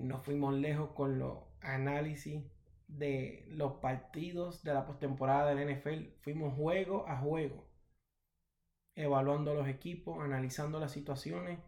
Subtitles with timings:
[0.00, 2.44] nos fuimos lejos con los análisis
[2.88, 6.20] de los partidos de la postemporada del NFL.
[6.22, 7.68] Fuimos juego a juego,
[8.94, 11.58] evaluando los equipos, analizando las situaciones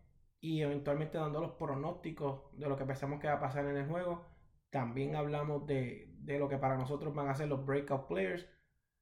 [0.41, 3.89] y eventualmente dando los pronósticos de lo que pensamos que va a pasar en el
[3.89, 4.27] juego.
[4.71, 8.47] También hablamos de, de lo que para nosotros van a ser los breakout players,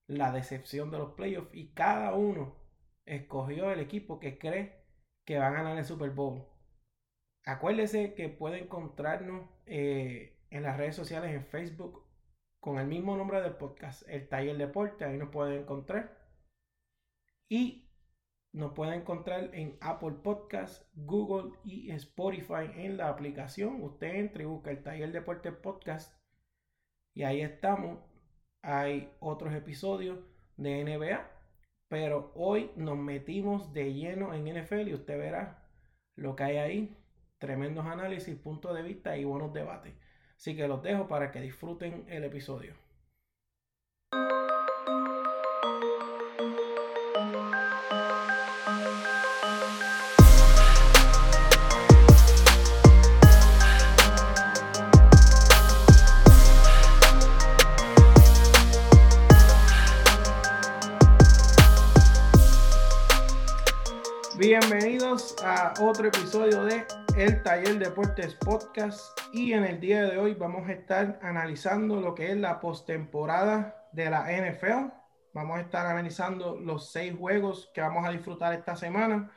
[0.07, 2.57] la decepción de los playoffs y cada uno
[3.07, 4.85] escogió el equipo que cree
[5.25, 6.45] que va a ganar el Super Bowl.
[7.45, 12.05] Acuérdese que puede encontrarnos eh, en las redes sociales en Facebook
[12.61, 16.19] con el mismo nombre del podcast, el Taller Deporte, ahí nos pueden encontrar.
[17.49, 17.89] Y
[18.53, 23.83] nos pueden encontrar en Apple Podcast, Google y Spotify en la aplicación.
[23.83, 26.21] Usted entra y busca el Taller Deporte Podcast
[27.15, 27.99] y ahí estamos.
[28.63, 30.19] Hay otros episodios
[30.57, 31.31] de NBA,
[31.89, 35.67] pero hoy nos metimos de lleno en NFL y usted verá
[36.17, 36.97] lo que hay ahí.
[37.41, 39.95] Tremendos análisis, puntos de vista y buenos debates.
[40.37, 42.75] Así que los dejo para que disfruten el episodio.
[64.37, 70.35] Bienvenidos a otro episodio de El Taller Deportes Podcast y en el día de hoy
[70.35, 74.93] vamos a estar analizando lo que es la postemporada de la NFL.
[75.35, 79.31] Vamos a estar analizando los seis juegos que vamos a disfrutar esta semana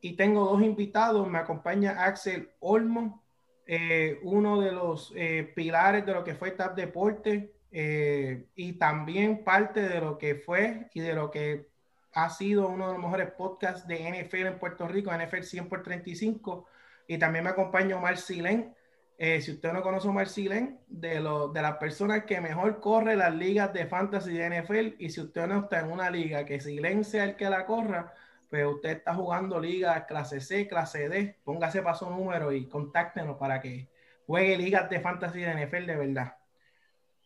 [0.00, 1.28] y tengo dos invitados.
[1.28, 3.24] Me acompaña Axel Olmo,
[3.66, 9.44] eh, uno de los eh, pilares de lo que fue TAP Deporte eh, y también
[9.44, 11.68] parte de lo que fue y de lo que
[12.12, 15.82] ha sido uno de los mejores podcasts de NFL en Puerto Rico, NFL 100 por
[15.82, 16.66] 35.
[17.06, 18.74] Y también me acompaña Omar Silén.
[19.16, 23.16] Eh, si usted no conoce a Omar Silén, de, de las personas que mejor corre
[23.16, 26.60] las ligas de fantasy de NFL, y si usted no está en una liga que
[26.60, 28.12] Silén sea el que la corra,
[28.50, 33.60] pues usted está jugando ligas clase C, clase D, póngase para número y contáctenos para
[33.60, 33.88] que
[34.26, 36.36] juegue ligas de fantasy de NFL de verdad.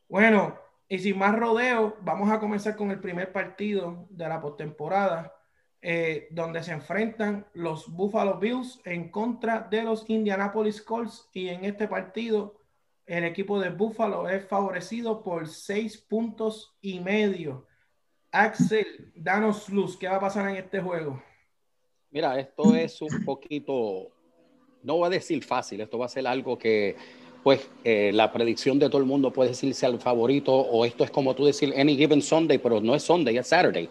[0.09, 0.59] Bueno,
[0.89, 5.35] y sin más rodeo, vamos a comenzar con el primer partido de la postemporada,
[5.81, 11.29] eh, donde se enfrentan los Buffalo Bills en contra de los Indianapolis Colts.
[11.33, 12.61] Y en este partido,
[13.07, 17.67] el equipo de Buffalo es favorecido por seis puntos y medio.
[18.31, 21.23] Axel, danos luz, ¿qué va a pasar en este juego?
[22.11, 24.09] Mira, esto es un poquito,
[24.83, 26.97] no voy a decir fácil, esto va a ser algo que
[27.43, 31.11] pues eh, la predicción de todo el mundo puede decirse al favorito o esto es
[31.11, 33.89] como tú decir any given Sunday, pero no es Sunday, es Saturday.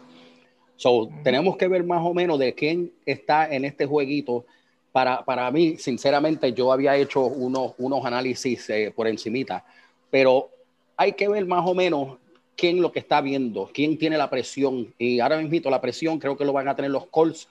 [0.77, 4.45] So, tenemos que ver más o menos de quién está en este jueguito.
[4.91, 9.65] Para, para mí, sinceramente, yo había hecho unos, unos análisis eh, por encimita,
[10.09, 10.49] pero
[10.95, 12.17] hay que ver más o menos
[12.55, 14.93] quién lo que está viendo, quién tiene la presión.
[14.97, 17.47] Y ahora mismo la presión creo que lo van a tener los Colts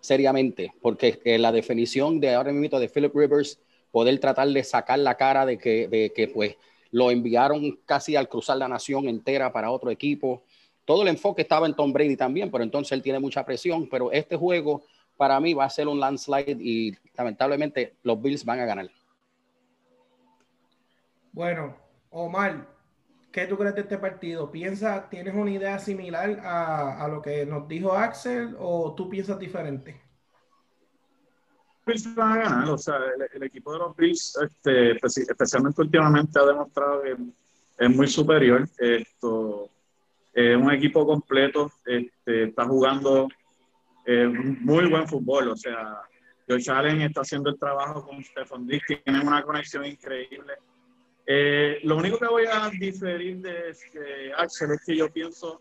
[0.00, 3.58] seriamente, porque eh, la definición de ahora mismo de Philip Rivers
[3.90, 6.56] poder tratar de sacar la cara de que, de que pues
[6.90, 10.42] lo enviaron casi al cruzar la nación entera para otro equipo.
[10.86, 14.10] Todo el enfoque estaba en Tom Brady también, pero entonces él tiene mucha presión, pero
[14.12, 14.84] este juego
[15.16, 18.90] para mí va a ser un landslide y lamentablemente los Bills van a ganar.
[21.32, 21.76] Bueno,
[22.10, 22.66] Omar,
[23.32, 24.50] ¿qué tú crees de este partido?
[24.50, 29.38] ¿Piensa, tienes una idea similar a, a lo que nos dijo Axel o tú piensas
[29.38, 30.00] diferente?
[31.84, 32.96] Bills van a ganar, o sea,
[33.32, 37.16] el, equipo de los Bills, este, especialmente últimamente, ha demostrado que
[37.78, 38.68] es muy superior.
[38.78, 39.70] Esto
[40.36, 43.28] es un equipo completo, este, está jugando
[44.04, 46.02] eh, muy buen fútbol, o sea,
[46.48, 50.54] Josh Allen está haciendo el trabajo con Stefan Diggs, tienen una conexión increíble.
[51.26, 53.74] Eh, lo único que voy a diferir de
[54.36, 55.60] Axel es que yo pienso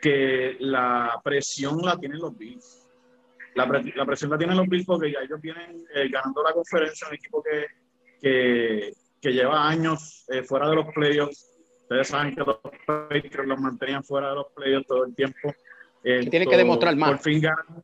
[0.00, 2.80] que la presión la tienen los Bills
[3.54, 7.08] la, la, presión la tienen los Bills porque ya ellos vienen eh, ganando la conferencia,
[7.08, 7.66] un equipo que,
[8.20, 11.49] que, que lleva años eh, fuera de los playoffs.
[11.90, 15.52] Ustedes saben que los Patriots los mantenían fuera de los playoffs todo el tiempo.
[16.02, 17.10] tienen que demostrar más.
[17.10, 17.82] Por fin ganan.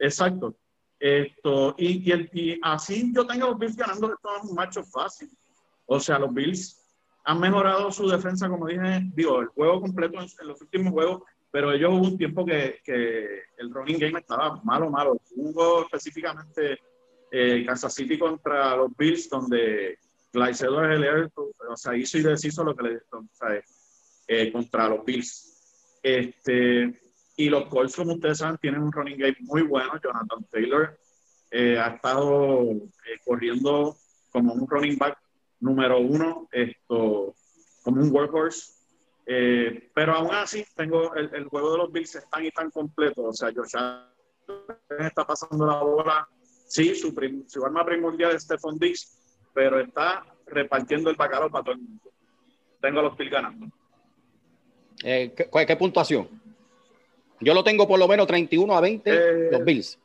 [0.00, 0.56] Exacto.
[0.98, 5.28] Esto, y, y, y, así yo tengo los Bills ganando, esto es un macho fácil.
[5.86, 6.82] O sea, los Bills
[7.24, 11.22] han mejorado su defensa, como dije, digo, el juego completo en los últimos juegos
[11.54, 15.16] pero ellos hubo un tiempo que, que el running game estaba malo, malo.
[15.36, 16.80] Hubo específicamente
[17.30, 20.00] eh, Kansas City contra los Bills, donde
[20.34, 23.62] Clyde el o sea, hizo y deshizo lo que le o sea,
[24.26, 26.00] eh, contra los Bills.
[26.02, 27.00] Este,
[27.36, 29.92] y los Colts, como ustedes saben, tienen un running game muy bueno.
[30.02, 30.98] Jonathan Taylor
[31.52, 33.96] eh, ha estado eh, corriendo
[34.32, 35.16] como un running back
[35.60, 37.36] número uno, esto,
[37.84, 38.72] como un workhorse.
[39.26, 42.72] Eh, pero aún así, tengo el, el, juego de los Bills es tan y tan
[42.72, 43.22] completo.
[43.22, 43.72] O sea, Josh
[44.98, 46.28] está pasando la bola.
[46.66, 47.14] Sí, su,
[47.46, 49.23] su arma primordial es Stephon Diggs,
[49.54, 52.12] pero está repartiendo el bacalao para todo el mundo.
[52.80, 53.66] Tengo a los Bills ganando.
[55.02, 56.28] Eh, ¿qué, ¿qué, puntuación?
[57.40, 59.98] Yo lo tengo por lo menos 31 a 20 eh, los Bills.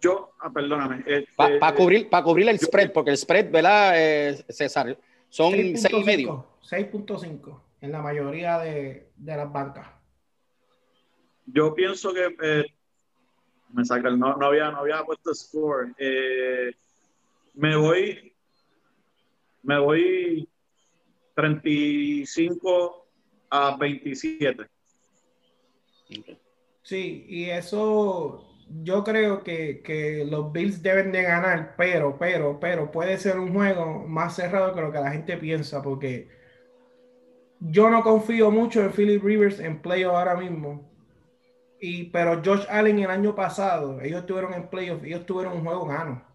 [0.00, 1.04] Yo, ah, perdóname.
[1.36, 4.96] Para este, cubrir, para cubrir el spread, porque el spread, ¿verdad, eh, César?
[5.28, 6.04] Son 6,5.
[6.04, 6.46] medio.
[6.62, 9.88] 6.5 en la mayoría de, de, las bancas.
[11.46, 12.64] Yo pienso que eh,
[13.72, 15.92] me saca el, no, no, había, no había puesto score.
[15.98, 16.72] Eh,
[17.60, 18.34] me voy,
[19.62, 20.48] me voy
[21.34, 23.06] 35
[23.50, 24.64] a 27.
[26.82, 28.46] Sí, y eso
[28.82, 33.52] yo creo que, que, los Bills deben de ganar, pero, pero, pero puede ser un
[33.52, 36.28] juego más cerrado que lo que la gente piensa, porque
[37.60, 40.90] yo no confío mucho en Philip Rivers en playoff ahora mismo.
[41.78, 45.86] Y, pero Josh Allen el año pasado, ellos tuvieron en playoff, ellos tuvieron un juego
[45.86, 46.29] gano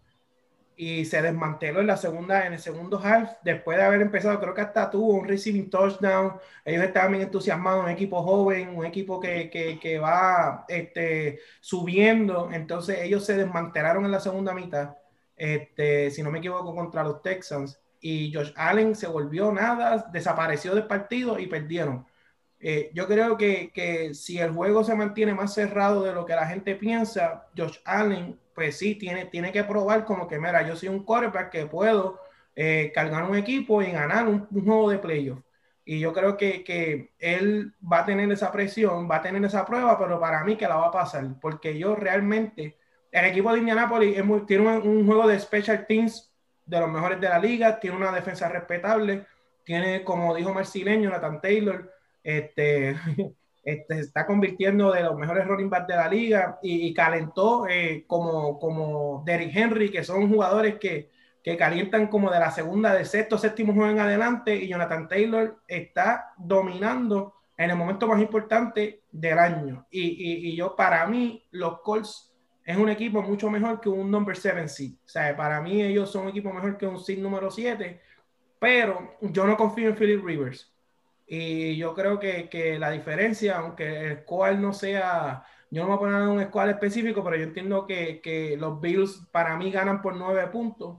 [0.76, 4.52] y se desmanteló en la segunda, en el segundo half, después de haber empezado, creo
[4.52, 6.34] que hasta tuvo un receiving touchdown,
[6.66, 12.98] ellos estaban bien entusiasmados, un equipo joven, un equipo que, que, va este, subiendo, entonces
[13.00, 14.94] ellos se desmantelaron en la segunda mitad,
[15.34, 20.74] este, si no me equivoco, contra los Texans, y Josh Allen se volvió nada, desapareció
[20.74, 22.06] del partido y perdieron.
[22.60, 26.34] Eh, yo creo que, que si el juego se mantiene más cerrado de lo que
[26.34, 30.74] la gente piensa, Josh Allen pues sí, tiene, tiene que probar como que, mira, yo
[30.74, 32.18] soy un quarterback que puedo
[32.54, 35.40] eh, cargar un equipo y ganar un, juego de playoff.
[35.84, 39.66] Y yo creo que, que, él va a tener esa presión, va a tener esa
[39.66, 42.78] prueba, pero para mí que la va a pasar, porque yo realmente,
[43.12, 44.14] el equipo de Indianapolis
[44.46, 46.32] tiene un, un, juego de special teams
[46.64, 49.26] de los mejores de la liga, tiene una defensa respetable,
[49.64, 51.92] tiene, como dijo Marcileño, Nathan Taylor,
[52.22, 52.96] este,
[53.66, 58.60] Este, está convirtiendo de los mejores running backs de la liga y, calentó eh, como,
[58.60, 61.10] como Derrick Henry, que son jugadores que,
[61.42, 65.62] que calientan como de la segunda, de sexto, séptimo juego en adelante y Jonathan Taylor
[65.66, 69.84] está dominando en el momento más importante del año.
[69.90, 72.32] Y, y, y yo, para mí, los Colts
[72.64, 74.92] es un equipo mucho mejor que un number 7 seed.
[75.04, 78.00] O sea, para mí ellos son un equipo mejor que un seed número 7,
[78.60, 80.75] pero yo no confío en Philip Rivers.
[81.26, 85.96] Y yo creo que, que, la diferencia, aunque el squad no sea, yo no me
[85.96, 89.72] voy a poner un squad específico, pero yo entiendo que, que, los Bills para mí
[89.72, 90.98] ganan por nueve puntos.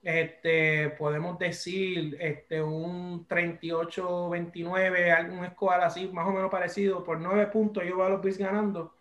[0.00, 7.46] Este, podemos decir este, un 38-29, algún squad así, más o menos parecido, por nueve
[7.48, 8.94] puntos yo veo a los Bills ganando.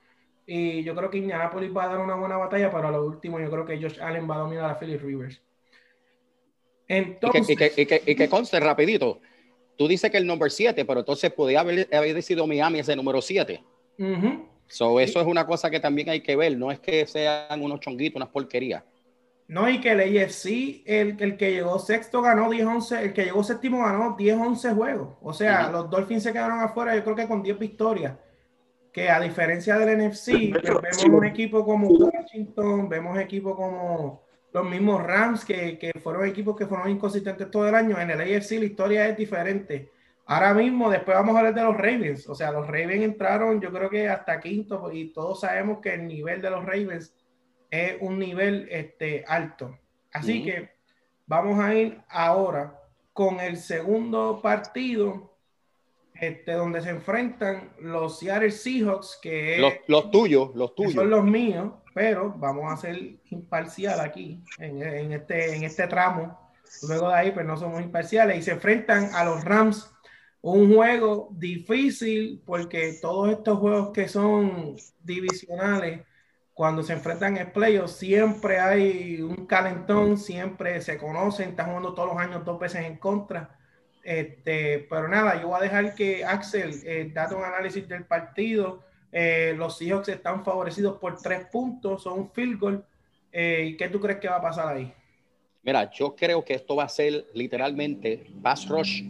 [0.47, 3.39] Y yo creo que Indianapolis va a dar una buena batalla, pero a lo último
[3.39, 5.43] yo creo que Josh Allen va a dominar a Philip Rivers.
[6.87, 9.19] Entonces, y que, y que, y que conste rapidito,
[9.77, 13.21] tú dices que el número 7, pero entonces podía haber, haber sido Miami ese número
[13.21, 13.63] 7.
[14.67, 18.17] Eso es una cosa que también hay que ver, no es que sean unos chonguitos,
[18.17, 18.83] unas porquerías.
[19.47, 23.43] No, y que el AFC, el, el que llegó sexto ganó 10-11, el que llegó
[23.43, 25.15] séptimo ganó 10-11 juegos.
[25.21, 28.13] O sea, los Dolphins se quedaron afuera, yo creo que con 10 victorias.
[28.91, 34.26] Que a diferencia del NFC, vemos un equipo como Washington, vemos equipo como
[34.57, 37.99] los mismos Rams, que, que, fueron equipos que fueron inconsistentes todo el año.
[37.99, 39.91] En el AFC la historia es diferente.
[40.25, 42.27] Ahora mismo, después vamos a hablar de los Ravens.
[42.27, 46.07] O sea, los Ravens entraron, yo creo que hasta quinto, y todos sabemos que el
[46.07, 47.13] nivel de los Ravens
[47.69, 49.77] es un nivel este, alto.
[50.11, 50.71] Así que
[51.27, 52.79] vamos a ir ahora
[53.13, 55.36] con el segundo partido,
[56.21, 60.93] este, donde se enfrentan los Seattle Seahawks, que los, los tuyos, los tuyos.
[60.93, 62.95] son los míos pero vamos a ser
[63.31, 66.53] imparcial aquí, en, este, en este tramo.
[66.87, 69.91] Luego de ahí, pues no somos imparciales y se enfrentan a los Rams.
[70.41, 76.05] Un juego difícil porque todos estos juegos que son divisionales,
[76.53, 82.09] cuando se enfrentan en playoffs, siempre hay un calentón, siempre se conocen, están jugando todos
[82.09, 83.56] los años dos veces en contra.
[84.07, 88.87] Este, pero nada, yo voy a dejar que Axel eh, dé un análisis del partido
[89.11, 92.85] eh, los Seahawks están favorecidos por tres puntos, son un field goal.
[93.31, 94.93] Eh, ¿Qué tú crees que va a pasar ahí?
[95.63, 99.03] Mira, yo creo que esto va a ser literalmente pass rush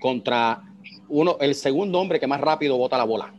[0.00, 0.62] contra
[1.08, 3.34] uno, el segundo hombre que más rápido bota la bola.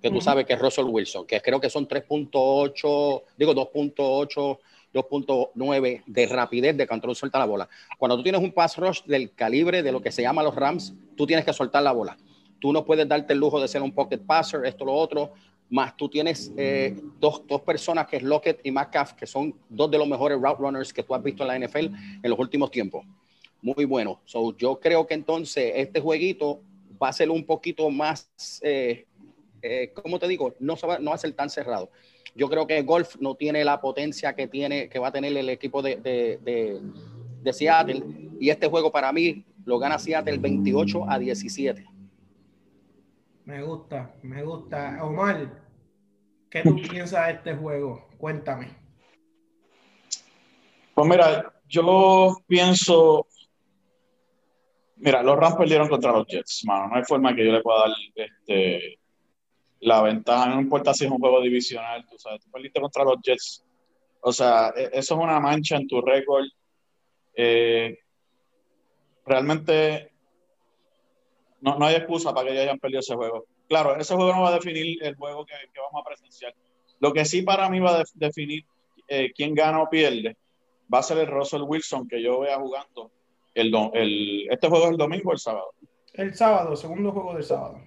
[0.00, 4.58] Que tú sabes que es Russell Wilson, que creo que son 3.8, digo 2.8,
[4.96, 7.68] 2.9 de rapidez de control suelta la bola.
[7.98, 10.94] Cuando tú tienes un pass rush del calibre de lo que se llama los Rams,
[11.16, 12.16] tú tienes que soltar la bola.
[12.58, 15.32] Tú no puedes darte el lujo de ser un pocket passer, esto, lo otro.
[15.68, 19.90] más tú tienes eh, dos, dos, personas que es Lockett y Metcalf, que son dos
[19.90, 21.86] de los mejores route runners que tú has visto en la NFL
[22.22, 23.04] en los últimos tiempos.
[23.60, 24.20] Muy bueno.
[24.24, 26.60] So, yo creo que entonces este jueguito
[27.02, 28.30] va a ser un poquito más,
[28.62, 29.06] eh,
[29.60, 30.54] eh, ¿cómo te digo?
[30.58, 31.90] No, no va a ser tan cerrado.
[32.36, 35.48] Yo creo que golf no tiene la potencia que tiene, que va a tener el
[35.48, 36.80] equipo de, de, de,
[37.42, 38.02] de Seattle.
[38.38, 41.86] Y este juego para mí lo gana Seattle 28 a 17.
[43.46, 45.02] Me gusta, me gusta.
[45.02, 45.62] Omar,
[46.50, 48.06] ¿qué tú piensas de este juego?
[48.18, 48.68] Cuéntame.
[50.94, 53.26] Pues mira, yo pienso.
[54.96, 56.88] Mira, los Rams perdieron contra los Jets, mano.
[56.88, 58.98] No hay forma que yo le pueda dar este,
[59.80, 60.46] la ventaja.
[60.46, 62.42] No importa si es un juego divisional, tú sabes.
[62.42, 63.64] Tú perdiste contra los Jets.
[64.20, 66.44] O sea, e, eso es una mancha en tu récord.
[67.34, 67.98] Eh,
[69.24, 70.12] realmente
[71.60, 73.46] no, no hay excusa para que ellos hayan perdido ese juego.
[73.68, 76.54] Claro, ese juego no va a definir el juego que, vamos a presenciar.
[77.00, 78.64] Lo que sí para mí va a definir
[79.08, 80.36] eh, quién gana o pierde
[80.92, 83.10] va a ser el Russell Wilson que yo vea jugando.
[83.54, 85.72] El, el, ¿Este juego es el domingo o el sábado?
[86.12, 87.80] El sábado, segundo juego del sábado.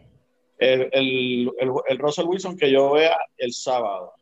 [0.60, 1.52] El, el,
[1.88, 4.14] el, Russell Wilson que yo vea el sábado.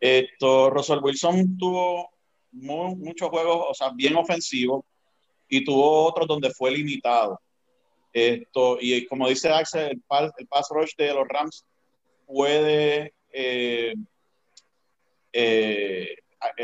[0.00, 2.10] Esto, Russell Wilson tuvo
[2.50, 4.84] muchos juegos, o sea, bien ofensivos,
[5.48, 7.40] y tuvo otros donde fue limitado.
[8.12, 11.64] Esto, y como dice Axel, el pass, rush de los Rams
[12.26, 13.94] puede eh,
[15.32, 16.16] eh,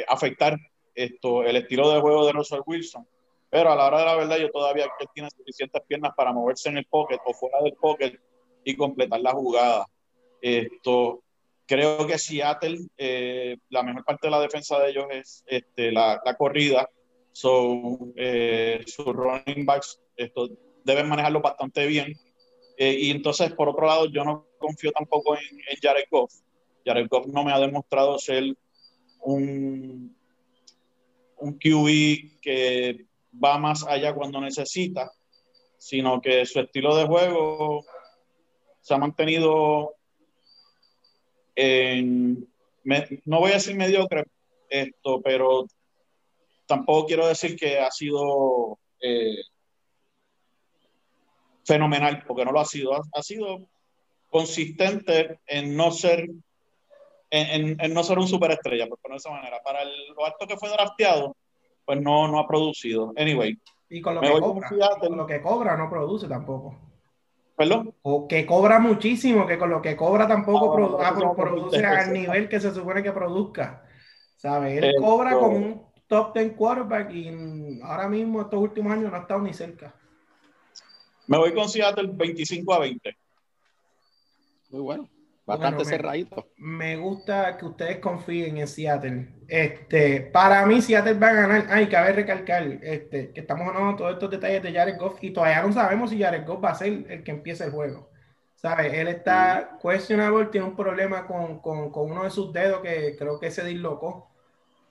[0.09, 0.59] afectar
[0.95, 3.07] esto, el estilo de juego de Russell Wilson.
[3.51, 6.69] Pero a la hora de la verdad, yo todavía que tiene suficientes piernas para moverse
[6.69, 8.19] en el pocket o fuera del pocket
[8.65, 9.87] y completar la jugada.
[10.41, 11.23] Esto,
[11.67, 16.21] creo que Seattle, eh, la mejor parte de la defensa de ellos es este, la,
[16.25, 16.89] la corrida.
[17.33, 20.49] So, eh, sus running backs esto,
[20.85, 22.15] deben manejarlo bastante bien.
[22.77, 26.33] Eh, y entonces, por otro lado, yo no confío tampoco en, en Jared Goff.
[26.85, 28.57] Jared Goff no me ha demostrado ser
[29.21, 30.17] un,
[31.39, 33.07] un QB que
[33.43, 35.11] va más allá cuando necesita,
[35.77, 37.85] sino que su estilo de juego
[38.81, 39.95] se ha mantenido
[41.55, 42.49] en,
[43.25, 44.25] no voy a decir mediocre
[44.71, 45.67] esto, pero
[46.67, 49.37] tampoco quiero decir que ha sido eh,
[51.65, 52.93] fenomenal, porque no lo ha sido.
[52.95, 53.67] Ha, sido
[54.31, 56.29] consistente en no ser
[57.31, 59.61] en, en, no ser un superestrella, por ponerlo de esa manera.
[59.63, 61.37] Para el, lo alto que fue drafteado,
[61.85, 63.13] pues no, no ha producido.
[63.17, 63.59] Anyway.
[63.91, 64.69] Y con lo, que cobra,
[65.01, 66.88] con lo que cobra no produce tampoco.
[67.59, 67.93] ¿Perdón?
[68.03, 72.13] O que cobra muchísimo, que con lo que cobra tampoco ah, produ ah, produce al
[72.13, 73.83] nivel que se supone que produzca.
[74.37, 74.81] ¿Sabes?
[74.81, 79.23] Él cobra como un top 10 quarterback y ahora mismo estos últimos años no ha
[79.23, 79.93] estado ni cerca.
[81.27, 83.17] Me voy con Seattle 25 a 20.
[84.71, 85.09] Muy bueno.
[85.45, 86.47] Bastante cerradito.
[86.59, 89.35] Me gusta que ustedes confíen en Seattle.
[89.49, 91.67] Este, para mí, Seattle va a ganar.
[91.71, 95.31] Ay, cabe recalcar este, que estamos hablando de todos estos detalles de Jared Goff y
[95.31, 98.11] todavía no sabemos si Jared Goff va a ser el que empiece el juego.
[98.55, 98.93] ¿Sabes?
[98.93, 103.41] Él está questionable, tiene un problema con, con, con, uno de sus dedos que creo
[103.41, 104.31] que se dislocó.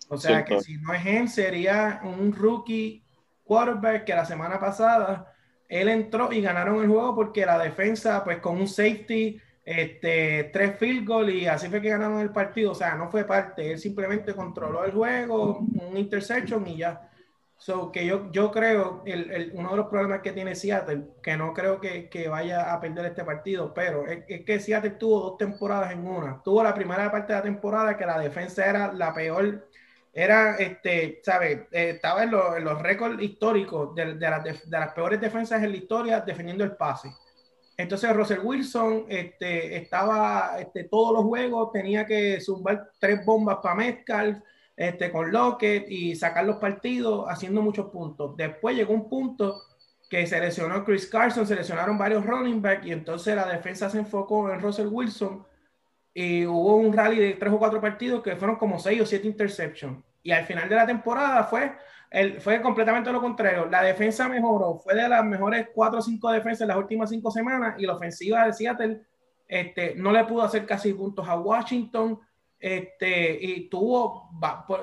[0.10, 3.04] O sea, que si no es él, sería un rookie
[3.44, 5.34] quarterback que la semana pasada
[5.70, 10.78] él entró y ganaron el juego porque la defensa, pues con un safety, este, tres
[10.80, 12.72] field goal y así fue que ganaron el partido.
[12.72, 17.12] O sea, no fue parte, él simplemente controló el juego, un interception y ya.
[17.58, 21.36] So, que yo, yo creo, el, el, uno de los problemas que tiene Seattle, que
[21.36, 25.20] no creo que, que vaya a perder este partido, pero es, es, que Seattle tuvo
[25.22, 26.42] dos temporadas en una.
[26.44, 29.68] Tuvo la primera parte de la temporada que la defensa era la peor
[30.14, 31.68] era, este, ¿sabes?
[31.72, 35.62] Eh, estaba en, en, los récords históricos de, de, la, de, de, las peores defensas
[35.62, 37.12] en la historia defendiendo el pase.
[37.78, 43.76] Entonces, Russell Wilson este, estaba este, todos los juegos, tenía que zumbar tres bombas para
[43.76, 44.40] Metcalf
[44.76, 48.36] este, con Lockett y sacar los partidos haciendo muchos puntos.
[48.36, 49.62] Después llegó un punto
[50.10, 54.62] que seleccionó Chris Carson, seleccionaron varios running backs y entonces la defensa se enfocó en
[54.62, 55.46] Russell Wilson
[56.14, 59.28] y hubo un rally de tres o cuatro partidos que fueron como seis o siete
[59.28, 60.04] interceptions.
[60.24, 61.74] Y al final de la temporada fue,
[62.40, 63.68] fue completamente lo contrario.
[63.70, 67.32] La defensa mejoró, fue de las mejores cuatro o cinco defensas en las últimas cinco
[67.32, 69.02] semanas y la ofensiva de Seattle
[69.48, 72.20] este, no le pudo hacer casi puntos a Washington.
[72.60, 74.32] Este, y tuvo,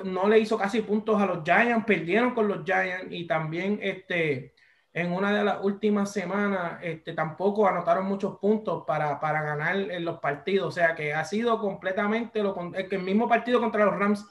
[0.05, 4.53] no le hizo casi puntos a los Giants, perdieron con los Giants y también este,
[4.93, 6.79] en una de las últimas semanas
[7.13, 10.67] tampoco anotaron muchos puntos para, para ganar los partidos.
[10.69, 14.25] O sea que ha sido completamente lo, el mismo partido contra los Rams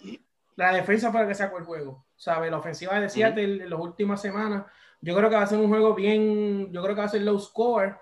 [0.56, 2.04] la defensa la que sacó el juego.
[2.16, 2.50] ¿Sabe?
[2.50, 4.64] La ofensiva de Seattle en las últimas semanas.
[5.00, 6.72] Yo creo que va a ser un juego bien.
[6.72, 7.96] Yo creo que va a ser low score.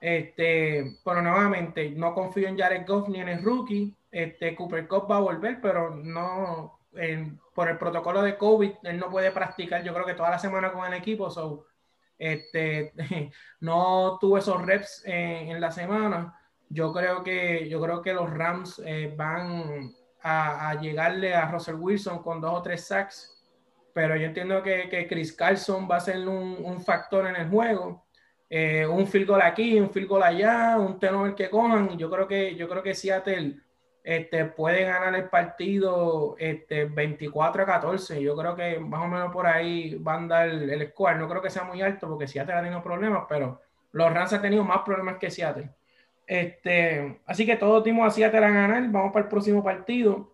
[0.00, 3.94] Este, pero nuevamente, no confío en Jared Goff ni en el rookie.
[4.10, 6.80] Este, Cooper Cup va a volver, pero no,
[7.54, 10.72] por el protocolo de COVID, él no puede practicar, yo creo que toda la semana
[10.72, 11.66] con el equipo, so,
[12.18, 12.92] este,
[13.60, 16.38] no tuvo esos reps en, la semana.
[16.68, 22.22] Yo creo que, yo creo que los Rams eh, van a, llegarle a Russell Wilson
[22.22, 23.44] con dos o tres sacks,
[23.92, 27.48] pero yo entiendo que, que Chris Carlson va a ser un, un factor en el
[27.48, 28.06] juego.
[28.54, 31.96] Eh, un field goal aquí, un field goal allá, un tenor que cojan.
[31.96, 33.56] Yo creo que, yo creo que Seattle
[34.04, 38.22] este, puede ganar el partido este, 24 a 14.
[38.22, 41.16] Yo creo que más o menos por ahí va a andar el score.
[41.16, 43.58] No creo que sea muy alto porque Seattle ha tenido problemas, pero
[43.92, 45.70] los Rams han tenido más problemas que Seattle.
[46.26, 48.88] Este, así que todos dimos a Seattle a ganar.
[48.90, 50.32] Vamos para el próximo partido,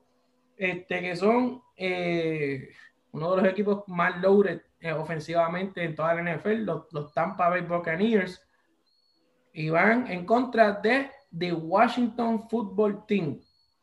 [0.56, 2.70] este, que son eh,
[3.12, 7.62] uno de los equipos más loaded eh, ofensivamente en toda la NFL, los, Tampa Bay
[7.62, 8.40] Buccaneers,
[9.52, 13.40] y van en contra de The Washington Football Team.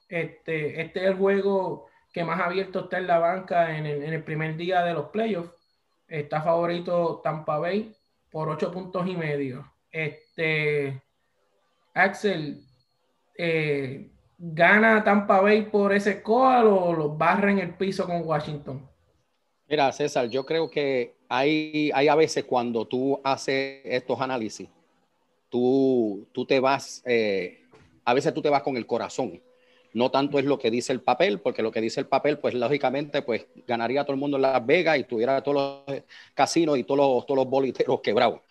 [0.08, 4.56] Este, este es el juego que más abierto está en la banca en el, primer
[4.56, 5.52] día de los playoffs.
[6.08, 7.94] Está favorito Tampa Bay
[8.32, 9.70] por ocho puntos y medio.
[9.92, 11.02] Este,
[11.96, 12.62] Axel,
[13.38, 18.88] eh, ¿gana Tampa Bay por ese score o los barra en el piso con Washington?
[19.68, 24.70] Mira, César, yo creo que hay, hay a veces cuando tú haces estos análisis,
[25.50, 27.64] tú, tú te vas, eh,
[28.04, 29.42] a veces tú te vas con el corazón.
[29.94, 32.54] No tanto es lo que dice el papel, porque lo que dice el papel, pues
[32.54, 36.02] lógicamente, pues ganaría todo el mundo en Las Vegas y tuviera todos los
[36.34, 38.42] casinos y todos los, todos los boliteros quebrados.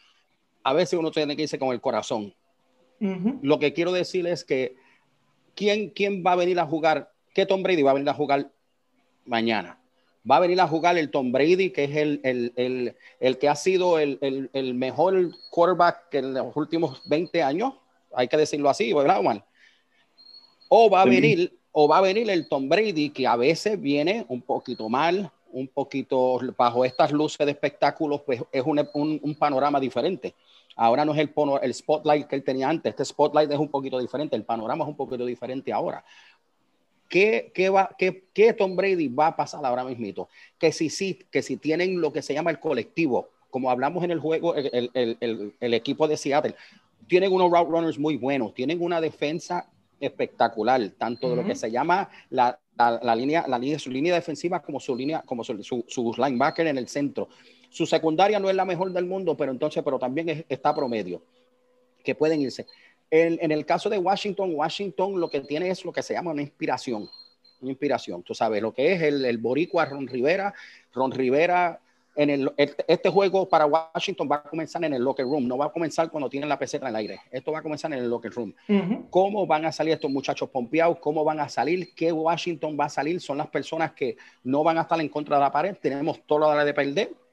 [0.62, 2.34] A veces uno tiene que irse con el corazón.
[3.42, 4.76] Lo que quiero decir es que
[5.54, 7.12] ¿quién, ¿quién va a venir a jugar?
[7.34, 8.50] ¿Qué Tom Brady va a venir a jugar
[9.24, 9.78] mañana?
[10.28, 13.48] va a venir a jugar el Tom Brady, que es el, el, el, el que
[13.48, 17.74] ha sido el, mejor quarterback en los últimos 20 años,
[18.14, 19.44] hay que decirlo así, ¿verdad, Omar?
[20.68, 24.24] O va a venir, o va a venir el Tom Brady, que a veces viene
[24.28, 29.34] un poquito mal, un poquito bajo estas luces de espectáculos, pues es un, un, un
[29.34, 30.34] panorama diferente.
[30.76, 31.32] Ahora no es el,
[31.62, 34.88] el spotlight que él tenía antes, este spotlight es un poquito diferente, el panorama es
[34.88, 36.04] un poquito diferente ahora.
[37.08, 40.28] ¿Qué, qué, va, qué, qué Tom Brady va a pasar ahora mismo?
[40.58, 44.10] Que si, sí, que si tienen lo que se llama el colectivo, como hablamos en
[44.10, 46.56] el juego, el, el, el, el equipo de Seattle,
[47.06, 49.68] tienen unos route runners muy buenos, tienen una defensa
[50.00, 54.14] espectacular, tanto de lo que se llama la, la, la, línea, la línea, su línea
[54.14, 57.28] defensiva como su línea, como su, su, su, linebacker en el centro.
[57.74, 61.20] Su secundaria no es la mejor del mundo, pero entonces, pero también es, está promedio,
[62.04, 62.68] que pueden irse.
[63.10, 66.42] En, el caso de Washington, Washington lo que tiene es lo que se llama una
[66.42, 67.10] inspiración.
[67.60, 68.22] Una inspiración.
[68.22, 70.54] Tú sabes lo que es el, el boricua Ron Rivera.
[70.92, 71.80] Ron Rivera,
[72.14, 75.48] en el, este juego para Washington va a comenzar en el locker room.
[75.48, 77.22] No va a comenzar cuando tienen la peseta en el aire.
[77.32, 78.54] Esto va a comenzar en el locker room.
[79.10, 80.98] ¿Cómo van a salir estos muchachos pompeados?
[81.00, 81.92] ¿Cómo van a salir?
[81.92, 83.20] ¿Qué Washington va a salir?
[83.20, 85.76] Son las personas que no van a estar en contra de la pared.
[85.82, 87.23] Tenemos todo lo de perder.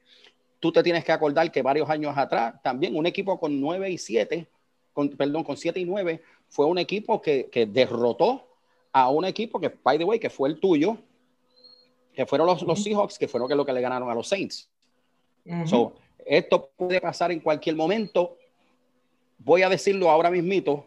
[0.62, 3.98] Tú te tienes que acordar que varios años atrás, también un equipo con 9 y
[3.98, 4.46] 7
[4.92, 8.46] con, perdón, con 7 y 9, fue un equipo que, que, derrotó
[8.92, 10.98] a un equipo que, by the way, que fue el tuyo,
[12.14, 14.68] que fueron los, los Seahawks, que fueron lo que le ganaron a los Saints.
[15.66, 15.94] so,
[16.24, 18.36] esto puede pasar en cualquier momento.
[19.38, 20.86] Voy a decirlo ahora mismito.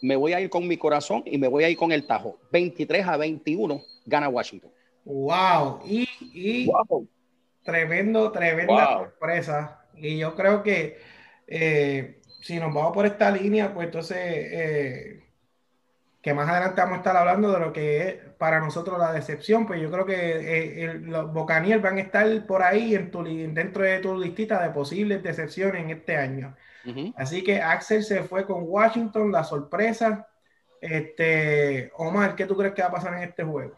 [0.00, 2.38] Me voy a ir con mi corazón y me voy a ir con el tajo.
[2.50, 4.70] 23 a 21 gana Washington.
[5.04, 5.80] Wow.
[5.84, 6.70] Y, y
[7.62, 9.84] tremendo, tremenda sorpresa.
[9.94, 10.98] Y yo creo que
[11.46, 15.22] eh, si nos vamos por esta línea, pues entonces, eh,
[16.20, 19.66] que más adelante vamos a estar hablando de lo que es para nosotros la decepción,
[19.66, 23.84] pues yo creo que eh, los Bocaniel van a estar por ahí en tu, dentro
[23.84, 26.56] de tu listita de posibles decepciones en este año.
[27.16, 30.28] Así que Axel se fue con Washington, la sorpresa.
[30.80, 33.76] Este, Omar, ¿qué tú crees que va a pasar en este juego?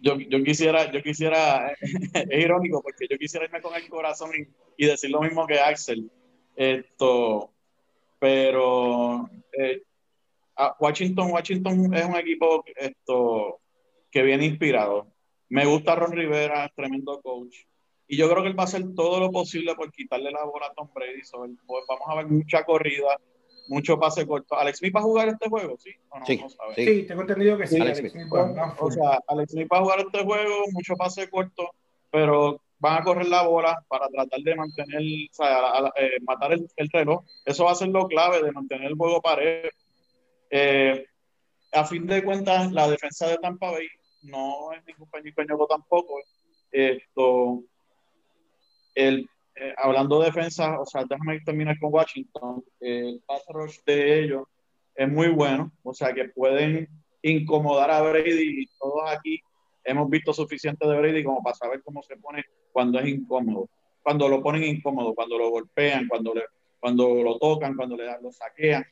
[0.00, 4.30] Yo, yo quisiera, yo quisiera, es irónico porque yo quisiera irme con el corazón
[4.76, 6.10] y, decir lo mismo que Axel.
[6.54, 7.52] Esto,
[8.18, 9.82] pero eh,
[10.80, 13.60] Washington, Washington es un equipo esto,
[14.10, 15.06] que viene inspirado.
[15.48, 17.56] Me gusta Ron Rivera, tremendo coach.
[18.06, 20.66] Y yo creo que él va a hacer todo lo posible por quitarle la bola
[20.66, 21.20] a Tom Brady.
[21.66, 23.18] pues vamos a ver mucha corrida,
[23.68, 24.56] mucho pase corto.
[24.56, 25.76] ¿Alex Smith va a jugar este juego?
[25.78, 25.90] ¿Sí?
[26.26, 27.80] sí, sí, tengo entendido que sí.
[27.80, 31.70] Alex, Smith o sea, Alex Smith va a jugar este juego, mucho pase corto,
[32.10, 36.68] pero van a correr la bola para tratar de mantener, o sea, eh, matar el,
[36.76, 37.24] el, reloj.
[37.44, 39.68] Eso va a ser lo clave de mantener el juego parejo.
[40.50, 41.04] Eh,
[41.72, 43.88] a fin de cuentas, la defensa de Tampa Bay
[44.22, 46.20] no es ningún peñico tampoco.
[46.70, 47.62] Esto,
[48.94, 49.28] el,
[49.60, 52.64] eh, hablando de defensa, o sea, déjame terminar con Washington.
[52.80, 54.42] El pass rush de ellos
[54.94, 56.88] es muy bueno, o sea, que pueden
[57.22, 59.40] incomodar a Brady y todos aquí
[59.84, 63.68] hemos visto suficiente de Brady como para saber cómo se pone cuando es incómodo.
[64.02, 66.42] Cuando lo ponen incómodo, cuando lo golpean, cuando, le,
[66.78, 68.84] cuando lo tocan, cuando le, lo saquean,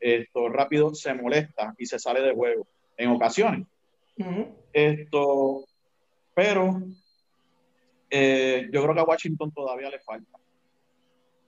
[0.00, 3.66] esto rápido se molesta y se sale de juego en ocasiones.
[4.72, 5.64] Esto,
[6.34, 6.82] pero
[8.16, 10.38] eh, yo creo que a Washington todavía le falta.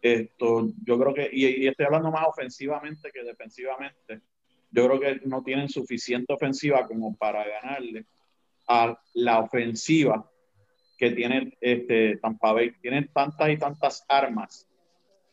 [0.03, 4.21] Esto, yo creo que, y, estoy hablando más ofensivamente que defensivamente,
[4.73, 8.05] yo creo que no tienen suficiente ofensiva como para ganarle
[8.67, 10.29] a la ofensiva
[10.99, 12.73] que tiene este, Tampa Bay.
[12.83, 14.67] Tienen tantas y tantas armas.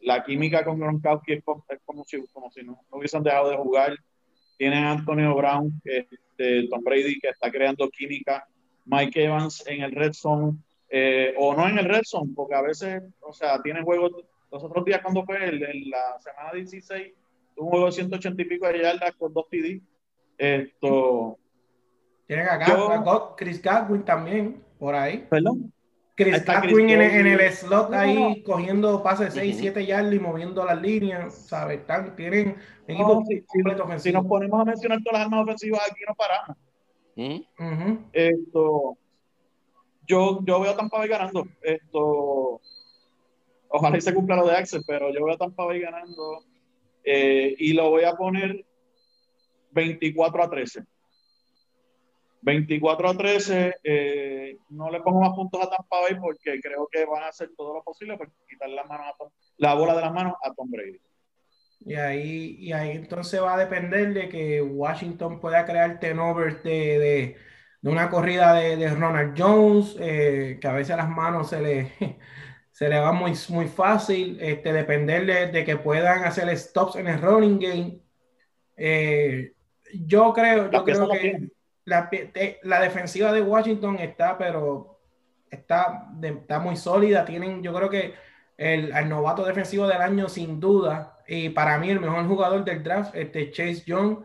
[0.01, 3.97] La química con Gronkowski es como, si, como si no, hubiesen dejado de jugar.
[4.59, 8.47] Tienen Antonio Brown, este, Tom Brady, que está creando química.
[8.85, 10.59] Mike Evans en el red zone
[10.95, 14.11] eh, o no en el red zone, porque a veces, o sea, tienen juegos,
[14.51, 17.11] los otros días cuando fue el, en la semana 16,
[17.55, 19.81] un juego de 180 y pico de yardas con dos TD.
[20.37, 21.39] Esto.
[22.27, 25.25] Tienen acá Chris Godwin también, por ahí.
[25.31, 25.73] Perdón.
[26.13, 30.63] Chris Godwin en, en, el slot ahí cogiendo pases de 6, 7 yardas y moviendo
[30.63, 31.79] las líneas, ¿sabes?
[31.79, 32.55] Están, tienen
[32.87, 33.43] equipo si,
[33.81, 33.99] ofensivo.
[33.99, 36.55] Si nos ponemos a mencionar todas las armas ofensivas aquí, no paramos.
[38.13, 38.97] Esto
[40.07, 41.47] yo, yo veo a Tampa Bay ganando.
[41.61, 42.61] Esto,
[43.69, 46.43] ojalá y se cumpla lo de Axel, pero yo veo a Tampa Bay ganando
[47.03, 48.65] eh, y lo voy a poner
[49.71, 50.83] 24 a 13.
[52.41, 57.05] 24 a 13, eh, no le pongo más puntos a Tampa Bay porque creo que
[57.05, 59.03] van a hacer todo lo posible para quitar la, mano
[59.57, 60.99] la bola de las manos a Tom Brady.
[61.85, 67.35] Y ahí, y ahí entonces va a depender de que Washington pueda crear turnovers de
[67.83, 71.91] de una corrida de, Ronald Jones, eh, que a veces las manos se le,
[72.71, 77.21] se le va muy, muy fácil, este, depender de, que puedan hacer stops en el
[77.21, 77.99] running game.
[78.77, 79.51] Eh,
[79.93, 81.49] yo creo, yo creo que
[81.83, 82.09] la,
[82.63, 85.01] la, defensiva de Washington está, pero
[85.51, 87.25] está, está muy sólida.
[87.25, 88.13] Tienen, yo creo que
[88.55, 92.81] el, el, novato defensivo del año, sin duda, y para mí el mejor jugador del
[92.81, 94.23] draft, este Chase Young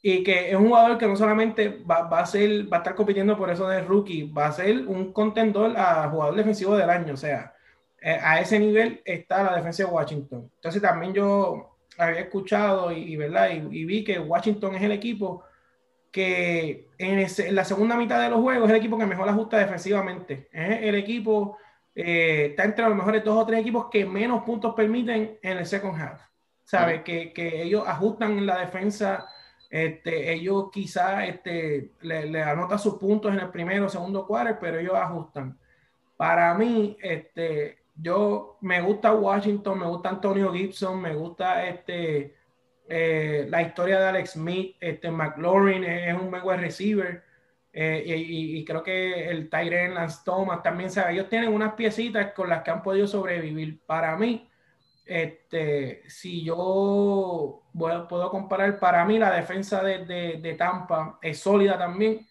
[0.00, 2.94] y que es un jugador que no solamente va, va, a ser, va a estar
[2.94, 7.14] compitiendo por eso de rookie, va a ser un contendor a jugador defensivo del año,
[7.14, 7.54] o sea,
[8.00, 10.50] eh, a ese nivel está la defensa de Washington.
[10.54, 13.50] Entonces también yo había escuchado y, ¿verdad?
[13.50, 15.42] Y, vi que Washington es el equipo
[16.12, 19.58] que en, en, la segunda mitad de los juegos es el equipo que mejor ajusta
[19.58, 20.48] defensivamente.
[20.52, 21.58] Es el equipo,
[21.94, 25.66] eh, está entre los mejores dos o tres equipos que menos puntos permiten en el
[25.66, 26.22] second half.
[26.62, 27.02] ¿Sabe?
[27.02, 29.26] Que, que ellos ajustan la defensa
[29.70, 34.78] este, ellos quizás este, le, le, anotan sus puntos en el primero segundo cuarto, pero
[34.78, 35.58] ellos ajustan.
[36.16, 42.34] Para mí, este, yo me gusta Washington, me gusta Antonio Gibson, me gusta este,
[42.88, 47.22] eh, la historia de Alex Smith, este, McLaurin es, un buen receiver.
[47.72, 52.32] Eh, y, y, creo que el Tyrell Lance Thomas también sabe, ellos tienen unas piecitas
[52.32, 53.80] con las que han podido sobrevivir.
[53.84, 54.48] Para mí,
[55.08, 62.26] este, si yo puedo comparar, para mí la defensa de, de, Tampa es sólida también.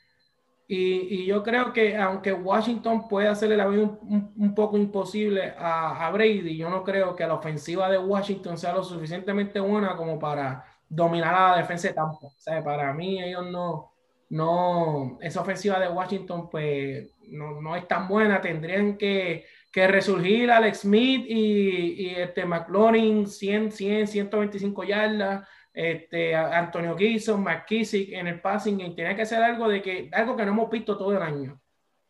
[0.68, 5.54] Y, y, yo creo que aunque Washington puede hacerle la vida un, un, poco imposible
[5.58, 9.96] a, a, Brady, yo no creo que la ofensiva de Washington sea lo suficientemente buena
[9.96, 12.28] como para dominar a la defensa de Tampa.
[12.28, 13.94] O sea, para mí ellos no,
[14.30, 18.42] no, esa ofensiva de Washington pues no, no es tan buena.
[18.42, 26.36] Tendrían que que resurgir Alex Smith y, y este McLaurin 100, 100, 125 yardas, este,
[26.36, 30.44] Antonio Gibson, McKissick en el passing y tiene que ser algo de que algo que
[30.46, 31.62] no hemos visto todo el año.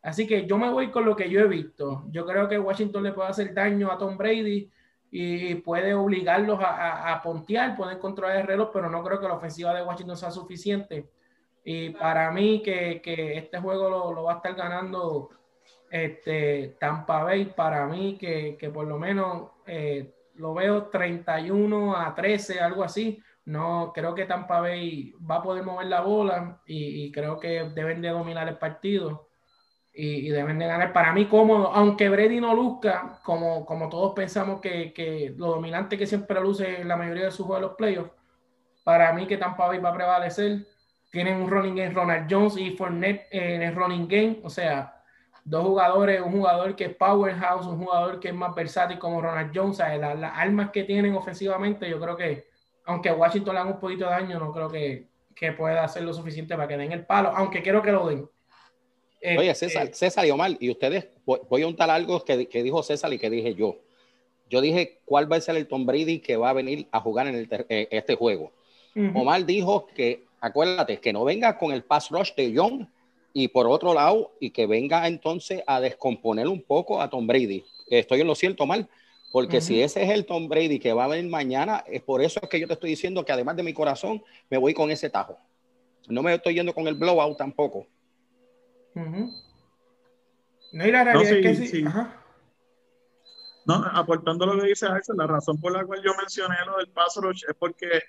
[0.01, 2.05] Así que yo me voy con lo que yo he visto.
[2.09, 4.71] Yo creo que Washington le puede hacer daño a Tom Brady
[5.11, 9.33] y puede obligarlos a, a, pontear, pueden controlar el reloj, pero no creo que la
[9.33, 11.09] ofensiva de Washington sea suficiente.
[11.65, 15.29] Y para mí que, que este juego lo, lo, va a estar ganando
[15.89, 22.13] este, Tampa Bay para mí que, que por lo menos eh, lo veo 31 a
[22.15, 23.21] 13, algo así.
[23.45, 28.01] No, creo que Tampa Bay va a poder mover la bola y, creo que deben
[28.01, 29.29] de dominar el partido
[29.93, 30.91] y, deben de ganar.
[30.91, 35.97] Para mí cómodo, aunque Brady no luzca, como, como todos pensamos que, que, lo dominante
[35.97, 38.11] que siempre luce en la mayoría de sus juegos de los playoffs,
[38.83, 40.67] para mí que Tampa Bay va a prevalecer.
[41.09, 44.96] Tienen un running game Ronald Jones y Fournette en el running game, o sea,
[45.47, 49.51] dos jugadores, un jugador que es powerhouse, un jugador que es más versátil como Ronald
[49.55, 52.47] Jones, las, las armas que tienen ofensivamente, yo creo que,
[52.83, 56.13] aunque Washington le haga un poquito de daño, no creo que, que pueda hacer lo
[56.13, 58.29] suficiente para que den el palo, aunque quiero que lo den.
[59.37, 62.83] Oye, este, César, César y Omar, y ustedes, voy a untar algo que, que, dijo
[62.83, 63.77] César y que dije yo.
[64.49, 67.27] Yo dije cuál va a ser el Tom Brady que va a venir a jugar
[67.27, 68.51] en el eh, este juego.
[69.13, 72.87] Omar dijo que, acuérdate, que no venga con el pass rush de Young
[73.39, 77.63] y por otro lado, y que venga entonces a descomponer un poco a Tom Brady.
[77.85, 78.89] Estoy en lo cierto, mal,
[79.31, 82.41] porque si ese es el Tom Brady que va a venir mañana, es por eso
[82.41, 85.37] que yo te estoy diciendo que además de mi corazón, me voy con ese tajo.
[86.09, 87.85] No me estoy yendo con el blowout tampoco.
[88.95, 89.31] No,
[90.71, 91.83] y la realidad es que sí.
[91.83, 96.87] No, aportando lo que dice Axel, la razón por la cual yo mencioné lo del
[96.87, 98.01] pass rush es porque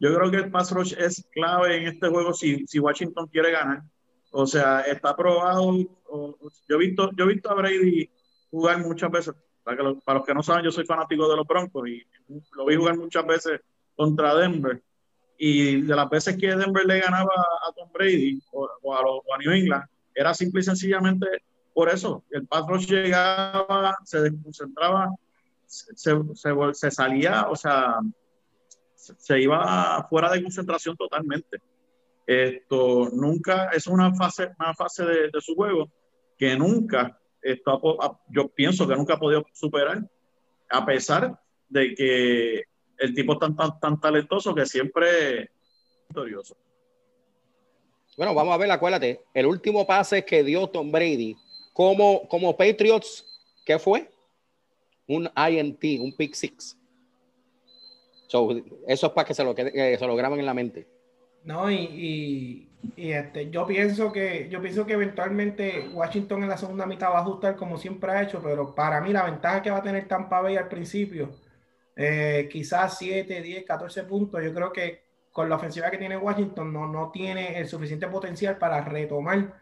[0.00, 3.52] yo creo que el pass rush es clave en este juego si, si Washington quiere
[3.52, 3.84] ganar.
[4.32, 5.76] O sea, está probado.
[5.76, 6.36] yo,
[6.68, 8.10] he visto, yo he visto a Brady
[8.50, 9.34] jugar muchas veces.
[9.62, 12.02] Para, los que no saben, yo soy fanático de los Broncos y
[12.56, 13.60] lo vi jugar muchas veces
[13.94, 14.82] contra Denver.
[15.38, 17.32] Y de las veces que Denver le ganaba
[17.68, 21.26] a Tom Brady o, a, a New England, era simple y sencillamente
[21.74, 22.24] por eso.
[22.30, 25.10] El rush llegaba, se desconcentraba,
[25.66, 27.96] se, se, salía, o sea,
[28.94, 31.60] se, iba fuera de concentración totalmente.
[32.26, 35.90] Esto nunca es una fase, una fase de, su juego
[36.38, 37.80] que nunca, esto,
[38.28, 40.08] yo pienso que nunca ha podido superar,
[40.70, 42.62] a pesar de que
[42.98, 45.50] el tipo es tan, tan, tan talentoso que siempre es
[46.08, 46.56] victorioso.
[48.16, 51.34] Bueno, vamos a ver, acuérdate, el último pase que dio Tom Brady
[51.72, 53.24] como, como Patriots,
[53.64, 54.10] ¿qué fue?
[55.06, 56.76] Un INT, un pick six.
[58.28, 60.86] eso es para que se lo, que se lo graben en la mente.
[61.44, 66.86] No, y, y, este, yo pienso que yo pienso que eventualmente Washington en la segunda
[66.86, 69.78] mitad va a ajustar como siempre ha hecho, pero para mí la ventaja que va
[69.78, 71.30] a tener Tampa Bay al principio,
[71.96, 75.02] eh, quizás 7, 10, 14 puntos, yo creo que
[75.32, 79.60] con la ofensiva que tiene Washington no, no tiene el suficiente potencial para retomar.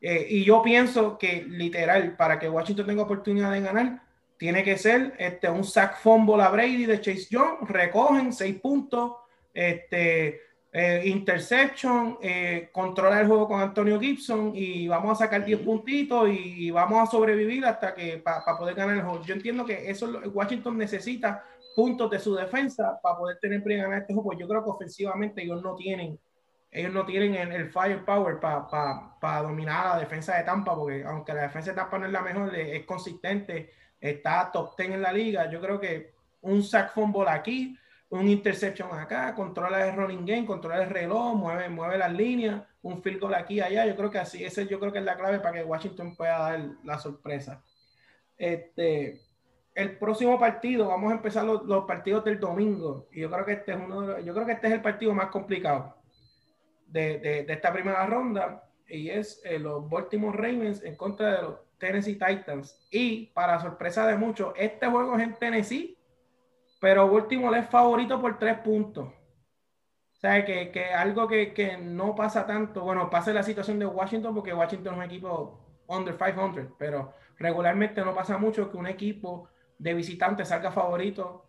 [0.00, 4.02] Eh, y yo pienso que literal, para que Washington tenga oportunidad de ganar,
[4.38, 9.12] tiene que ser este, un sack fumble a Brady de Chase Young, recogen 6 puntos,
[9.52, 10.40] este,
[10.72, 16.28] eh, interception, eh, controla el juego con Antonio Gibson y vamos a sacar 10 puntitos
[16.28, 19.24] y, vamos a sobrevivir hasta que para poder ganar el juego.
[19.24, 21.42] Yo entiendo que eso Washington necesita
[21.74, 24.32] puntos de su defensa para poder tener y ganar este juego.
[24.34, 26.18] Yo creo que ofensivamente ellos no tienen
[26.70, 31.70] ellos no tienen el, firepower para dominar la defensa de Tampa, porque aunque la defensa
[31.70, 35.50] de Tampa no es la mejor, es, consistente, está top 10 en la liga.
[35.50, 37.76] Yo creo que un sack fumble aquí,
[38.10, 43.02] un interception acá, controla el running game, controla el reloj, mueve, mueve las líneas, un
[43.02, 43.86] field goal aquí y allá.
[43.86, 46.38] Yo creo que así, ese yo creo que es la clave para que Washington pueda
[46.38, 47.62] dar la sorpresa.
[48.36, 49.20] Este,
[49.74, 53.08] el próximo partido, vamos a empezar los, los, partidos del domingo.
[53.12, 55.12] Y yo creo que este es uno de yo creo que este es el partido
[55.12, 55.96] más complicado
[56.86, 58.64] de, de, esta primera ronda.
[58.88, 62.88] Y es eh, los Baltimore Ravens en contra de los Tennessee Titans.
[62.90, 65.97] Y para sorpresa de muchos, este juego es en Tennessee
[66.80, 69.08] pero Baltimore es favorito por tres puntos.
[69.08, 73.86] O sea, que, que algo que, que, no pasa tanto, bueno, pasa la situación de
[73.86, 78.88] Washington porque Washington es un equipo under 500, pero regularmente no pasa mucho que un
[78.88, 81.44] equipo de visitantes salga favorito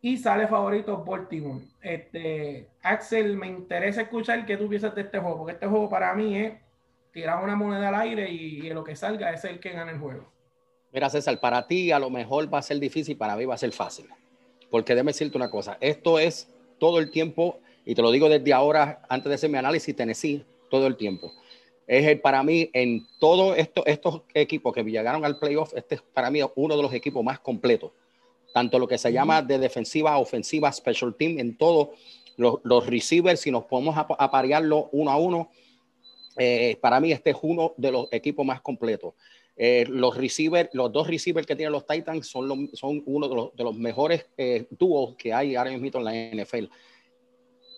[0.00, 1.64] y sale favorito Baltimore.
[1.80, 6.14] Este, Axel, me interesa escuchar qué tú piensas de este juego, porque este juego para
[6.14, 6.54] mí es
[7.12, 9.98] tirar una moneda al aire y, y lo que salga es el que gana el
[9.98, 10.32] juego.
[10.92, 13.58] Mira, César, para ti a lo mejor va a ser difícil, para mí va a
[13.58, 14.08] ser fácil.
[14.70, 18.52] Porque déjame decirte una cosa, esto es todo el tiempo, y te lo digo desde
[18.52, 21.32] ahora, antes de hacer mi análisis, Tennessee, todo el tiempo.
[21.86, 26.30] Es para mí, en todos esto, estos equipos que llegaron al playoff, este es para
[26.30, 27.90] mí uno de los equipos más completos.
[28.54, 31.88] Tanto lo que se llama de defensiva, ofensiva, special team, en todos
[32.36, 35.50] los, receivers, si nos podemos aparearlo uno a uno,
[36.36, 39.14] eh, para mí este es uno de los equipos más completos.
[39.56, 43.56] Eh, los receivers, los dos receivers que tienen los Titans son, son uno de los,
[43.56, 46.64] de los mejores eh, dúos que hay ahora mismo en la NFL.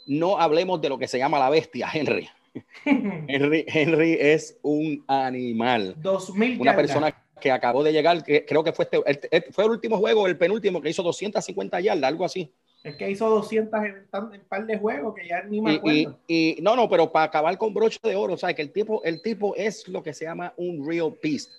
[0.06, 2.28] No hablemos de lo que se llama la bestia, Henry.
[2.84, 5.94] Henry, Henry es un animal.
[5.98, 9.98] 2000 Una persona que acabó de llegar, que creo que fue, este, fue el último
[9.98, 12.52] juego, el penúltimo, que hizo 250 yardas, algo así.
[12.84, 16.18] Es que hizo 200 en un par de juegos que ya ni me acuerdo.
[16.26, 19.02] Y, no, no, pero para acabar con broche de oro, o sea, que el tipo,
[19.04, 21.50] el tipo es lo que se llama un real beast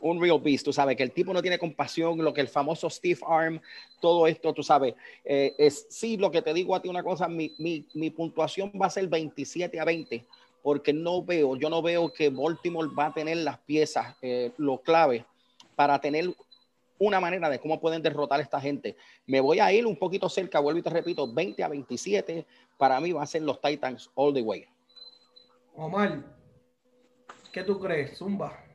[0.00, 2.90] un real beast, tú sabes, que el tipo no tiene compasión, lo que el famoso
[2.90, 3.60] Steve Arm,
[4.00, 7.28] todo esto, tú sabes, eh, es sí, lo que te digo a ti una cosa,
[7.28, 10.24] mi, mi, mi, puntuación va a ser 27 a 20,
[10.62, 14.78] porque no veo, yo no veo que Baltimore va a tener las piezas, eh, lo
[14.78, 15.24] clave,
[15.74, 16.34] para tener
[16.98, 18.96] una manera de cómo pueden derrotar a esta gente.
[19.26, 22.46] Me voy a ir un poquito cerca, vuelvo y te repito, 20 a 27,
[22.78, 24.66] para mí va a ser los Titans all the way.
[25.74, 26.24] Omar,
[27.52, 28.65] ¿qué tú crees, Zumba?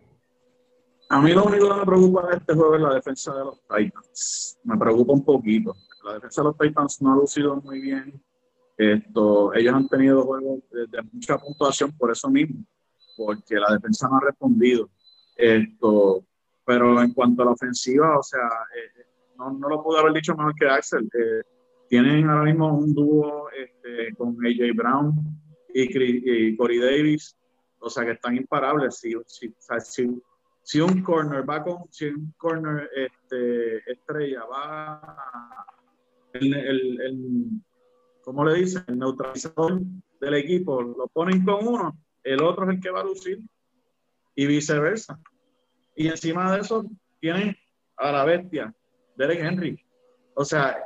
[1.12, 3.62] A mí lo único que me preocupa de este juego es la defensa de los
[3.68, 4.58] Titans.
[4.64, 5.76] Me preocupa un poquito.
[6.06, 8.24] La defensa de los Titans no ha lucido muy bien.
[8.78, 12.64] Esto, ellos han tenido juegos de, mucha puntuación por eso mismo,
[13.18, 14.90] porque la defensa no ha respondido.
[15.36, 16.24] Esto,
[16.66, 19.04] pero en cuanto a la ofensiva, o sea, eh,
[19.38, 21.10] no, no, lo pude haber dicho mejor que Axel.
[21.14, 21.42] Eh,
[21.90, 25.14] tienen ahora mismo un dúo este, con AJ Brown
[25.74, 27.36] y, Corey Davis,
[27.80, 28.96] o sea que están imparables.
[28.96, 30.22] Si, si, si,
[30.80, 35.66] un corner va con, si un corner este, estrella va
[36.34, 37.46] el, el, el,
[38.24, 38.84] ¿cómo le dicen?
[38.88, 39.82] El neutralizador
[40.20, 43.40] del equipo, lo ponen con uno, el otro es el que va a lucir
[44.36, 45.20] y viceversa.
[45.96, 46.86] Y encima de eso
[47.20, 47.56] tienen
[47.98, 48.74] a la bestia,
[49.16, 49.86] Derek Henry.
[50.36, 50.78] O sea,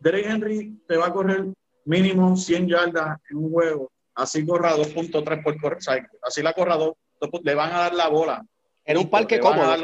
[0.00, 1.46] Derek Henry te va a correr
[1.84, 5.78] mínimo 100 yardas en un juego, así corra 2.3 por correr,
[6.22, 6.92] así la corra 2,
[7.42, 8.46] le van a dar la bola.
[8.84, 9.74] En un parque cómodo,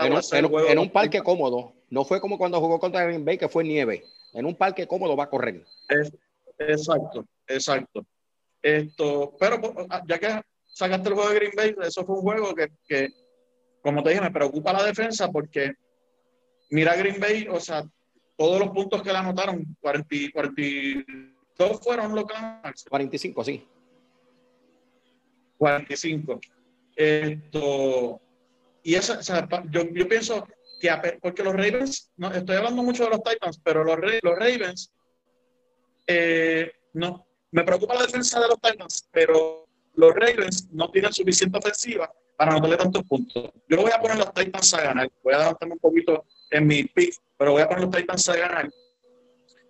[0.70, 1.72] en un, parque cómodo.
[1.90, 4.04] No fue como cuando jugó contra Green Bay, que fue nieve.
[4.32, 5.64] En un parque cómodo va a correr.
[6.58, 8.04] exacto, exacto.
[8.61, 12.22] Esto, pero pues, ah, ya que sacaste el juego de Green Bay, eso fue un
[12.22, 13.08] juego que, que
[13.82, 15.74] como te dije, me preocupa la defensa porque
[16.70, 17.84] mira Green Bay, o sea,
[18.37, 22.34] todos los puntos que le anotaron, 40, 42 fueron los que
[22.88, 23.66] 45, sí.
[25.58, 26.40] 45.
[26.94, 28.20] Esto,
[28.88, 30.48] y eso, o yo, yo, pienso
[30.81, 34.90] que, porque los Ravens, no, estoy hablando mucho de los Titans, pero los, los Ravens,
[36.07, 41.59] eh, no, me preocupa la defensa de los Titans, pero los Ravens no tienen suficiente
[41.59, 43.51] ofensiva para no tener tantos puntos.
[43.68, 46.85] Yo voy a poner los Titans a ganar, voy a adelantarme un poquito en mi
[46.85, 48.70] pick, pero voy a poner los Titans a ganar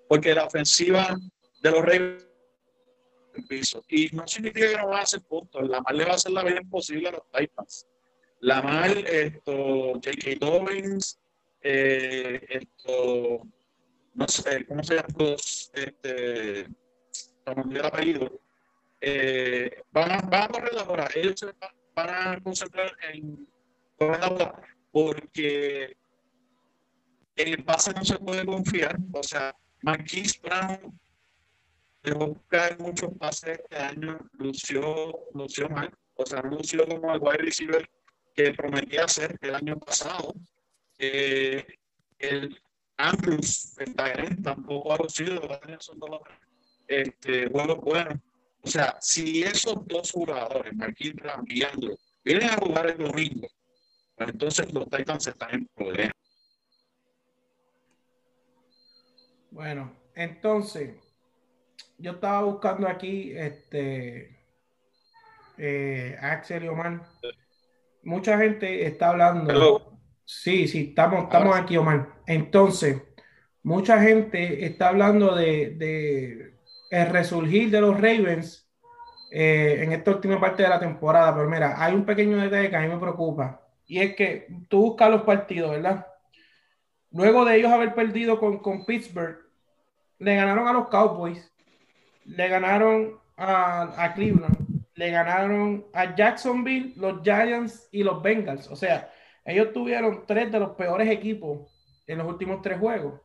[0.07, 1.18] porque la ofensiva
[1.61, 2.28] de los Ravens
[3.48, 3.85] piso.
[3.88, 5.68] Y no significa que no van a hacer puntos.
[5.68, 7.88] La mal le va a hacer la vida imposible a los Titans.
[8.40, 10.37] La mal, esto, J.K.
[10.38, 11.18] Dobbins,
[11.61, 13.42] eh, esto,
[14.14, 15.37] no sé, ¿cómo se llama?
[15.72, 18.40] Este, el apellido.
[19.01, 21.09] Eh, van, a, van a correr la hora.
[21.14, 21.46] Ellos se
[21.94, 23.48] van a concentrar en
[23.96, 25.96] correr la hora porque
[27.37, 28.96] el pase no se puede confiar.
[29.12, 30.98] O sea, Marquis Brown
[32.03, 35.92] dejó buscar muchos pases este año, lució, lució mal.
[36.14, 37.88] O sea, lució como el wide receiver
[38.38, 40.33] que prometía ser el año pasado.
[40.96, 41.66] Eh,
[42.20, 42.57] el
[42.96, 45.42] Andrews, el tampoco ha lucido,
[46.87, 48.14] este, juegos buenos.
[48.62, 53.48] O sea, si esos dos jugadores, Marquis Brown y Andrew, vienen a jugar el domingo,
[54.14, 56.12] pues entonces los Titans están en problemas.
[59.51, 60.94] Bueno, entonces,
[61.98, 64.38] yo estaba buscando aquí, este,
[65.57, 67.03] eh, Axel y Omar.
[68.02, 70.00] Mucha gente está hablando.
[70.24, 72.08] Sí, sí, estamos, estamos aquí, Omar.
[72.26, 73.02] Entonces,
[73.62, 76.58] mucha gente está hablando de, de
[76.90, 78.68] el resurgir de los Ravens
[79.30, 81.34] eh, en esta última parte de la temporada.
[81.34, 83.61] Pero mira, hay un pequeño detalle que a mí me preocupa.
[83.87, 86.06] Y es que tú buscas los partidos, ¿verdad?
[87.11, 89.38] Luego de ellos haber perdido con, con Pittsburgh,
[90.18, 91.50] le ganaron a los Cowboys,
[92.24, 94.56] le ganaron a, Cleveland,
[94.98, 98.68] le ganaron a Jacksonville, los Giants y los Bengals.
[98.68, 99.12] O sea,
[99.44, 101.72] ellos tuvieron tres de los peores equipos
[102.04, 103.20] en los últimos tres juegos.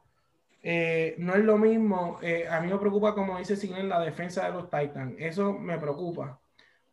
[0.61, 4.45] Eh, no es lo mismo, eh, a mí me preocupa, como dice en la defensa
[4.45, 5.15] de los Titans.
[5.17, 6.39] Eso me preocupa.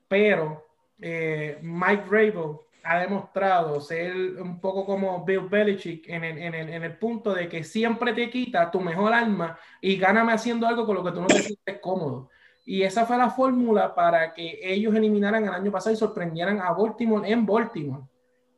[0.08, 0.66] Pero
[0.98, 6.68] eh, Mike Rabel ha demostrado ser un poco como Bill Belichick en el, en, el,
[6.70, 10.86] en el, punto de que siempre te quita tu mejor alma y gáname haciendo algo
[10.86, 12.30] con lo que tú no te sientes cómodo.
[12.70, 16.70] Y esa fue la fórmula para que ellos eliminaran el año pasado y sorprendieran a
[16.72, 18.04] Baltimore en Baltimore.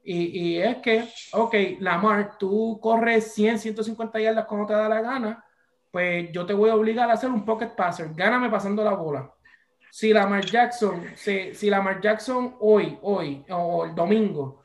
[0.05, 5.01] Y, y es que, ok, Lamar, tú corres 100, 150 yardas cuando te da la
[5.01, 5.45] gana,
[5.91, 8.13] pues yo te voy a obligar a hacer un pocket passer.
[8.15, 9.33] Gáname pasando la bola
[9.91, 14.63] si Lamar Jackson, si, si Lamar Jackson hoy, hoy o el domingo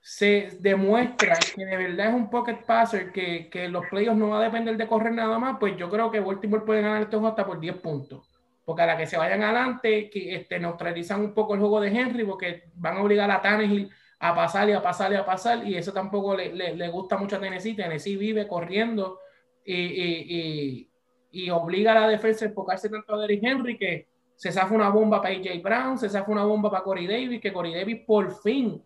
[0.00, 4.40] se demuestra que de verdad es un pocket passer, que, que los playoffs no va
[4.40, 7.28] a depender de correr nada más, pues yo creo que Baltimore puede ganar este juego
[7.28, 8.33] hasta por 10 puntos.
[8.64, 11.88] Porque a la que se vayan adelante, que este, neutralizan un poco el juego de
[11.88, 15.66] Henry, porque van a obligar a Tannehill a pasar y a pasar y a pasar,
[15.66, 17.74] y eso tampoco le, gusta mucho a Tennessee.
[17.74, 19.18] Tennessee vive corriendo
[19.64, 20.88] y
[21.50, 24.06] obliga a la defensa a enfocarse tanto a Derrick Henry que
[24.36, 27.52] se zafa una bomba para AJ Brown, se zafa una bomba para Corey Davis, que
[27.52, 28.82] Corey Davis por fin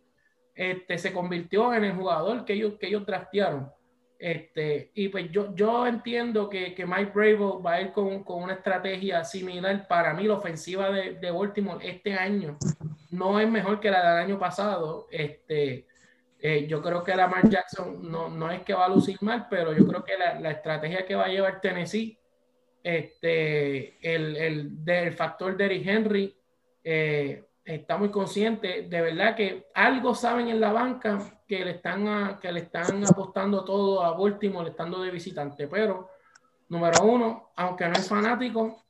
[0.54, 3.70] este, se convirtió en el jugador que ellos, que ellos draftearon.
[4.18, 8.42] Este, y pues yo, yo entiendo que, que Mike Bravo va a ir con, con,
[8.42, 9.86] una estrategia similar.
[9.86, 12.58] Para mí, la ofensiva de, de, Baltimore este año
[13.10, 15.06] no es mejor que la del año pasado.
[15.10, 15.86] Este,
[16.40, 19.72] Eh, yo creo que Lamar Jackson no, no es que va a lucir mal, pero
[19.76, 22.16] yo creo que la, la estrategia que va a llevar Tennessee,
[22.82, 26.36] este, el, el del factor Derrick Henry,
[26.84, 28.82] eh, está muy consciente.
[28.82, 33.64] De verdad que algo saben en la banca que le están, que le están apostando
[33.64, 35.66] todo a Baltimore, estando de visitante.
[35.66, 36.10] Pero,
[36.68, 38.84] número uno, aunque no es fanático,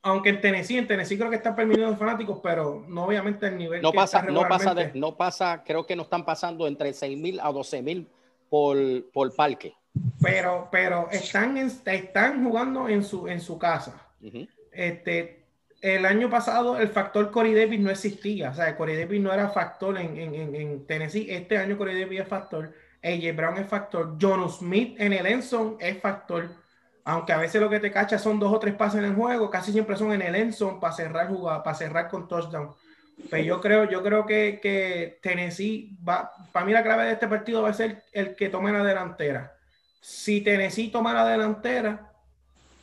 [0.00, 3.82] aunque en Tennessee, en Tennessee creo que están permitiendo fanáticos, pero no obviamente el nivel
[3.82, 7.52] no pasa, no pasa, no pasa, creo que no están pasando entre 6 mil a
[7.52, 8.08] 12 mil
[8.48, 8.78] por,
[9.12, 9.74] por parque.
[10.22, 14.08] Pero, pero están, están jugando en su, en su casa.
[14.70, 15.45] Este,
[15.80, 19.48] el año pasado el factor Corey Davis no existía, o sea, Corey Davis no era
[19.50, 21.26] factor en, en, en Tennessee.
[21.30, 22.72] Este año Corey Davis es factor,
[23.02, 26.48] AJ Brown es factor, John Smith en el Enson es factor
[27.08, 29.48] aunque a veces lo que te cacha son dos o tres pases en el juego,
[29.48, 32.74] casi siempre son en el endzone para cerrar jugada, para cerrar con touchdown.
[33.16, 37.12] Pero pues yo creo, yo creo que, que, Tennessee va, para mí la clave de
[37.12, 39.56] este partido va a ser el que tome la delantera.
[40.00, 42.10] Si Tennessee toma la delantera,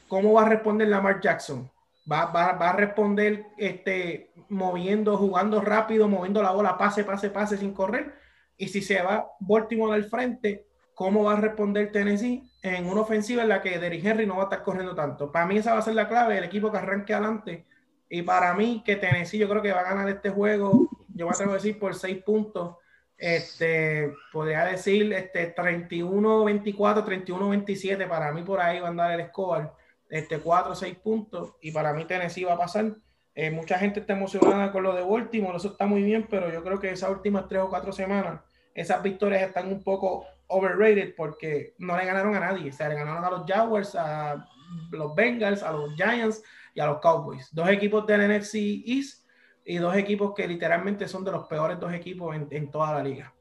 [0.08, 1.70] ¿cómo va a responder Lamar Jackson?
[2.12, 7.58] Va, va, va a responder este, moviendo, jugando rápido, moviendo la bola, pase, pase, pase
[7.58, 8.16] sin correr.
[8.58, 12.44] Y si se va Baltimore al frente, ¿cómo va a responder Tennessee?
[12.64, 15.32] en una ofensiva en la que Derrick Henry no va a estar corriendo tanto.
[15.32, 17.66] Para mí esa va a ser la clave, el equipo que arranque adelante.
[18.10, 21.34] Y para mí que Tennessee yo creo que va a ganar este juego, yo me
[21.34, 22.78] a decir por seis puntos.
[23.18, 29.72] Este, podría decir este 31-24, 31-27, para mí por ahí va a andar el score,
[30.14, 32.96] este 4 o 6 puntos y para mí Tennessee va a pasar.
[33.36, 36.64] Eh, mucha gente está emocionada con lo de Baltimore, eso está muy bien, pero yo
[36.64, 38.42] creo que esas últimas tres o cuatro semanas,
[38.76, 42.70] esas victorias están un poco overrated porque no le ganaron a nadie.
[42.70, 44.48] O sea, le ganaron a los Jaguars, a
[44.92, 46.44] los Bengals, a los Giants
[46.76, 47.50] y a los Cowboys.
[47.52, 48.56] Dos equipos del NFC
[48.86, 49.26] East
[49.66, 53.34] y dos equipos que literalmente son de los peores dos equipos en, toda la liga.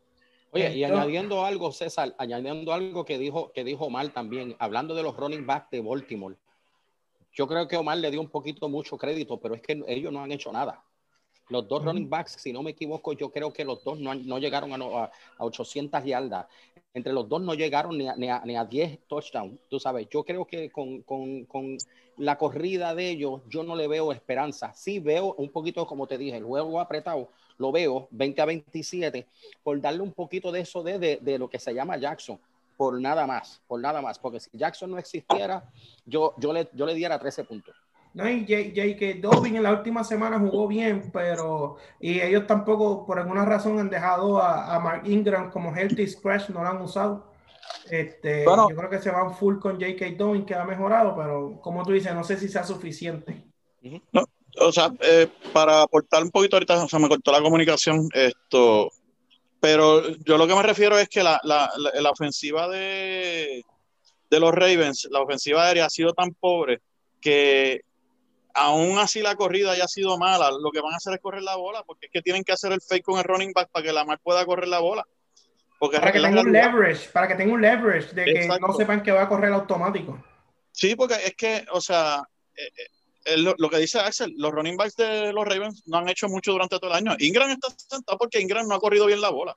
[0.53, 5.03] Oye, y añadiendo algo, César, añadiendo algo que dijo, que dijo Omar también, hablando de
[5.03, 6.37] los running backs de Baltimore,
[7.33, 10.23] yo creo que Omar le dio un poquito mucho crédito, pero es que ellos no
[10.23, 10.85] han hecho nada.
[11.49, 14.39] Los dos running backs, si no me equivoco, yo creo que los dos no, no
[14.39, 16.47] llegaron a, a, 800 yardas.
[16.95, 19.59] Entre los dos no llegaron ni a, ni a, ni a 10 touchdowns.
[19.69, 21.77] Tú sabes, yo creo que con, con, con,
[22.19, 24.73] la corrida de ellos, yo no le veo esperanza.
[24.75, 29.27] Sí veo un poquito, como te dije, el juego apretado, lo veo 20 a 27,
[29.63, 32.39] por darle un poquito de eso de, de, de lo que se llama Jackson
[32.83, 35.71] por nada más, por nada más, porque si Jackson no existiera,
[36.05, 37.77] yo, yo, le, yo le diera 13 puntos.
[38.13, 39.21] No, y J.K.
[39.21, 43.89] Dobbin en la última semana jugó bien, pero y ellos tampoco, por alguna razón, han
[43.89, 47.31] dejado a, a Mark Ingram como healthy scratch, no lo han usado.
[47.89, 50.17] Este, yo creo que se van full con J.K.
[50.19, 53.45] Dobbin, que ha mejorado, pero como tú dices, no sé si sea suficiente.
[54.11, 54.25] No,
[54.59, 58.91] o sea, eh, para aportar un poquito ahorita, o sea, me cortó la comunicación, esto,
[59.63, 63.65] pero yo lo que me refiero es que la, la, la, la ofensiva de,
[64.29, 66.81] de los Ravens, la ofensiva aérea ha sido tan pobre
[67.21, 67.83] que
[68.55, 71.55] aún así la corrida haya sido mala, lo que van a hacer es correr la
[71.55, 73.93] bola, porque es que tienen que hacer el fake con el running back para que
[73.93, 75.07] la mar pueda correr la bola.
[75.79, 79.01] Porque para que tenga un leverage, para que tenga un leverage de que no sepan
[79.01, 80.21] que va a correr automático.
[80.73, 82.21] Sí, porque es que, o sea,
[82.57, 82.87] eh, eh,
[83.37, 86.53] lo, lo, que dice Axel, los running backs de los Ravens no han hecho mucho
[86.53, 87.17] durante todo el año.
[87.19, 89.57] Ingram está sentado porque Ingram no ha corrido bien la bola.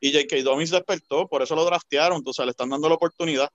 [0.00, 0.42] Y J.K.
[0.42, 3.48] Dobbins despertó, por eso lo draftearon, entonces le están dando la oportunidad.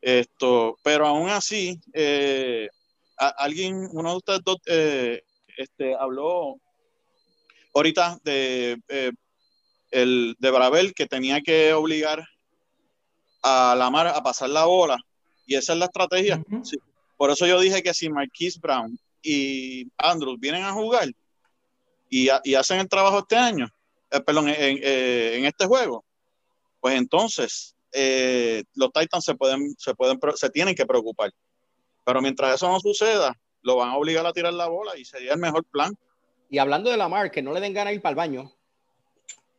[0.00, 2.68] Esto, pero aún así, eh,
[3.16, 5.22] alguien, uno de ustedes dos, eh,
[5.56, 6.56] este, habló
[7.74, 9.12] ahorita de, eh,
[9.90, 12.26] el, de Bravel que tenía que obligar
[13.42, 14.98] a Lamar a pasar la bola
[15.46, 16.36] y esa es la estrategia.
[16.36, 16.80] Uh -huh.
[17.20, 21.06] Por eso yo dije que si Marquise Brown y Andrews vienen a jugar
[22.08, 23.68] y, a, y hacen el trabajo este año,
[24.10, 26.02] eh, perdón, en, eh, en, este juego,
[26.80, 31.30] pues entonces eh, los Titans se pueden, se pueden, se tienen que preocupar.
[32.06, 35.34] Pero mientras eso no suceda, lo van a obligar a tirar la bola y sería
[35.34, 35.94] el mejor plan.
[36.48, 38.50] Y hablando de la mar, que no le den ganas de ir para el baño.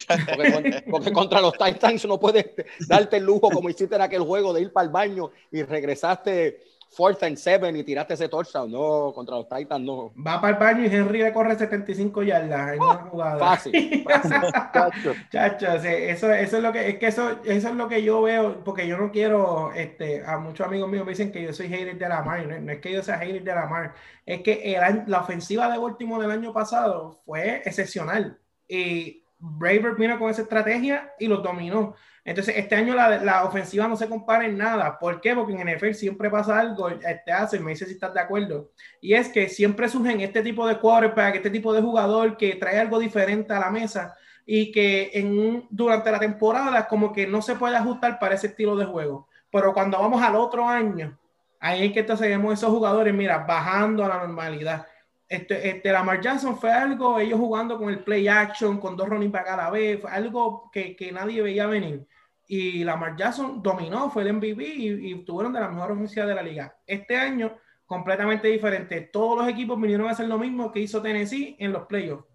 [0.07, 2.43] Porque, porque, contra los Titans no puedes
[2.88, 6.71] darte el lujo como hiciste en aquel juego de ir para el baño y regresaste
[6.92, 8.72] fourth and seven y tiraste ese touchdown.
[8.72, 10.14] No, contra los Titans no.
[10.16, 13.39] Va para el baño y Henry le corre 75 yardas en una jugada.
[13.39, 14.04] Fácil.
[14.04, 15.14] fácil.
[15.32, 18.64] Chacho, eso, eso es lo que es que eso, eso es lo que yo veo,
[18.64, 21.98] porque yo no quiero, este, a muchos amigos míos me dicen que yo soy hater
[21.98, 23.94] de la mar, no, no es que yo sea hater de la mar,
[24.26, 28.38] es que el, la ofensiva de Baltimore del año pasado fue excepcional.
[28.68, 31.96] Y Braver vino con esa estrategia y lo dominó.
[32.24, 35.00] Entonces, este año la, la, ofensiva no se compara en nada.
[35.00, 35.34] ¿Por qué?
[35.34, 38.72] Porque en NFL siempre pasa algo, este hace, me dice si estás de acuerdo.
[39.02, 42.80] Y es que siempre surgen este tipo de quarterback, este tipo de jugador que trae
[42.80, 44.16] algo diferente a la mesa.
[44.46, 48.76] y que en, durante la temporada como que no se puede ajustar para ese estilo
[48.76, 49.28] de juego.
[49.52, 51.18] Pero cuando vamos al otro año,
[51.60, 54.86] ahí es que entonces vemos esos jugadores, mira, bajando a la normalidad.
[55.28, 59.32] Este, este, Lamar Jackson fue algo, ellos jugando con el play action, con dos running
[59.32, 62.06] back a la vez, fue algo que, que nadie veía venir.
[62.54, 66.36] Y Lamar Jackson dominó, fue el MVP y, y tuvieron de la mejor ofensiva de
[66.36, 66.76] la liga.
[66.86, 68.99] Este año, completamente diferente.
[69.02, 72.26] Todos los equipos vinieron a hacer lo mismo que hizo Tennessee en los playoffs.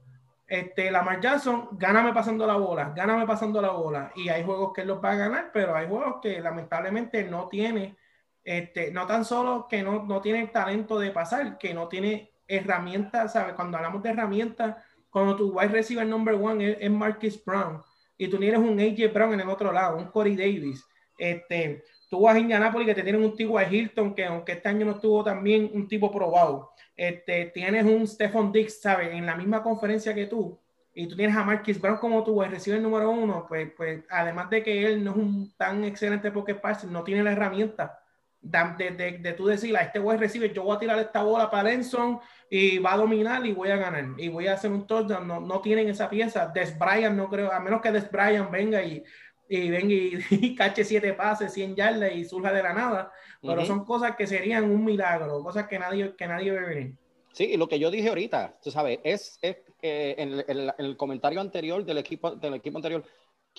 [0.47, 4.11] Este, Lamar Jackson, gáname pasando la bola, gáname pasando la bola.
[4.17, 7.49] Y hay juegos que él los va a ganar, pero hay juegos que lamentablemente no
[7.49, 7.99] tiene,
[8.43, 12.33] este, no tan solo que no, no tiene el talento de pasar, que no tiene
[12.49, 13.53] herramientas, ¿sabes?
[13.53, 14.77] Cuando hablamos de herramientas,
[15.11, 17.83] cuando tu wide receiver number one es, Marcus Brown
[18.19, 20.85] y tú tienes un AJ Brown en el otro lado, un Corey Davis,
[21.19, 24.87] este, tú vas a Indianapolis que te tienen un de Hilton que aunque este año
[24.87, 29.13] no estuvo también un tipo probado, este, tienes un Stephon Dix, ¿sabes?
[29.13, 30.59] En la misma conferencia que tú,
[30.95, 34.49] y tú tienes a Marquis Brown como tu wide receiver número uno, pues, pues además
[34.49, 38.01] de que él no es un tan excelente porque pase, no tiene la herramienta
[38.41, 41.51] de, de, de, tú decir a este wide receiver, yo voy a tirar esta bola
[41.51, 42.21] para Lenson
[42.51, 45.27] y va a dominar y voy a ganar y voy a hacer un touchdown.
[45.27, 46.47] No, no tienen esa pieza.
[46.49, 49.03] Des Bryant no creo, a menos que Des Bryant venga y,
[49.49, 53.13] y venga y, cache siete pases, 100 yardas y surja de la nada.
[53.43, 56.95] Pero son cosas que serían un milagro, cosas que nadie, que nadie ve venir.
[57.33, 60.97] Sí, y lo que yo dije ahorita, tú sabes, es, es eh, en, el, el,
[60.97, 63.05] comentario anterior del equipo, del equipo anterior,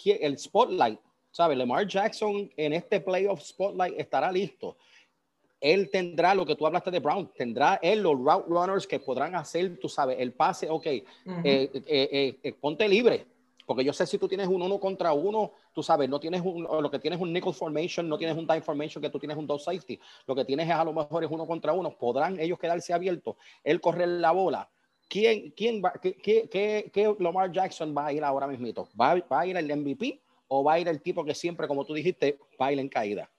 [0.03, 0.99] el spotlight,
[1.31, 1.57] ¿sabes?
[1.57, 4.77] Lamar Jackson en este playoff spotlight estará listo
[5.59, 9.35] él tendrá lo que tú hablaste de Brown, tendrá él los route runners que podrán
[9.35, 11.03] hacer, tú sabes, el pase, ok, eh,
[11.43, 13.25] eh, eh, ponte libre,
[13.65, 16.63] porque yo sé si tú tienes un uno contra uno, tú sabes, no tienes un,
[16.63, 19.47] lo que tienes un nickel formation, no tienes un dime formation, que tú tienes un
[19.47, 22.59] dos safety, lo que tienes es a lo mejor es uno contra uno, podrán ellos
[22.59, 24.69] quedarse abiertos, él correr la bola.
[25.09, 26.49] ¿Quién, quién va, qué, qué,
[26.91, 28.89] qué, Lamar Jackson va a ir ahora mismito?
[28.99, 31.85] ¿Va, ¿Va a ir el MVP o va a ir el tipo que siempre, como
[31.85, 33.29] tú dijiste, va a ir en caída?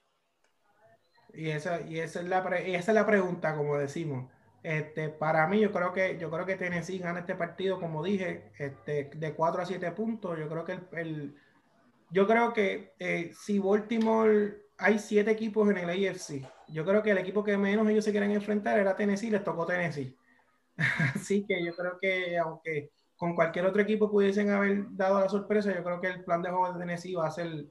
[1.33, 4.31] Y esa, y esa, es, la esa es la pregunta, como decimos.
[4.63, 8.51] Este, para mí, yo creo que yo creo que Tennessee gana este partido, como dije,
[8.57, 10.37] este, de 4 a 7 puntos.
[10.37, 11.35] Yo creo que el, el
[12.11, 17.11] yo creo que eh, si Baltimore hay siete equipos en el AFC, yo creo que
[17.11, 20.15] el equipo que menos ellos se quieren enfrentar era Tennessee, les tocó Tennessee.
[21.15, 25.75] Así que yo creo que aunque con cualquier otro equipo pudiesen haber dado la sorpresa,
[25.75, 27.65] yo creo que el plan de juego de Tennessee va a ser,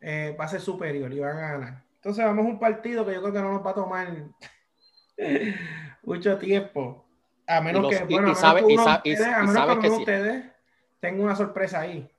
[0.00, 1.84] eh, va a ser superior y van a ganar.
[2.00, 4.08] Entonces vamos a un partido que yo creo que no nos va a tomar
[6.02, 7.04] mucho tiempo.
[7.46, 8.54] A menos que, bueno, a
[9.42, 10.46] menos que ustedes
[10.98, 12.10] tengo una sorpresa ahí.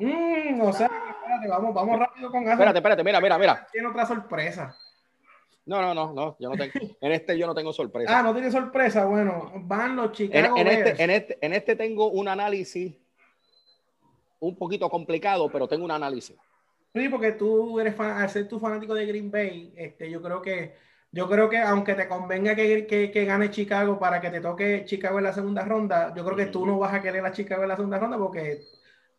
[0.00, 3.68] Mm, o sea, espérate, vamos, vamos rápido con Espérate, espérate, mira, mira, mira.
[3.70, 4.76] Tiene otra sorpresa.
[5.64, 6.72] No, no, no, no, yo no tengo.
[7.00, 8.18] En este yo no tengo sorpresa.
[8.18, 9.04] Ah, no tiene sorpresa.
[9.04, 12.92] Bueno, van los Chicago en, en este, en, este, en este tengo un análisis
[14.40, 16.36] un poquito complicado, pero tengo un análisis.
[16.94, 20.42] Sí, porque tú eres fan, al ser tu fanático de Green Bay, este, yo creo
[20.42, 20.74] que
[21.10, 24.84] yo creo que aunque te convenga que, que, que, gane Chicago para que te toque
[24.86, 27.62] Chicago en la segunda ronda, yo creo que tú no vas a querer a Chicago
[27.62, 28.62] en la segunda ronda porque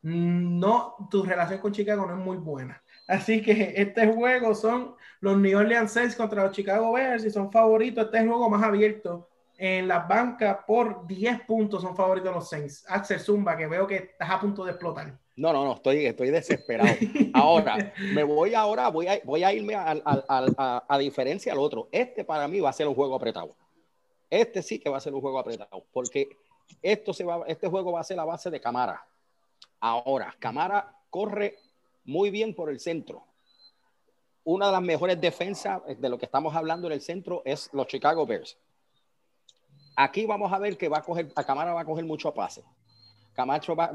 [0.04, 2.84] no, tu relación con Chicago no es muy buena.
[3.08, 7.52] Así que este juego son los New Orleans Saints contra los Chicago Bears y son
[7.52, 8.06] favoritos.
[8.06, 12.50] Este es el juego más abierto en las bancas por 10 puntos son favoritos los
[12.50, 12.86] Saints.
[12.88, 15.18] Axel Zumba, que veo que estás a punto de explotar.
[15.36, 16.96] No, no, no, estoy, estoy desesperado.
[17.34, 21.90] Ahora, me voy ahora, voy a, voy a irme a, a, a, diferencia al otro.
[21.92, 23.56] Este para mí va a ser un juego apretado.
[24.30, 26.38] Este sí que va a ser un juego apretado, porque
[26.82, 29.06] esto se va, este juego va a ser la base de Camara.
[29.80, 31.58] Ahora, Camara corre
[32.06, 33.26] muy bien por el centro.
[34.44, 37.88] Una de las mejores defensas de lo que estamos hablando en el centro es los
[37.88, 38.58] Chicago Bears.
[39.96, 42.64] Aquí vamos a ver que va a coger, a Camara va a coger mucho pase.
[43.34, 43.92] Camacho va,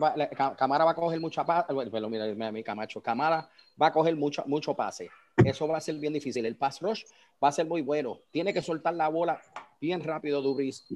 [0.57, 3.49] Camara va a coger mucha pase, bueno, mira, mi Camacho, Camara
[3.81, 5.09] va a coger mucho, mucho pase.
[5.45, 6.45] Eso va a ser bien difícil.
[6.45, 7.05] El pass rush
[7.43, 8.19] va a ser muy bueno.
[8.31, 9.41] Tiene que soltar la bola
[9.81, 10.87] bien rápido, Dubris,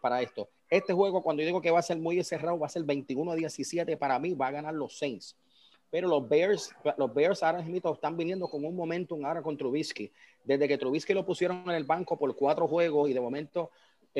[0.00, 0.48] para esto.
[0.70, 3.32] Este juego, cuando yo digo que va a ser muy cerrado, va a ser 21
[3.32, 3.96] a 17.
[3.96, 5.36] Para mí, va a ganar los Saints.
[5.90, 10.12] Pero los Bears, los Bears ahora mismo están viniendo con un momentum ahora con Trubisky.
[10.44, 13.70] Desde que Trubisky lo pusieron en el banco por cuatro juegos y de momento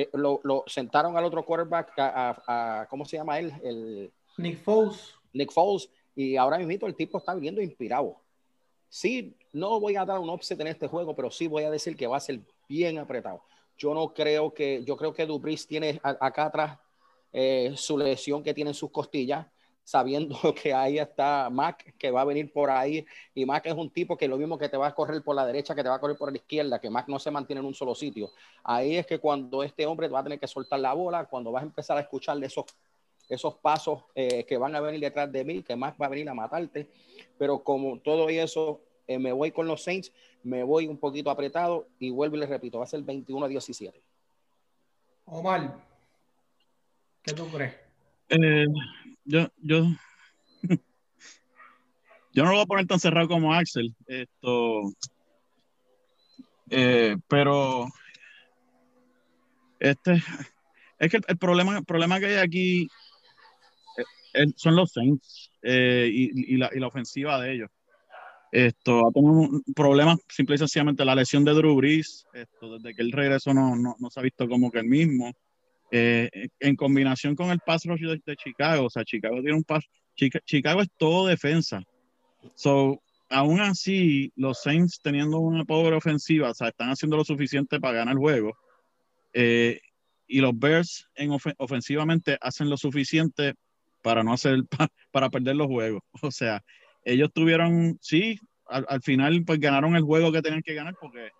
[0.01, 3.53] eh, lo, lo, sentaron al otro quarterback, a, ¿cómo se llama él?
[3.65, 5.15] El, Nick Foles.
[5.33, 5.91] Nick Foles.
[6.15, 8.17] Y ahora mismo el tipo está viviendo inspirado.
[8.89, 11.97] Sí, no voy a dar un offset en este juego, pero sí voy a decir
[11.97, 12.39] que va a ser
[12.69, 13.43] bien apretado.
[13.77, 16.79] Yo no creo que, yo creo que Dubris tiene acá atrás
[17.33, 19.49] eh, su lesión que tiene en sus costillas
[19.89, 23.89] sabiendo que ahí está Mac, que va a venir por ahí, y Mac es un
[23.89, 25.95] tipo que lo mismo que te va a correr por la derecha, que te va
[25.95, 28.31] a correr por la izquierda, que Mac no se mantiene en un solo sitio.
[28.65, 31.63] Ahí es que cuando este hombre va a tener que soltar la bola, cuando vas
[31.63, 32.67] a empezar a escucharle esos
[33.31, 36.29] esos pasos eh, que van a venir detrás de mí, que más va a venir
[36.29, 36.91] a matarte.
[37.39, 40.13] Pero como todo eso, eh, me voy con los Saints,
[40.43, 43.49] me voy un poquito apretado y vuelvo y les repito, va a ser 21 a
[43.49, 44.03] 17.
[45.27, 45.77] Omar,
[47.23, 47.88] ¿qué tú crees?
[48.31, 48.67] Eh,
[49.25, 49.87] yo, yo,
[52.33, 53.95] yo no lo voy a poner tan cerrado como Axel.
[54.07, 54.93] Esto,
[57.29, 57.87] pero
[59.81, 60.23] este
[60.99, 62.89] es que el, problema, problema que hay aquí
[64.35, 67.71] eh, son los Saints eh, y, la, ofensiva de ellos.
[68.51, 72.27] Esto ha tenido un problema simple y sencillamente la lesión de Drew Brees.
[72.33, 75.33] Esto, desde que el regreso no, no, se ha visto como que el mismo.
[75.91, 76.29] Eh,
[76.61, 79.85] en combinación con el pass rush de, Chicago, o sea, Chicago tiene un pass.
[80.15, 81.83] Chicago es todo defensa.
[82.55, 87.81] So, aún así, los Saints teniendo una pobre ofensiva, o sea, están haciendo lo suficiente
[87.81, 88.57] para ganar el juego.
[89.33, 89.81] Eh,
[90.27, 93.55] y los Bears en ofensivamente hacen lo suficiente
[94.03, 94.59] para no hacer
[95.11, 96.03] para perder los juegos.
[96.23, 96.63] O sea,
[97.05, 101.31] ellos tuvieron, sí, al, final pues ganaron el juego que tenían que ganar porque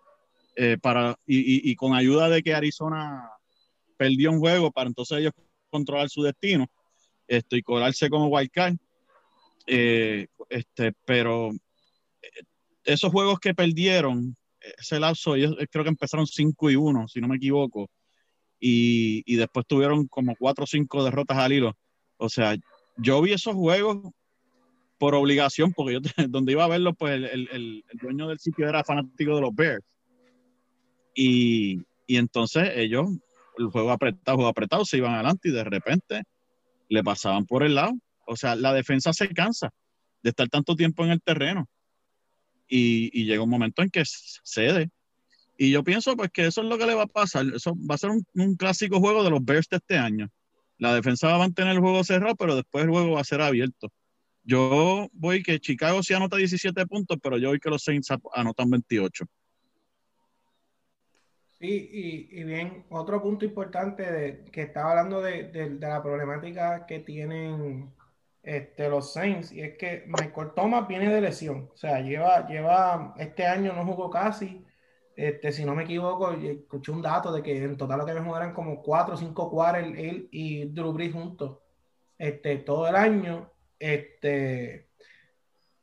[0.55, 3.29] eh, para y, y, con ayuda de que Arizona
[3.99, 5.33] perdió un juego para entonces ellos
[5.69, 6.65] controlar su destino
[7.27, 8.75] esto, y colarse como wildcard.
[9.67, 11.51] Eh, este, pero
[12.21, 12.43] eh,
[12.85, 14.35] esos juegos que perdieron,
[14.77, 17.89] ese lapso, ellos creo que empezaron 5 y 1, si no me equivoco
[18.59, 21.77] y, y después tuvieron como cuatro o cinco derrotas al hilo.
[22.17, 22.55] O sea,
[22.97, 24.11] yo vi esos juegos
[24.97, 28.67] por obligación, porque yo donde iba a verlo, pues el, el, el, dueño del sitio
[28.67, 29.85] era fanático de los Bears.
[31.15, 33.09] Y, y entonces ellos,
[33.59, 36.23] el juego apretado, juego apretado, se iban adelante y de repente
[36.87, 37.93] le pasaban por el lado.
[38.25, 39.71] O sea, la defensa se cansa
[40.23, 41.67] de estar tanto tiempo en el terreno.
[42.67, 44.89] Y, y llega un momento en que cede.
[45.61, 47.45] Y yo pienso pues que eso es lo que le va a pasar.
[47.53, 50.29] Eso va a ser un, clásico juego de los Bears de este año.
[50.77, 53.41] La defensa va a mantener el juego cerrado, pero después el juego va a ser
[53.41, 53.91] abierto.
[54.43, 58.69] Yo voy que Chicago sí anota 17 puntos, pero yo voy que los Saints anotan
[58.69, 59.25] 28.
[61.59, 67.93] Sí, y, bien, otro punto importante de, que estaba hablando de, la problemática que tienen
[68.43, 71.69] este, los Saints, y es que Michael Thomas viene de lesión.
[71.73, 74.65] O sea, lleva, lleva este año no jugó casi
[75.19, 78.37] este, si no me equivoco, escuché un dato de que en total lo que me
[78.37, 81.59] eran como 4 o 5 cuadros él, y Drew juntos
[82.17, 83.51] este, todo el año.
[83.77, 84.87] Este,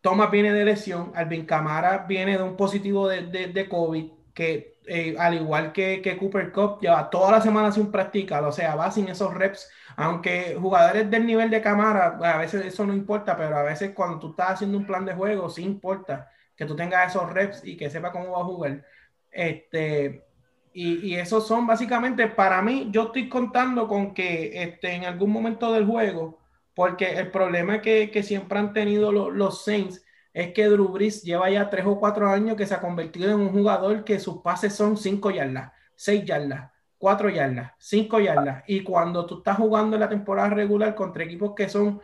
[0.00, 5.16] Thomas viene de lesión, Alvin Camara viene de un positivo de, de, COVID, que eh,
[5.18, 8.90] al igual que, que, Cooper Cup, lleva toda la semana sin practicar, o sea, va
[8.90, 13.56] sin esos reps, aunque jugadores del nivel de Camara, a veces eso no importa, pero
[13.56, 17.10] a veces cuando tú estás haciendo un plan de juego, sí importa que tú tengas
[17.10, 18.84] esos reps y que sepa cómo va a jugar.
[19.30, 20.24] Este,
[20.72, 25.30] y, y, esos son básicamente, para mí, yo estoy contando con que este, en algún
[25.30, 26.38] momento del juego,
[26.74, 30.05] porque el problema que, que siempre han tenido los Saints
[30.36, 33.40] es que Drew Brees lleva ya tres o cuatro años que se ha convertido en
[33.40, 38.62] un jugador que sus pases son cinco yardas, seis yardas, cuatro yardas, cinco yardas.
[38.66, 42.00] Y cuando tú estás jugando en la temporada regular contra equipos que son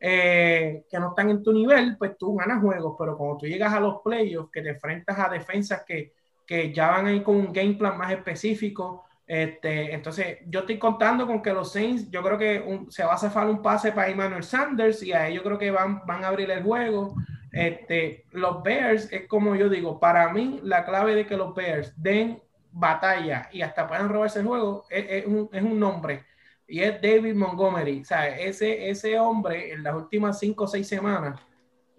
[0.00, 3.72] eh, que no están en tu nivel, pues tú ganas juegos, pero cuando tú llegas
[3.72, 6.12] a los playoffs, que te enfrentas a defensas que
[6.48, 9.04] que ya van a ir con un game plan más específico.
[9.28, 13.14] Este, entonces, yo estoy contando con que los Saints, yo creo que se va a
[13.14, 16.50] hacer un pase para Emmanuel Sanders y a ellos creo que van, van a abrir
[16.50, 17.14] el juego.
[17.52, 21.92] Este, los Bears, es como yo digo, para mí la clave de que los Bears
[21.96, 26.24] den batalla y hasta puedan robarse el juego es, un, es un, nombre
[26.66, 28.00] y es David Montgomery.
[28.00, 31.38] O sea, ese, ese hombre en las últimas cinco o seis semanas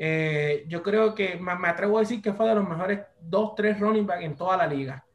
[0.02, 3.78] eh, yo creo que me, atrevo a decir que fue de los mejores dos, tres
[3.80, 5.06] running back en toda la liga.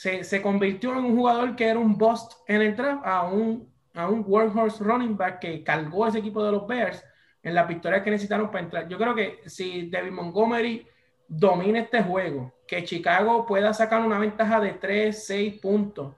[0.00, 4.08] Se, convirtió en un jugador que era un bust en el draft a un, a
[4.08, 7.04] un running back que cargó ese equipo de los Bears
[7.42, 8.88] en la victoria que necesitaron para entrar.
[8.88, 10.86] Yo creo que si David Montgomery
[11.28, 16.14] domina este juego, que Chicago pueda sacar una ventaja de 3, 6 puntos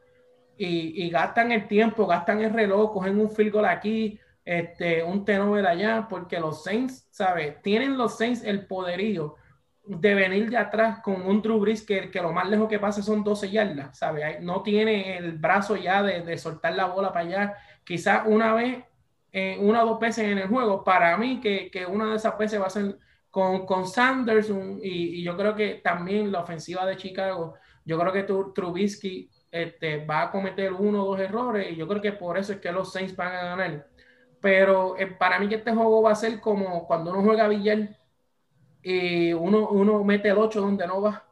[0.57, 5.25] y, y gastan el tiempo, gastan el reloj, cogen un field goal aquí, este, un
[5.25, 7.61] Tenover allá, porque los Saints, ¿sabes?
[7.63, 9.35] Tienen los Saints el poderío
[9.85, 13.03] de venir de atrás con un Drew Brees que, que lo más lejos que pase
[13.03, 14.41] son 12 yardas, ¿sabes?
[14.41, 17.55] No tiene el brazo ya de, de soltar la bola para allá.
[17.85, 18.85] Quizás una vez,
[19.33, 22.39] eh, una o dos veces en el juego, para mí que, que, una de esas
[22.39, 22.99] veces va a ser
[23.31, 24.51] con, con Sanders
[24.83, 27.55] y, y, yo creo que también la ofensiva de Chicago,
[27.85, 32.03] yo creo que Trubisky este, va a cometer uno o dos errores y yo creo
[32.03, 33.87] que por eso es que los Saints van a ganar
[34.43, 37.97] pero eh, para mí que este juego va a ser como cuando uno juega billar
[38.83, 41.25] y uno, uno mete el 8 donde no va.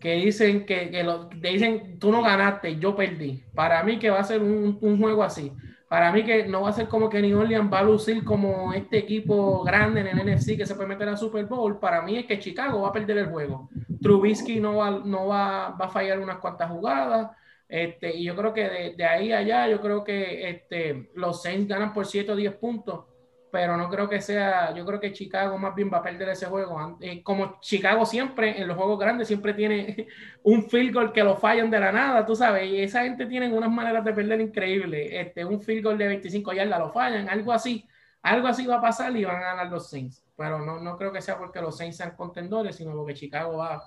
[0.00, 3.44] Que dicen que, que lo, dicen tú no ganaste, yo perdí.
[3.54, 5.52] Para mí que va a ser un, un, juego así.
[5.88, 8.72] para mí que no va a ser como que New Orleans va a lucir como
[8.74, 11.78] este equipo grande en el NFC que se puede meter a Super Bowl.
[11.78, 13.70] Para mí es que Chicago va a perder el juego.
[14.02, 17.30] Trubisky no va, no va, va a fallar unas cuantas jugadas.
[17.68, 21.92] Este, y yo creo que de, ahí allá, yo creo que este, los Saints ganan
[21.92, 23.04] por 7 o 10 puntos
[23.50, 26.46] pero no creo que sea, yo creo que Chicago más bien va a perder ese
[26.46, 26.98] juego.
[27.00, 30.06] Eh, como Chicago siempre, en los juegos grandes, siempre tiene
[30.42, 33.52] un field goal que lo fallan de la nada, tú sabes, y esa gente tiene
[33.52, 35.08] unas maneras de perder increíbles.
[35.12, 37.86] Este, un field goal de 25 yardas lo fallan, algo así,
[38.22, 40.22] algo así va a pasar y van a ganar los Saints.
[40.36, 43.82] Pero no, no creo que sea porque los Saints sean contendores, sino porque Chicago va.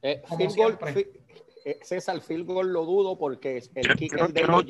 [0.00, 0.78] Eh, field goal,
[1.64, 4.64] eh, César, field goal lo dudo porque el kicker de ellos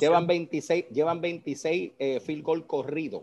[0.00, 1.92] llevan, 26, llevan 26
[2.22, 3.22] field goal corridos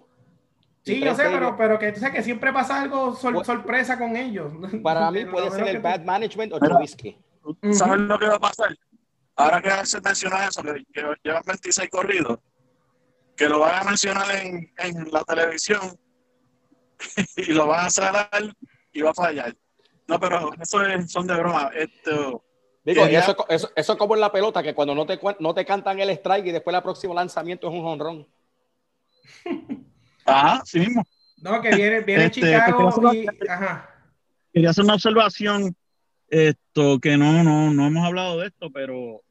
[0.88, 4.52] Sí, yo sé, pero, pero que, que siempre pasa algo sorpresa con ellos.
[4.84, 7.18] Para mí puede ser el bad management o Trubisky.
[7.72, 8.76] ¿Sabes lo que va a pasar?
[9.36, 12.40] Ahora que se menciona eso, que, llevan 26 corridos,
[13.36, 15.82] que lo van a mencionar en, en la televisión
[17.38, 18.30] y lo van a cerrar
[18.92, 19.56] y va a fallar.
[20.08, 21.70] No, pero eso es, son de broma.
[21.76, 22.44] Esto,
[22.84, 25.66] Digo, eso, eso, eso, es como en la pelota, que cuando no te, no te
[25.66, 28.28] cantan el strike y después el próximo lanzamiento es un honrón.
[30.28, 31.04] Ajá, sí mismo.
[31.42, 33.90] No, que viene, viene este, Chicago y, ajá.
[34.54, 35.76] Quería hacer una observación,
[36.30, 39.22] esto, que no, no, no hemos hablado de esto, pero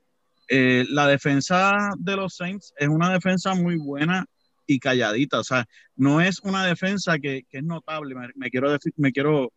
[0.48, 4.24] eh, la defensa de los Saints es una defensa muy buena
[4.66, 8.92] y calladita, o sea, no es una defensa que, que es notable, me, quiero decir,
[8.96, 9.52] me quiero,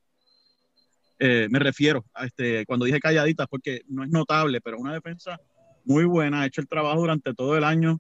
[1.18, 5.40] eh, me refiero a este, cuando dije calladita, porque no es notable, pero una defensa
[5.86, 8.00] muy buena, ha hecho el trabajo durante todo el año,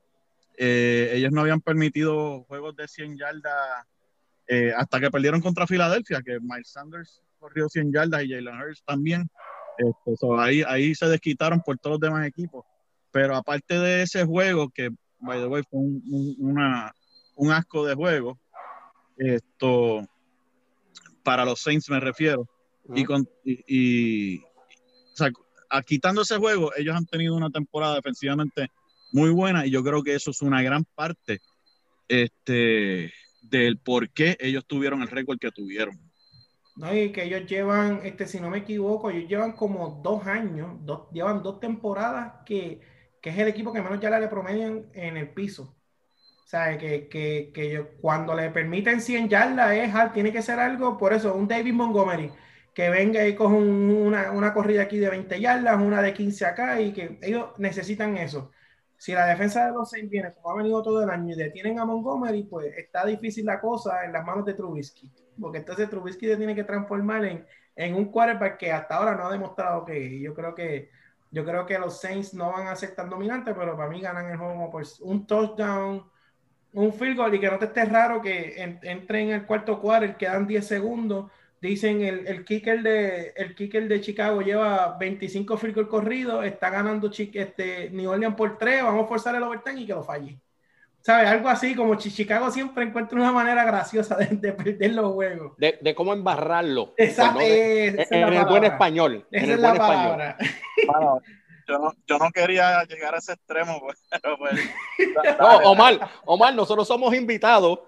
[0.61, 3.85] eh, ellos no habían permitido juegos de 100 yardas
[4.45, 8.83] eh, hasta que perdieron contra Filadelfia, que Miles Sanders corrió 100 yardas y Jalen Hurts
[8.83, 9.29] también.
[9.77, 12.65] Este, ahí, ahí se desquitaron por todos los demás equipos.
[13.09, 14.89] Pero aparte de ese juego, que,
[15.19, 16.93] by the way, fue un, una,
[17.35, 18.37] un asco de juego,
[19.15, 20.01] esto,
[21.23, 22.49] para los Saints me refiero,
[22.93, 24.43] y, con, y, o
[25.13, 25.31] sea,
[25.85, 28.69] quitando ese juego, ellos han tenido una temporada defensivamente
[29.11, 31.39] muy buena y yo creo que eso es una gran parte
[32.07, 35.97] este, del por qué ellos tuvieron el récord que tuvieron.
[36.75, 40.77] No, y que ellos llevan, este, si no me equivoco, ellos llevan como dos años,
[40.81, 42.79] dos, llevan dos temporadas que,
[43.21, 45.75] que es el equipo que menos ya le promedian en el piso.
[46.45, 50.97] O sea, que, que, que cuando le permiten 100 yardas es, tiene que ser algo,
[50.97, 52.31] por eso, un David Montgomery,
[52.73, 56.81] que venga y coja una, una corrida aquí de 20 yardas, una de 15 acá,
[56.81, 58.51] y que ellos necesitan eso
[58.99, 61.79] si la defensa de los Saints viene como ha venido todo el año y detienen
[61.79, 65.09] a Montgomery, pues está difícil la cosa en las manos de Trubisky.
[65.39, 67.45] Porque entonces Trubisky se tiene que transformar en,
[67.77, 70.89] en un quarterback que hasta ahora no ha demostrado que yo creo que
[71.31, 74.31] yo creo que los Saints no van a ser tan dominantes, pero para mí ganan
[74.31, 76.03] el juego por un touchdown,
[76.73, 80.17] un field goal y que no te esté raro que entre en el cuarto quarter,
[80.17, 81.31] quedan 10 segundos
[81.61, 86.69] Dicen el, el, kicker de, el kicker de Chicago lleva 25 field goal corridos, está
[86.69, 90.39] ganando este, New Orleans por 3, vamos a forzar el overtime y que lo falle.
[91.01, 91.27] ¿Sabes?
[91.27, 95.53] Algo así como Chicago siempre encuentra una manera graciosa de, perder los juegos.
[95.57, 96.93] De, de cómo embarrarlo.
[96.97, 97.41] Exacto.
[97.41, 99.25] en, el buen español.
[99.31, 100.37] Esa en el es buen la palabra.
[101.67, 104.59] yo, no, yo no quería llegar a ese extremo, pues, pero pues,
[105.39, 107.79] no, Omar, Omar, nosotros somos invitados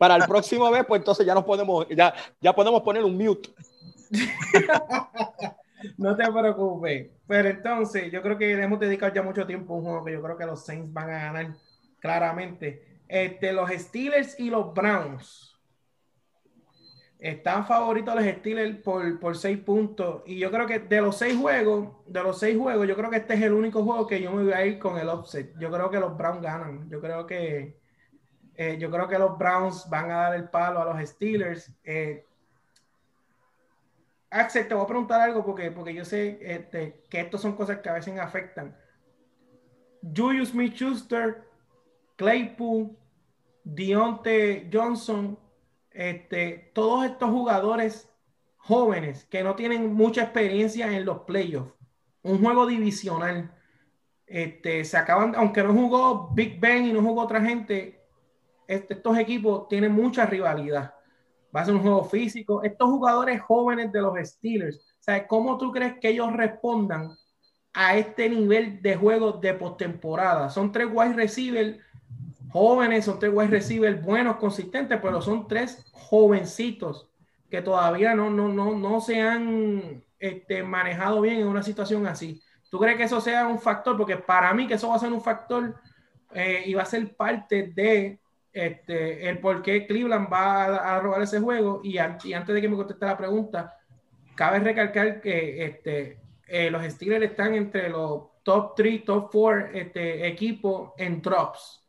[0.00, 3.50] para el próximo vez, pues entonces ya nos podemos, ya, ya podemos poner un mute.
[5.98, 7.10] no te preocupes.
[7.26, 10.22] Pero entonces, yo creo que hemos dedicado ya mucho tiempo a un juego que yo
[10.22, 11.54] creo que los Saints van a ganar
[11.98, 13.02] claramente.
[13.06, 15.54] Este, los Steelers y los Browns.
[17.18, 20.22] Están favoritos los Steelers por, por seis puntos.
[20.24, 23.18] Y yo creo que de los seis juegos, de los seis juegos, yo creo que
[23.18, 25.52] este es el único juego que yo me voy a ir con el offset.
[25.58, 26.88] Yo creo que los Browns ganan.
[26.88, 27.79] Yo creo que
[28.54, 31.72] eh, yo creo que los Browns van a dar el palo a los Steelers.
[31.84, 32.26] Eh,
[34.30, 37.78] Axel, te voy a preguntar algo porque, porque yo sé este, que estas son cosas
[37.78, 38.76] que a veces afectan.
[40.02, 41.42] Julius Smith Schuster,
[42.16, 42.96] Claypool,
[43.64, 45.38] Dionte Johnson,
[45.90, 48.08] este, todos estos jugadores
[48.56, 51.74] jóvenes que no tienen mucha experiencia en los playoffs,
[52.22, 53.54] un juego divisional.
[54.26, 57.99] Este, se acaban, aunque no jugó Big Ben y no jugó otra gente,
[58.70, 60.94] estos equipos tienen mucha rivalidad.
[61.54, 62.62] Va a ser un juego físico.
[62.62, 67.10] Estos jugadores jóvenes de los Steelers, ¿sabes cómo tú crees que ellos respondan
[67.72, 70.48] a este nivel de juego de postemporada?
[70.50, 71.78] Son tres wide receivers
[72.52, 77.08] jóvenes, son tres wide receivers buenos, consistentes, pero son tres jovencitos
[77.50, 82.40] que todavía no, no, no, no se han este, manejado bien en una situación así.
[82.70, 83.96] ¿Tú crees que eso sea un factor?
[83.96, 85.74] Porque para mí que eso va a ser un factor
[86.32, 88.20] eh, y va a ser parte de
[88.52, 91.80] este, el por qué Cleveland va a, robar ese juego.
[91.82, 93.76] Y, antes de que me conteste la pregunta,
[94.34, 100.26] cabe recalcar que este, eh, los Steelers están entre los top 3, top 4 este,
[100.26, 101.86] equipos en drops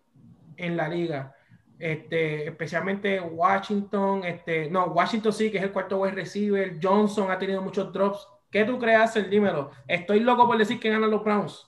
[0.57, 1.35] en la liga.
[1.79, 7.39] Este, especialmente Washington, este, no, Washington sí, que es el cuarto wide receiver, Johnson ha
[7.39, 8.27] tenido muchos drops.
[8.51, 9.71] ¿Qué tú creas, el dímelo?
[9.87, 11.67] Estoy loco por decir que ganan los Browns.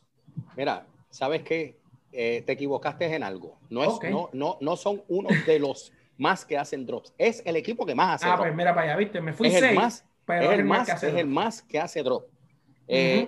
[0.55, 1.79] Mira, ¿sabes qué?
[2.16, 3.57] Eh, te equivocaste en algo.
[3.70, 7.11] No, es, no, no, no son uno de los más que hacen drops.
[7.18, 9.61] Es el equipo que más hace ah, pues mira para allá, viste, me fui es
[9.61, 12.26] el más, pero es el, más, que hace es el más que hace drop.
[12.88, 13.28] Eh,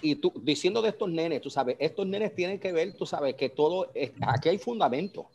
[0.00, 3.34] y tú, diciendo de estos nenes, tú sabes, estos nenes tienen que ver, tú sabes,
[3.34, 3.92] que todo,
[4.26, 5.28] aquí hay fundamento.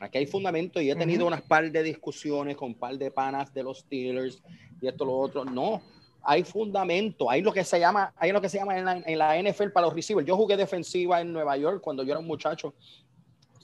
[0.00, 3.54] Aquí hay fundamento y he tenido unas par de discusiones con un par de panas
[3.54, 4.42] de los Steelers
[4.80, 5.44] y esto, lo otro.
[5.44, 5.80] No,
[6.24, 9.68] hay fundamento, hay lo que se llama, hay lo que se llama en la, NFL
[9.68, 10.26] para los receivers.
[10.26, 12.74] Yo jugué defensiva en Nueva York cuando yo era un muchacho.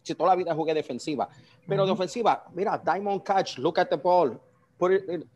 [0.02, 1.28] Si toda la vida jugué defensiva,
[1.66, 4.40] pero de ofensiva, mira, diamond catch, look at the ball,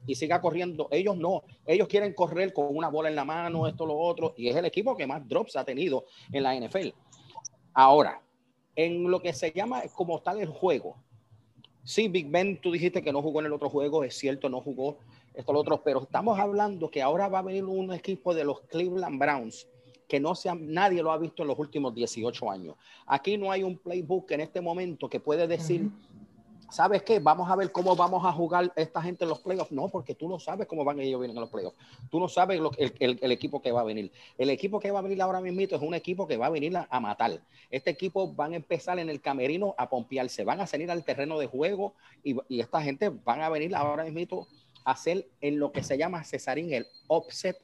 [0.06, 0.88] y siga corriendo.
[0.90, 4.48] Ellos no, ellos quieren correr con una bola en la mano, esto, lo otro, y
[4.48, 6.88] es el equipo que más drops ha tenido en la NFL.
[7.74, 8.20] Ahora,
[8.74, 10.96] en lo que se llama como tal el juego,
[11.82, 14.60] sí, Big Ben, tú dijiste que no jugó en el otro juego, es cierto, no
[14.60, 14.98] jugó,
[15.34, 18.60] esto lo otro, pero estamos hablando que ahora va a venir un equipo de los
[18.62, 19.66] Cleveland Browns
[20.08, 22.76] que no sea, nadie lo ha visto en los últimos 18 años.
[23.06, 25.90] Aquí no hay un playbook en este momento que puede decir,
[26.70, 27.20] ¿sabes qué?
[27.20, 29.72] Vamos a ver cómo vamos a jugar esta gente en los playoffs.
[29.72, 31.76] No, porque tú no sabes cómo van ellos vienen en los playoffs.
[32.10, 34.12] Tú no sabes lo, el, el, el, equipo que va a venir.
[34.36, 36.76] El equipo que va a venir ahora mismo es un equipo que va a venir
[36.76, 37.40] a, a, matar.
[37.70, 41.38] Este equipo van a empezar en el camerino a pompearse, van a salir al terreno
[41.38, 44.46] de juego y, y esta gente van a venir ahora mismo
[44.84, 47.60] hacer en lo que se llama Cesarín el offset.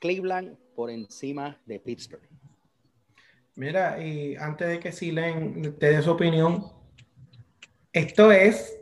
[0.00, 2.26] Cleveland por encima de Pittsburgh.
[3.56, 6.64] Mira, y antes de que Silen te dé su opinión,
[7.92, 8.78] esto es,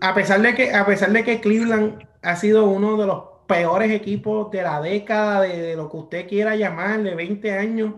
[0.00, 3.90] a pesar de que, a pesar de que Cleveland ha sido uno de los peores
[3.90, 7.94] equipos de la década, de, de lo que usted quiera llamar, de 20 años,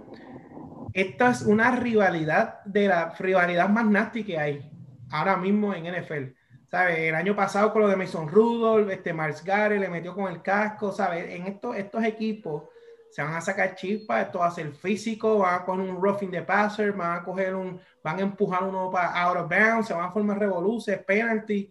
[0.92, 4.70] esta es una rivalidad de la rivalidad más nasty que hay
[5.10, 6.34] ahora mismo en NFL.
[6.70, 6.98] ¿Sabes?
[7.00, 10.40] El año pasado con lo de Mason Rudolph, este Mars Gare le metió con el
[10.40, 11.28] casco, ¿sabes?
[11.28, 12.64] En estos, estos equipos
[13.10, 16.30] se van a sacar chispas, esto va a ser físico, van a coger un roughing
[16.30, 19.92] the passer, van a coger un, van a empujar uno para out of bounds, se
[19.92, 21.70] van a formar revoluciones, penalty.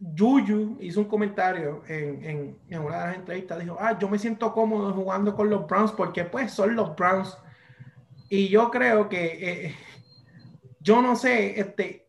[0.00, 4.52] Juju hizo un comentario en, en, una de las entrevistas, dijo, ah, yo me siento
[4.52, 7.36] cómodo jugando con los Browns porque pues son los Browns.
[8.28, 9.74] Y yo creo que, eh,
[10.80, 12.08] yo no sé, este,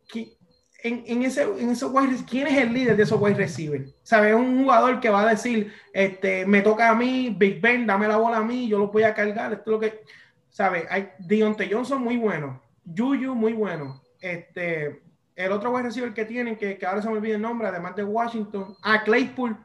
[0.84, 1.92] en, en, ese, en esos
[2.30, 3.94] ¿quién es el líder de esos wide receivers?
[4.04, 4.36] ¿Sabes?
[4.36, 8.18] Un jugador que va a decir, este, me toca a mí, Big Ben, dame la
[8.18, 9.52] bola a mí, yo lo voy a cargar.
[9.52, 10.04] Esto es lo que,
[10.50, 10.86] ¿sabes?
[10.90, 15.02] Hay Deontay Johnson muy bueno, Juju muy bueno, este,
[15.46, 17.96] el otro wide receiver que tienen, que, que, ahora se me olvida el nombre, además
[17.96, 19.56] de Washington, a Claypool.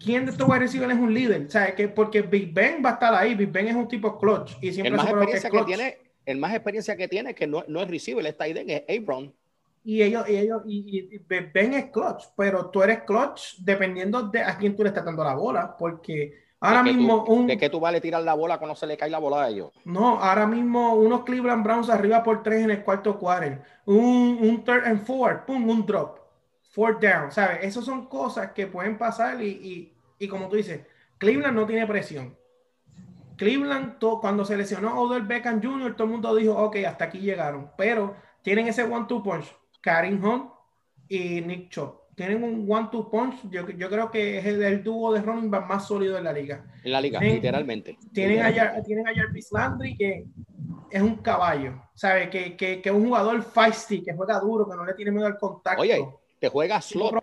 [0.00, 1.46] ¿Quién de estos wide receivers es un líder?
[1.46, 4.18] O sea, que porque Big Ben va a estar ahí, Big Ben es un tipo
[4.18, 4.56] clutch.
[4.60, 7.80] Y siempre el más experiencia que, tiene, el más experiencia que tiene, que no, no
[7.80, 9.32] es receiver, está ahí es Abram.
[9.84, 14.42] Y ellos, y ellos, y, y, Ben es clutch, pero tú eres clutch dependiendo de
[14.42, 17.24] a quién tú le estás dando la bola, porque Ahora mismo.
[17.24, 19.48] un, ¿De qué tú vale tirar la bola cuando se le cae la bola a
[19.48, 19.70] ellos?
[19.84, 23.62] No, ahora mismo unos Cleveland Browns arriba por tres en el cuarto quarter.
[23.86, 26.18] Un, un third and four, pum, un drop.
[26.70, 27.60] Fourth down, ¿sabes?
[27.62, 30.86] Esas son cosas que pueden pasar y, y, y como tú dices,
[31.18, 32.36] Cleveland no tiene presión.
[33.36, 37.70] Cleveland, cuando se lesionó Odell Beckham Jr., todo el mundo dijo, ok, hasta aquí llegaron.
[37.76, 39.54] Pero tienen ese one-two punch.
[39.80, 40.50] Karim Hunt
[41.08, 43.48] y Nick Chop tienen un one-two punch.
[43.48, 46.64] Yo, yo, creo que es el, dúo de running back más sólido de la liga.
[46.82, 47.96] En la liga, literalmente.
[48.12, 50.26] Tienen, Allá, tienen a Jarvis Landry, que
[50.90, 52.28] es un caballo, ¿sabe?
[52.28, 55.26] Que, que, que es un jugador feisty, que juega duro, que no le tiene miedo
[55.26, 55.80] al contacto.
[55.80, 56.04] Oye,
[56.40, 57.22] te juega slot.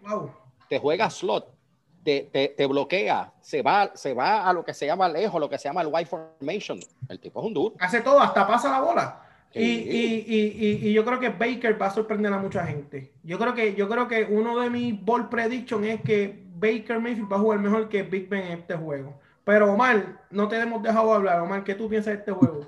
[0.70, 1.54] Te juega slot.
[2.02, 5.50] Te, te, te, bloquea, se va, se va a lo que se llama lejos, lo
[5.50, 6.80] que se llama el white formation.
[7.10, 7.76] El tipo es un duro.
[7.80, 9.25] Hace todo, hasta pasa la bola.
[9.58, 13.14] Y, y, y, y, yo creo que Baker va a sorprender a mucha gente.
[13.24, 17.32] Yo creo que, yo creo que uno de mis ball prediction es que Baker Mayfield
[17.32, 19.18] va a jugar mejor que Big Ben en este juego.
[19.46, 21.40] Pero Omar, no te hemos dejado hablar.
[21.40, 22.68] Omar, ¿qué tú piensas de este juego?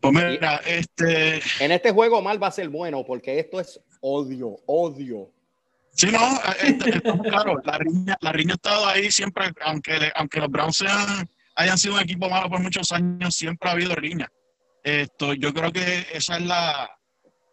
[0.00, 1.40] Pues mira, este.
[1.58, 5.30] En este juego Omar va a ser bueno porque esto es odio, odio.
[5.92, 6.20] Sí, no,
[6.62, 11.26] este, claro, la riña, la riña ha estado ahí siempre, aunque, aunque los Browns sean,
[11.54, 14.30] hayan sido un equipo malo por muchos años, siempre ha habido riña.
[14.86, 16.88] Esto, yo creo que esa es la,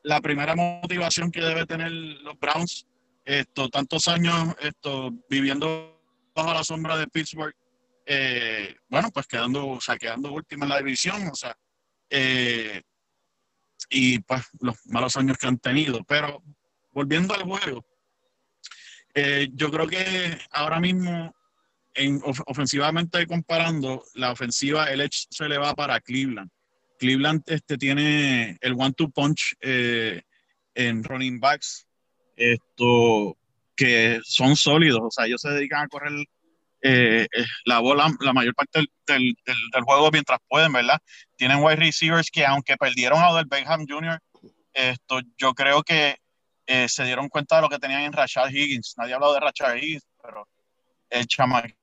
[0.03, 2.85] la primera motivación que debe tener los Browns,
[3.25, 5.99] esto, tantos años esto, viviendo
[6.35, 7.55] bajo la sombra de Pittsburgh,
[8.05, 11.57] eh, bueno, pues quedando, o sea, quedando última en la división, o sea,
[12.07, 12.83] eh,
[13.89, 16.03] y pues los malos años que han tenido.
[16.03, 16.43] Pero
[16.91, 17.83] volviendo al juego,
[19.15, 21.35] eh, yo creo que ahora mismo,
[21.95, 26.51] en, ofensivamente comparando, la ofensiva, el Edge se le va para Cleveland.
[27.03, 30.21] Cleveland este, tiene el one-two punch eh,
[30.73, 31.85] en running backs,
[32.37, 33.37] esto,
[33.75, 36.13] que son sólidos, o sea, ellos se dedican a correr
[36.81, 40.97] eh, eh, la bola la mayor parte del, del, del, juego mientras pueden, ¿verdad?
[41.35, 44.19] Tienen wide receivers que aunque perdieron a Odell Beckham Jr.,
[44.71, 46.15] esto, yo creo que
[46.87, 48.95] se dieron cuenta de lo que tenían en Rashad Higgins.
[48.97, 50.47] Nadie ha hablado de Rashad Higgins, pero
[51.09, 51.75] el chamaquito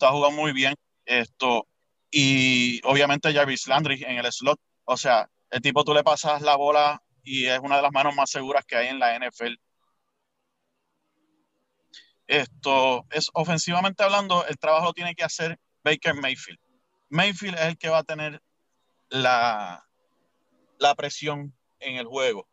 [0.00, 0.74] ha jugado muy bien.
[1.04, 1.68] Esto,
[2.16, 4.60] y obviamente Jarvis Landry en el slot.
[4.84, 8.14] O sea, el tipo tú le pasas la bola y es una de las manos
[8.14, 9.54] más seguras que hay en la NFL.
[12.28, 16.60] Esto es ofensivamente hablando, el trabajo tiene que hacer Baker Mayfield.
[17.08, 18.40] Mayfield es el que va a tener
[19.08, 19.84] la,
[20.78, 22.48] la presión en el juego.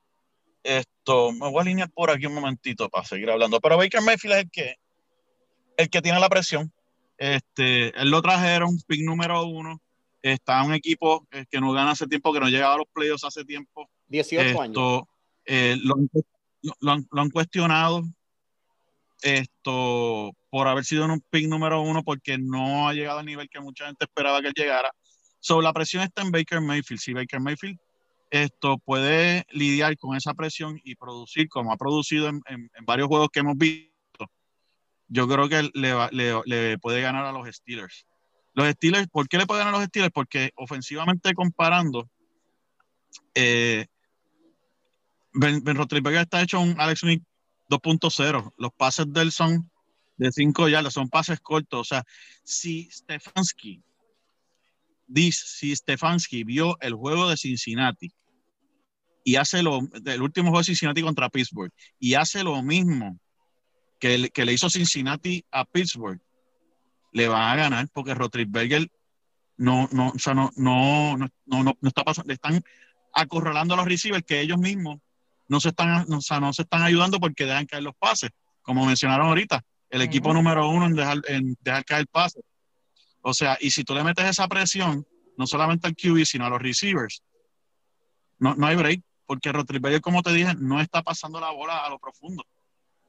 [0.64, 4.34] Esto, me voy a alinear por aquí un momentito para seguir hablando, pero Baker Mayfield
[4.34, 4.76] es el que,
[5.78, 6.74] el que tiene la presión.
[7.22, 9.80] Este, él lo trajeron, pick número uno.
[10.24, 13.46] Está un equipo que no gana hace tiempo, que no llegaba a los playoffs hace
[13.46, 13.88] tiempo.
[14.08, 15.04] 18 años.
[15.46, 15.96] Eh, lo,
[16.80, 18.02] lo, han, lo, han, cuestionado
[19.22, 23.60] esto por haber sido un pick número uno porque no ha llegado al nivel que
[23.60, 24.92] mucha gente esperaba que él llegara.
[25.40, 27.02] So, la presión está en Baker Mayfield.
[27.02, 27.78] Si Baker Mayfield
[28.32, 33.10] esto puede lidiar con esa presión y producir como ha producido en, en, en varios
[33.10, 33.91] juegos que hemos visto,
[35.12, 38.08] yo creo que le, le, le, puede ganar a los Steelers.
[38.54, 40.14] Los Steelers, ¿por qué le puede ganar a los Steelers?
[40.14, 42.10] Porque ofensivamente comparando,
[43.36, 43.88] eh,
[45.34, 45.78] Ben, ben
[46.18, 47.24] está hecho un Alex Smith
[47.70, 48.54] 2.0.
[48.58, 49.70] Los pases de él son
[50.18, 51.80] de 5 yardas, son pases cortos.
[51.80, 52.04] O sea,
[52.44, 53.82] si Stefanski
[55.08, 58.12] dice, si Stefanski vio el juego de Cincinnati
[59.24, 63.20] y hace lo, el último juego de Cincinnati contra Pittsburgh y hace lo mismo
[64.02, 66.20] que le, que le hizo Cincinnati a Pittsburgh,
[67.14, 68.92] le van a ganar porque Rotrisberger
[69.58, 72.64] no, no, o sea, no, no, no, no, no está pasando, le están
[73.14, 75.00] acorralando a los receivers que ellos mismos
[75.48, 78.32] no se están, no, o sea, no se están ayudando porque dejan caer los pases,
[78.64, 80.36] como mencionaron ahorita, el equipo uh -huh.
[80.36, 82.44] número uno en dejar, en dejar caer pases.
[83.22, 85.06] O sea, y si tú le metes esa presión,
[85.38, 87.22] no solamente al QB, sino a los receivers,
[88.40, 91.90] no, no hay break, porque Rotrisberger, como te dije, no está pasando la bola a
[91.90, 92.44] lo profundo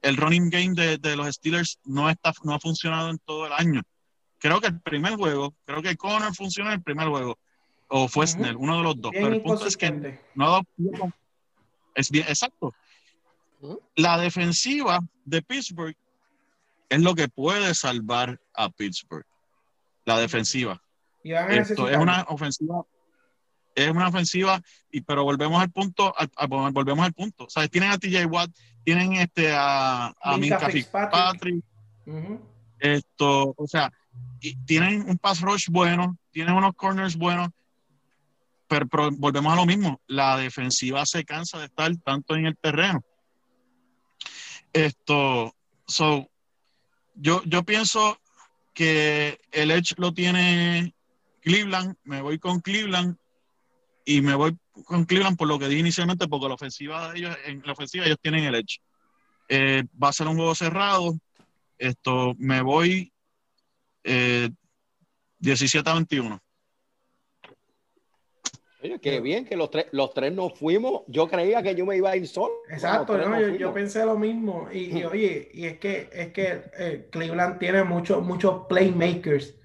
[0.03, 3.53] el running game de, de, los Steelers no, está, no ha funcionado en todo el
[3.53, 3.81] año.
[4.37, 7.39] Creo que el primer juego, creo que Connor funcionó en el primer juego,
[7.87, 8.27] o fue.
[8.27, 9.11] Snell, uno de los dos.
[9.11, 10.63] Bien Pero el punto es que no ha dado
[11.95, 12.73] es bien, exacto.
[13.95, 15.95] La defensiva de Pittsburgh
[16.89, 19.25] es lo que puede salvar a Pittsburgh.
[20.05, 20.81] La defensiva.
[21.23, 22.83] Esto es una ofensiva
[23.75, 24.61] es una ofensiva,
[24.91, 27.45] y, pero volvemos al punto, a, a, volvemos al punto.
[27.45, 28.51] O sea, tienen a TJ Watt,
[28.83, 31.63] tienen este a, a Minka Fitzpatrick.
[32.05, 32.41] Uh -huh.
[32.79, 33.91] Esto, o sea,
[34.41, 37.49] y tienen un pass rush bueno, tienen unos corners buenos,
[38.67, 40.01] pero, pero, volvemos a lo mismo.
[40.07, 43.01] La defensiva se cansa de estar tanto en el terreno.
[44.73, 45.55] Esto,
[45.87, 46.29] so,
[47.15, 48.19] yo, yo pienso
[48.73, 50.93] que el Edge lo tiene
[51.41, 53.17] Cleveland, me voy con Cleveland
[54.05, 57.37] y me voy con Cleveland por lo que dije inicialmente, porque la ofensiva de ellos,
[57.45, 58.79] en la ofensiva ellos tienen el edge.
[59.49, 61.17] Eh, va a ser un juego cerrado.
[61.77, 63.11] Esto me voy
[64.03, 64.49] eh,
[65.39, 66.39] 17 a 21.
[68.83, 71.03] Oye, qué bien que los tres, los tres nos fuimos.
[71.07, 72.53] Yo creía que yo me iba a ir solo.
[72.69, 74.67] Exacto, no, yo, yo, pensé lo mismo.
[74.73, 79.55] Y, y, oye, y es que es que eh, Cleveland tiene muchos muchos playmakers.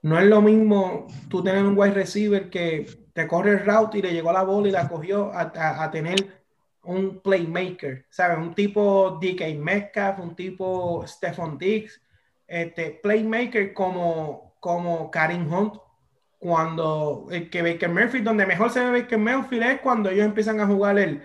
[0.00, 4.02] No es lo mismo tú tener un wide receiver que te corre el route y
[4.02, 5.52] le llegó la bola y la cogió a,
[5.84, 6.16] a, tener
[6.82, 8.36] un playmaker, ¿sabes?
[8.36, 12.02] Un tipo DK Metcalf, un tipo Stephon Diggs,
[12.46, 15.76] este, playmaker como, como Karim Hunt,
[16.40, 20.60] cuando el que Baker Murphy, donde mejor se ve Baker Murphy es cuando ellos empiezan
[20.60, 21.22] a jugar el,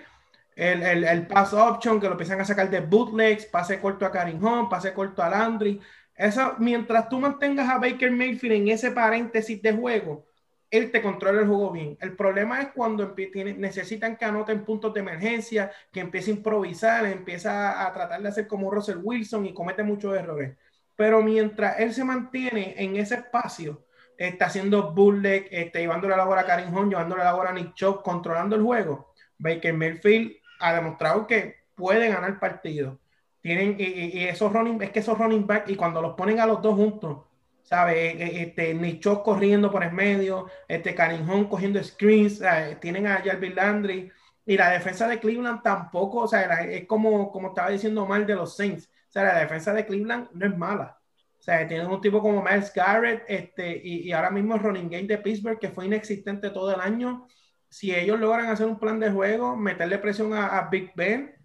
[0.56, 4.12] el, el, el pass option, que lo empiezan a sacar de bootlegs, pase corto a
[4.12, 5.82] Karim Hunt, pase corto a Landry,
[6.16, 10.29] Eso, mientras tú mantengas a Baker Mayfield en ese paréntesis de juego,
[10.72, 11.98] él te controla el juego bien.
[12.00, 13.16] El problema es cuando
[13.58, 18.48] necesitan que anoten puntos de emergencia, que empiece a improvisar, empieza a tratar de hacer
[18.48, 20.56] como Russell Wilson y comete muchos errores.
[20.96, 23.86] Pero mientras él se mantiene en ese espacio,
[24.18, 27.74] está haciendo bullet, está llevándole la bola a Karim Hunt, llevándole la bola a Nick
[27.74, 33.00] Chubb, controlando el juego, Baker Mayfield ha demostrado que puede ganar partido.
[33.42, 36.62] Tienen, y, esos running, es que esos running back, y cuando los ponen a los
[36.62, 37.29] dos juntos,
[37.70, 37.96] ¿sabes?
[37.96, 42.42] E, e, este, Chubb corriendo por el medio, este Hunt cogiendo screens,
[42.82, 44.12] tienen a Jarvis Landry,
[44.44, 48.34] y la defensa de Cleveland tampoco, o sea, es como, como estaba diciendo mal de
[48.34, 51.00] los Saints, o sea, la defensa de Cleveland no es mala.
[51.38, 55.08] O sea, tienen un tipo como Miles Garrett este, y, ahora mismo el running game
[55.08, 57.28] de Pittsburgh, que fue inexistente todo el año.
[57.70, 61.36] Si ellos logran hacer un plan de juego, meterle presión a, Big Ben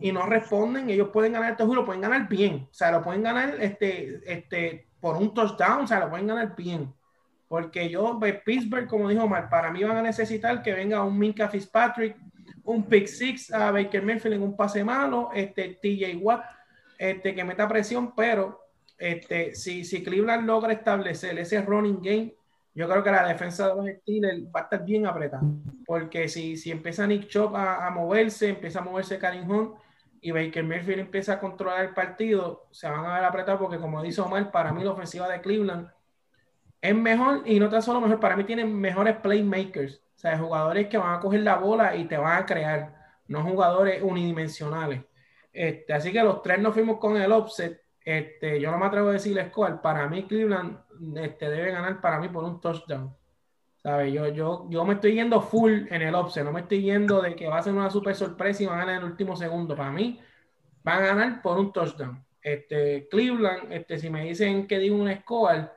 [0.00, 2.68] y no responden, ellos pueden ganar este juego, lo pueden ganar bien.
[2.70, 6.54] O sea, lo pueden ganar este, este, por un touchdown, o sea, lo pueden ganar
[6.56, 6.92] bien.
[7.48, 11.18] Porque yo, pues, Pittsburgh, como dijo Omar, para mí van a necesitar que venga un
[11.18, 12.16] Minka Fitzpatrick,
[12.64, 16.44] un pick six a Baker Mayfield en un pase malo, este TJ Watt,
[16.98, 18.60] este, que meta presión, pero
[18.98, 22.34] este, si, si Cleveland logra establecer ese running game,
[22.74, 25.42] yo creo que la defensa de los Steelers va a estar bien apretada.
[25.84, 29.74] Porque si, si empieza Nick Chop a, moverse, empieza a moverse Karim Hunt
[30.20, 34.02] y Baker Mayfield empieza a controlar el partido, se van a ver apretados porque como
[34.02, 35.90] dice Omar, para mí la ofensiva de Cleveland
[36.80, 39.96] es mejor y no tan solo mejor, para mí tienen mejores playmakers.
[39.96, 42.94] O sea, jugadores que van a coger la bola y te van a crear,
[43.28, 45.02] no jugadores unidimensionales.
[45.52, 49.10] Este, así que los tres nos fuimos con el offset este, yo no me atrevo
[49.10, 49.82] a decirle score.
[49.82, 50.78] Para mí, Cleveland
[51.18, 53.14] este, debe ganar para mí por un touchdown.
[53.82, 54.12] ¿Sabe?
[54.12, 56.44] Yo, yo, yo me estoy yendo full en el offset.
[56.44, 58.80] No me estoy yendo de que va a ser una super sorpresa y van a
[58.80, 59.76] ganar en el último segundo.
[59.76, 60.20] Para mí,
[60.82, 62.24] van a ganar por un touchdown.
[62.42, 65.70] Este, Cleveland, este, si me dicen que digo un score,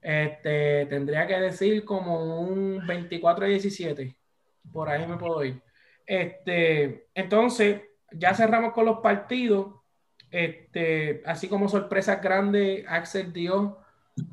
[0.00, 4.16] este, tendría que decir como un 24-17.
[4.72, 5.62] Por ahí me puedo ir.
[6.04, 7.82] Este, entonces,
[8.12, 9.74] ya cerramos con los partidos.
[10.30, 13.78] Este, así como sorpresas grandes, Axel dio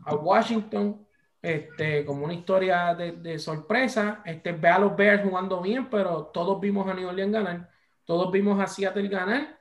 [0.05, 1.05] a Washington
[1.44, 4.22] este, como una historia de, sorpresa.
[4.26, 7.70] Este, ve a los Bears jugando bien, pero todos vimos a New Orleans ganar.
[8.06, 9.60] Todos vimos a Seattle ganar,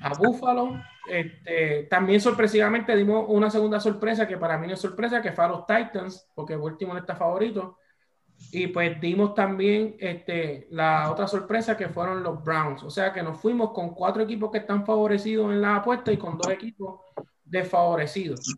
[0.00, 0.80] a Buffalo.
[1.10, 5.44] Este, también sorpresivamente dimos una segunda sorpresa que para mí no es sorpresa, que fue
[5.44, 7.78] a los Titans, porque Baltimore está favorito.
[8.52, 12.84] Y pues dimos también este, la otra sorpresa que fueron los Browns.
[12.84, 16.16] O sea que nos fuimos con cuatro equipos que están favorecidos en la apuesta y
[16.16, 17.00] con dos equipos
[17.44, 18.56] desfavorecidos.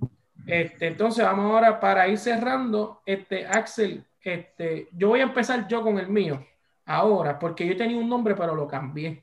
[0.49, 5.83] Este, entonces vamos ahora para ir cerrando, este, Axel, este, yo voy a empezar yo
[5.83, 6.43] con el mío
[6.87, 9.23] ahora, porque yo tenía un nombre pero lo cambié.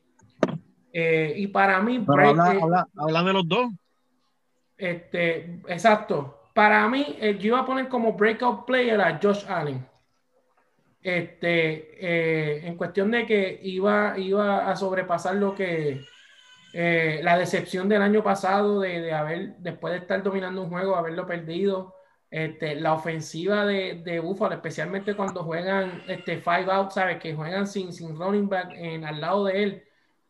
[0.94, 2.06] Eh, y para mí...
[2.08, 3.72] habla, de los dos.
[4.78, 6.50] Este, exacto.
[6.54, 9.84] Para mí, eh, yo iba a poner como breakout player a Josh Allen
[11.06, 16.04] este, eh, en cuestión de que iba, iba a sobrepasar lo que
[16.78, 20.98] eh, la decepción del año pasado de, de, haber, después de estar dominando un juego,
[20.98, 21.96] haberlo perdido.
[22.30, 27.18] Este, la ofensiva de, de Buffalo, especialmente cuando juegan este five out, ¿sabes?
[27.22, 29.84] Que juegan sin, sin running back en, al lado de él.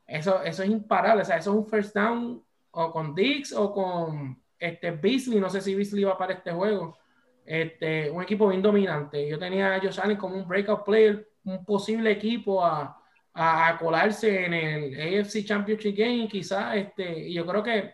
[0.06, 1.24] Eso, eso es imparable.
[1.24, 5.40] O sea, eso es un first down o con Dix o con este Beasley.
[5.40, 6.96] No sé si Beasley va para este juego
[7.44, 9.28] este, un equipo bien dominante.
[9.28, 13.02] Yo tenía a Josh Allen como un breakout player, un posible equipo a,
[13.36, 16.76] a, colarse en el AFC Championship Game, quizás.
[16.76, 17.94] Este, y yo creo que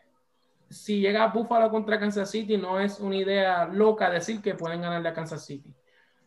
[0.69, 4.81] si llega a Buffalo contra Kansas City, no es una idea loca decir que pueden
[4.81, 5.73] ganarle a Kansas City.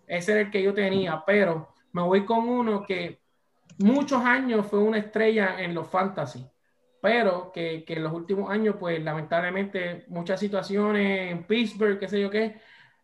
[0.07, 3.21] Ese era el que yo tenía, pero me voy con uno que
[3.79, 6.47] muchos años fue una estrella en los fantasy,
[7.01, 12.21] pero que, que en los últimos años, pues lamentablemente, muchas situaciones en Pittsburgh, qué sé
[12.21, 12.61] yo qué,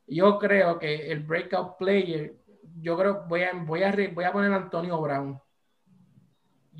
[0.07, 2.35] yo creo que el breakout player,
[2.81, 5.41] yo creo, voy a, voy a, voy a poner a Antonio Brown.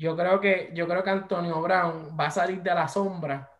[0.01, 3.51] Yo creo que, yo creo que Antonio Brown va a salir de la sombra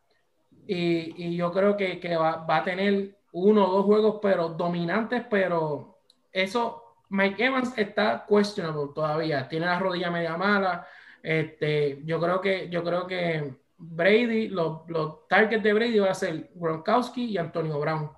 [0.66, 4.50] y, y yo creo que, que va, va, a tener uno o dos juegos, pero
[4.50, 6.00] dominantes, pero
[6.32, 10.88] eso, Mike Evans está questionable todavía, tiene la rodilla media mala.
[11.22, 16.16] Este, yo creo que, yo creo que Brady, los, los targets de Brady va a
[16.16, 18.10] ser Gronkowski y Antonio Brown.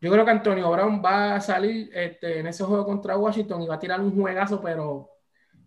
[0.00, 3.68] Yo creo que Antonio Brown va a salir este, en ese juego contra Washington y
[3.68, 5.11] va a tirar un juegazo, pero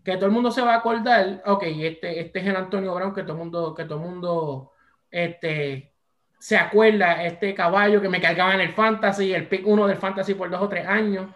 [0.06, 3.12] que todo el mundo se va a acordar, ok, este, este es el Antonio Brown
[3.12, 4.72] que todo el mundo, que todo mundo
[5.10, 5.94] este,
[6.38, 10.36] se acuerda, este caballo que me cargaba en el fantasy, el pick uno del fantasy
[10.36, 11.32] por dos o tres años,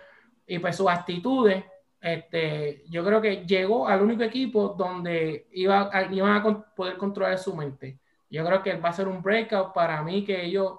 [0.46, 1.64] y pues sus actitudes,
[2.00, 7.56] este, yo creo que llegó al único equipo donde iba iban a poder controlar su
[7.56, 7.98] mente.
[8.30, 10.78] Yo creo que va a ser un breakout para mí que ellos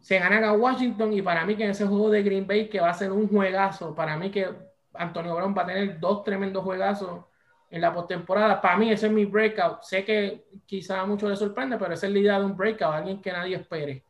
[0.00, 2.80] se ganan a Washington y para mí que en ese juego de Green Bay que
[2.80, 4.48] va a ser un juegazo, para mí que
[4.94, 7.24] Antonio Brown va a tener dos tremendos juegazos
[7.70, 8.60] en la postemporada.
[8.60, 9.82] Para mí ese es mi breakout.
[9.82, 12.94] Sé que quizá a muchos les sorprende, pero esa es la idea de un breakout,
[12.94, 14.04] alguien que nadie espere.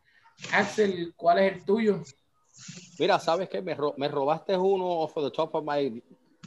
[0.52, 2.00] Axel, ¿cuál es el tuyo?
[2.98, 6.02] Mira, sabes que me, robaste uno off the top of my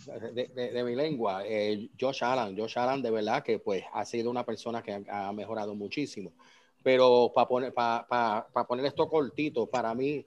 [0.05, 2.57] de, mi lengua, eh, Josh Allen.
[2.57, 6.33] Josh Allen, de verdad que pues ha sido una persona que ha, mejorado muchísimo.
[6.81, 10.25] Pero para poner, para, poner esto cortito, para mí,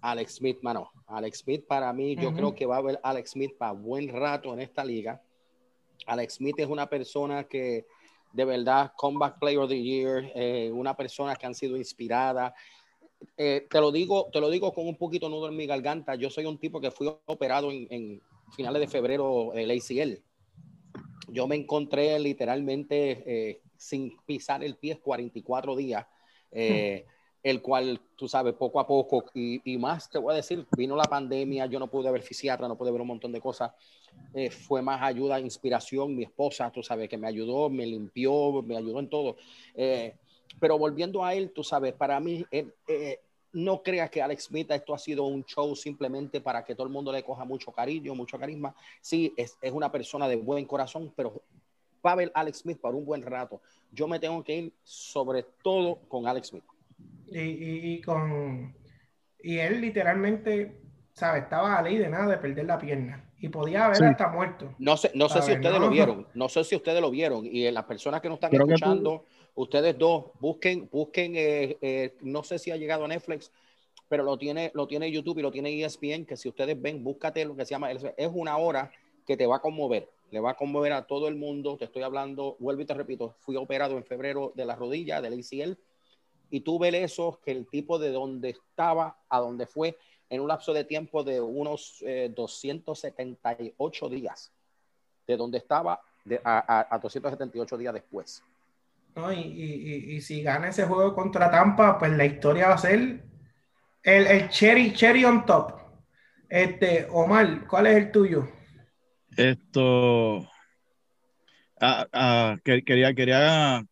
[0.00, 3.56] Alex Smith, mano, Alex Smith para mí, yo creo que va a haber Alex Smith
[3.58, 5.20] para buen rato en esta liga.
[6.06, 7.86] Alex Smith es una persona que
[8.32, 12.54] de verdad, Comeback Player of the Year, eh, una persona que han sido inspirada.
[13.36, 16.14] Eh, te lo digo, te lo digo con un poquito nudo en mi garganta.
[16.14, 18.20] Yo soy un tipo que fui operado en,
[18.54, 20.22] finales de febrero el ACL.
[21.28, 26.06] Yo me encontré literalmente eh, sin pisar el pie 44 días,
[27.42, 31.04] el cual, tú sabes, poco a poco, y, más te voy a decir, vino la
[31.04, 33.72] pandemia, yo no pude ver fisiatra, no pude ver un montón de cosas.
[34.34, 36.16] Eh, fue más ayuda, inspiración.
[36.16, 39.36] Mi esposa, tú sabes, que me ayudó, me limpió, me ayudó en todo.
[39.74, 40.14] Eh,
[40.58, 43.20] pero volviendo a él, tú sabes, para mí, eh,
[43.52, 46.92] no creas que Alex Smith esto ha sido un show simplemente para que todo el
[46.92, 48.74] mundo le coja mucho cariño, mucho carisma.
[49.00, 51.42] Sí, es, es una persona de buen corazón, pero
[52.14, 53.60] ver Alex Smith por un buen rato.
[53.92, 56.64] Yo me tengo que ir sobre todo con Alex Smith.
[57.26, 58.74] Y, y, con
[59.40, 60.80] y él literalmente,
[61.12, 61.44] ¿sabes?
[61.44, 64.74] Estaba a ley de nada de perder la pierna y podía haber hasta muerto.
[64.78, 67.70] No sé, no sé si ustedes lo vieron, no sé si ustedes lo vieron y
[67.70, 72.70] las personas que nos están escuchando, ustedes dos, busquen, busquen, eh, eh, no sé si
[72.70, 73.52] ha llegado a Netflix,
[74.08, 77.44] pero lo tiene, lo tiene YouTube y lo tiene ESPN, que si ustedes ven, búscate
[77.44, 78.90] lo que se llama, es una hora
[79.26, 82.02] que te va a conmover, le va a conmover a todo el mundo, te estoy
[82.02, 85.78] hablando, vuelvo y te repito, fui operado en febrero de la rodilla, del ACL,
[86.50, 89.98] y tú ves eso, que el tipo de donde estaba a donde fue,
[90.30, 92.04] en un lapso de tiempo de unos
[92.34, 94.52] 278 eh, días,
[95.26, 96.00] de donde estaba
[96.44, 98.42] a, 278 días después.
[99.34, 103.24] y, si gana ese juego contra Tampa, pues la historia va a ser
[104.02, 105.72] el, cherry, cherry on top.
[106.48, 108.48] Este, Omar, ¿cuál es el tuyo?
[109.36, 110.48] Esto.
[111.80, 113.84] Ah, ah, quería, quería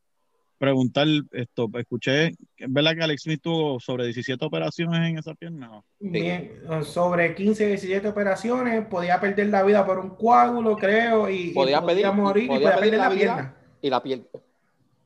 [0.59, 2.37] preguntar esto, escuché, ¿es
[2.73, 5.83] verdad que Alex Smith tuvo sobre 17 operaciones en esa pierna?
[6.01, 6.53] Bien,
[6.83, 12.45] sobre 15, 17 operaciones, podía perder la vida por un coágulo, creo, y podía, morir
[12.45, 13.57] y podía perder la, pierna.
[13.83, 14.27] Y la piel.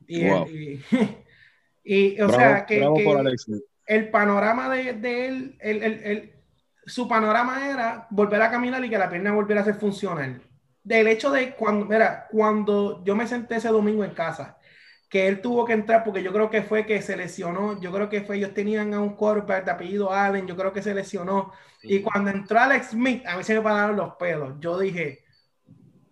[1.83, 2.85] Y, o sea, que,
[3.87, 6.33] el panorama de, de él, el, el, el,
[6.85, 10.41] su panorama era volver a caminar y que la pierna volviera a ser funcional.
[10.83, 14.57] Del hecho de cuando, mira, cuando yo me senté ese domingo en casa,
[15.11, 18.07] que él tuvo que entrar porque yo creo que fue que se lesionó, yo creo
[18.07, 21.51] que fue, ellos tenían a un quarterback de apellido Allen, yo creo que se lesionó,
[21.83, 25.25] y cuando entró Alex Smith, a mí se me pararon los pelos, yo dije,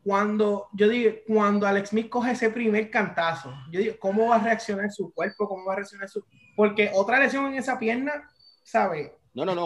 [0.03, 4.43] cuando, yo dije, cuando Alex Smith coge ese primer cantazo, yo digo, ¿cómo va a
[4.43, 5.47] reaccionar su cuerpo?
[5.47, 6.25] ¿Cómo va a reaccionar su...?
[6.57, 8.29] Porque otra lesión en esa pierna,
[8.63, 9.15] ¿sabe?
[9.33, 9.65] No, no, no.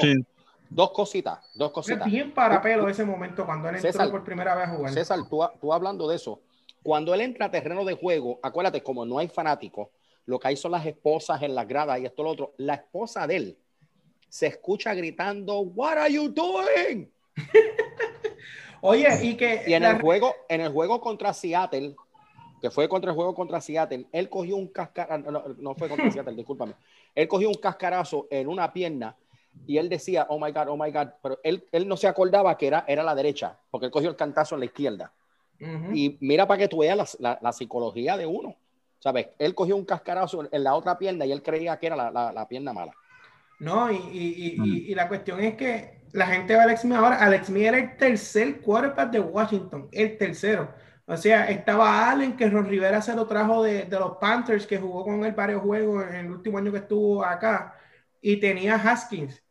[0.69, 2.05] Dos cositas, dos cositas.
[2.05, 4.93] Bien para pelo ese momento cuando él entró por primera vez a jugar.
[4.93, 6.41] César, tú, tú hablando de eso,
[6.83, 9.87] cuando él entra a terreno de juego, acuérdate, como no hay fanáticos,
[10.25, 12.53] lo que hay son las esposas en las gradas y esto lo otro.
[12.57, 13.57] La esposa de él
[14.27, 17.09] se escucha gritando, What are you doing?
[18.81, 19.63] Oye, y que.
[19.65, 21.95] Y en el juego, en el juego contra Seattle,
[22.61, 26.35] que fue contra el juego contra Seattle, él cogió un cascarazo, no, fue contra Seattle,
[26.35, 26.75] discúlpame.
[27.15, 29.15] Él cogió un cascarazo en una pierna
[29.65, 32.57] y él decía, oh my God, oh my God, pero él, él no se acordaba
[32.57, 35.13] que era, era la derecha, porque él cogió el cantazo en la izquierda.
[35.93, 38.55] Y mira para que tú veas la, la, psicología de uno.
[38.99, 39.27] ¿Sabes?
[39.37, 42.47] Él cogió un cascarazo en la otra pierna y él creía que era la, la
[42.47, 42.93] pierna mala.
[43.59, 46.95] No, y, y, y, y, la cuestión es que la gente ve a Alex Smith
[46.95, 47.15] ahora.
[47.17, 50.73] Alex Smith era el tercer quarterback de Washington, el tercero.
[51.05, 54.77] O sea, estaba Allen, que Ron Rivera se lo trajo de, de, los Panthers, que
[54.77, 57.75] jugó con él varios juegos en el último año que estuvo acá.
[58.21, 59.43] Y tenía Haskins,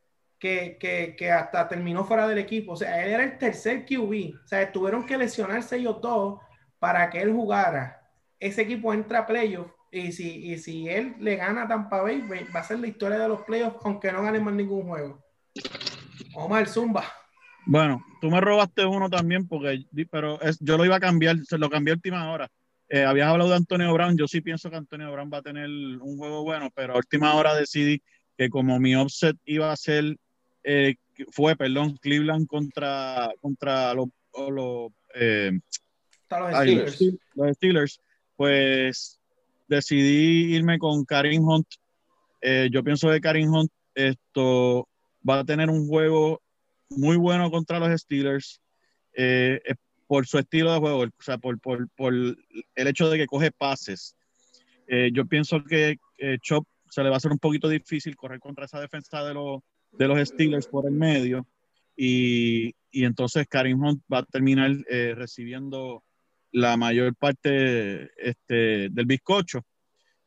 [0.43, 2.73] que, que, hasta terminó fuera del equipo.
[2.73, 4.35] O sea, él era el tercer QB.
[4.45, 6.41] O sea, tuvieron que lesionarse ellos todos
[6.81, 8.11] para que él jugara.
[8.41, 12.25] Ese equipo entra a playoffs y si, y si él le gana a Tampa Bay,
[12.55, 15.23] va a ser la historia de los playoffs, aunque no gane más ningún juego.
[16.35, 17.05] Omar Zumba.
[17.65, 21.71] Bueno, tú me robaste uno también, porque pero yo lo iba a cambiar, se lo
[21.71, 22.49] cambié a última hora.
[22.89, 25.69] Eh, habías hablado de Antonio Brown, yo sí pienso que Antonio Brown va a tener
[25.69, 28.03] un juego bueno, pero a última hora decidí
[28.37, 30.17] que como mi offset iba a ser
[30.65, 30.95] eh,
[31.31, 34.09] fue, perdón, Cleveland contra, contra los,
[35.15, 35.53] eh,
[37.35, 38.01] los, Steelers.
[38.37, 39.21] pues
[39.69, 41.67] decidí irme con Karim Hunt.
[42.41, 44.89] Eh, yo pienso que Karim Hunt esto
[45.29, 46.41] va a tener un juego
[46.89, 48.61] muy bueno contra los Steelers
[49.15, 49.61] eh,
[50.07, 52.37] por su estilo de juego, o sea, por, por, por el
[52.75, 54.17] hecho de que coge pases.
[55.15, 55.97] Yo pienso que
[56.43, 59.63] Chop se le va a hacer un poquito difícil correr contra esa defensa de los,
[59.93, 61.47] de los Steelers por el medio
[61.97, 64.71] y, y entonces Karim Hunt va a terminar
[65.17, 66.03] recibiendo
[66.53, 69.65] la mayor parte este, del bizcocho.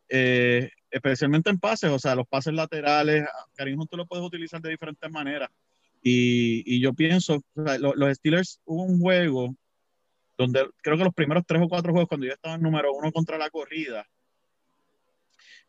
[0.07, 4.71] especialmente en pases, o sea, los pases laterales, Karim Hunt tú lo puedes utilizar de
[4.71, 5.49] diferentes maneras.
[6.07, 9.55] Y, yo pienso, los, Steelers hubo un juego
[10.37, 13.39] donde creo que los primeros tres o cuatro juegos, cuando ya estaban número uno contra
[13.39, 14.07] la corrida,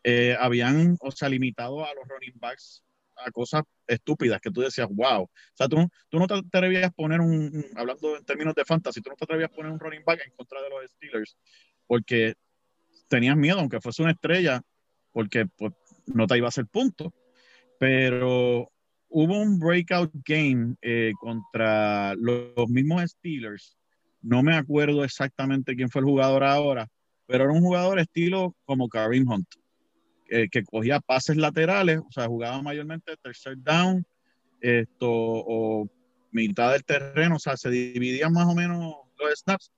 [0.05, 2.85] eh, habían, o sea, limitado a los running backs
[3.25, 5.23] a cosas estúpidas que tú decías, wow.
[5.23, 9.01] O sea, tú, tú no te atrevías a poner un, hablando en términos de fantasy,
[9.01, 11.37] tú no te atrevías a poner un running back en contra de los Steelers
[11.87, 12.35] porque
[13.09, 14.63] tenías miedo, aunque fuese una estrella,
[15.13, 15.73] porque pues,
[16.07, 17.13] no te iba a hacer punto.
[17.79, 18.71] Pero
[19.09, 23.77] hubo un breakout game eh, contra los, mismos Steelers.
[24.23, 26.89] No me acuerdo exactamente quién fue el jugador ahora,
[27.27, 29.49] pero era un jugador estilo como Kareem Hunt,
[30.29, 34.05] que cogía pases laterales, o sea, jugaba mayormente tercer down
[34.61, 35.89] esto, o
[36.33, 39.71] mitad del terreno, o sea, se dividían más o menos los snaps,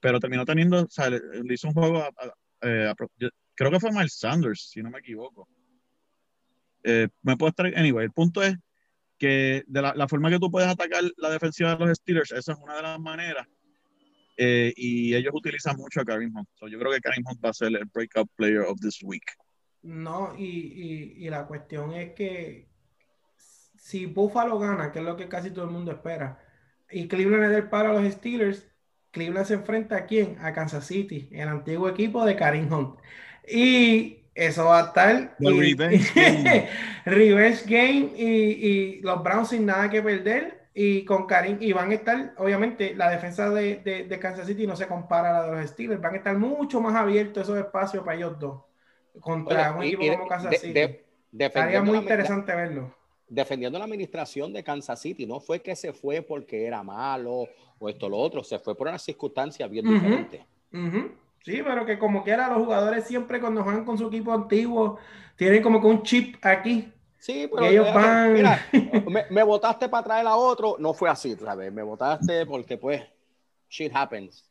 [0.00, 2.04] pero terminó teniendo, o sea, le, hizo un juego,
[2.62, 2.92] eh,
[3.54, 5.48] creo que fue Miles Sanders, si no me equivoco.
[6.82, 8.54] Eh, me puedo estar, anyway, el punto es
[9.18, 12.58] que de la, forma que tú puedes atacar la defensiva de los Steelers, esa es
[12.58, 13.46] una de las maneras.
[14.36, 16.48] Eh, y ellos utilizan mucho a Karim Hunt.
[16.68, 19.24] yo creo que Karim Hunt va a ser el breakout player of this week.
[19.84, 22.70] No, y, y, la cuestión es que
[23.76, 26.42] si Buffalo gana, que es lo que casi todo el mundo espera,
[26.90, 28.66] y Cleveland es del paro a los Steelers,
[29.10, 30.38] Cleveland se enfrenta a quién?
[30.40, 32.98] A Kansas City, el antiguo equipo de Karim Hunt.
[33.46, 35.36] Y eso va a estar.
[35.38, 36.68] Y, revenge game.
[37.04, 40.64] revenge game y, los Browns sin nada que perder.
[40.72, 43.76] Y con Karim, y van a estar, obviamente, la defensa de,
[44.08, 46.00] de, Kansas City no se compara a la de los Steelers.
[46.00, 48.62] Van a estar mucho más abiertos esos espacios para ellos dos.
[49.20, 50.98] Contra un equipo como Kansas City.
[51.52, 52.94] Sería muy interesante verlo.
[53.28, 57.88] Defendiendo la administración de Kansas City, no fue que se fue porque era malo o
[57.88, 60.44] esto o lo otro, se fue por una circunstancia bien diferente.
[61.44, 64.98] Sí, pero que como quiera, los jugadores siempre cuando juegan con su equipo antiguo
[65.36, 66.90] tienen como que un chip aquí.
[67.18, 68.34] Sí, pero ellos van.
[68.34, 68.66] Mira,
[69.30, 71.72] me, votaste para traer a otro, no fue así, ¿sabes?
[71.72, 73.02] Me votaste porque, pues,
[73.68, 74.44] shit happens.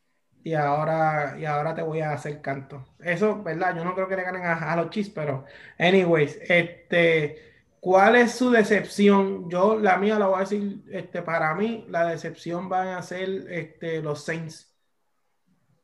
[0.43, 2.85] Y ahora, y ahora te voy a hacer canto.
[2.99, 3.75] Eso, ¿verdad?
[3.75, 5.45] Yo no creo que le ganen a, los Chiefs, pero,
[5.79, 7.51] anyways, este.
[7.79, 9.49] ¿Cuál es su decepción?
[9.49, 13.45] Yo, la mía, la voy a decir, este, para mí, la decepción van a ser
[13.49, 14.73] este, los Saints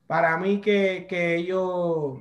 [0.09, 2.17] para mí que, que ellos,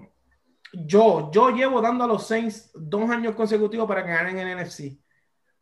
[0.75, 4.99] yo, yo llevo dando a los Saints dos años consecutivos para que ganen en NFC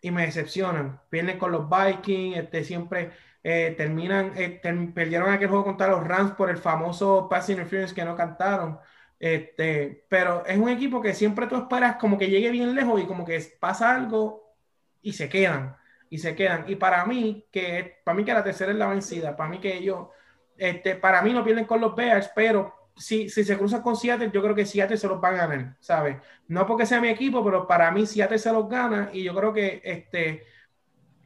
[0.03, 1.01] y me decepcionan.
[1.09, 3.13] Pierden con los Vikings, este, siempre
[3.49, 4.61] eh, terminan, eh,
[4.93, 8.81] perdieron aquel juego contra los Rams por el famoso pass interference que no cantaron.
[9.21, 13.07] Este, pero es un equipo que siempre tú esperas como que llegue bien lejos y
[13.07, 14.53] como que pasa algo
[15.01, 15.77] y se quedan
[16.11, 16.65] y se quedan.
[16.67, 19.77] Y para mí que para mí que la tercera es la vencida, para mí que
[19.77, 20.09] ellos
[20.59, 24.33] este, para mí no pierden con los Bears, pero si, si se cruzan con Seattle,
[24.35, 26.17] yo creo que Seattle se los va a ganar, ¿sabes?
[26.49, 29.53] No porque sea mi equipo, pero para mí Seattle se los gana y yo creo
[29.53, 30.47] que este,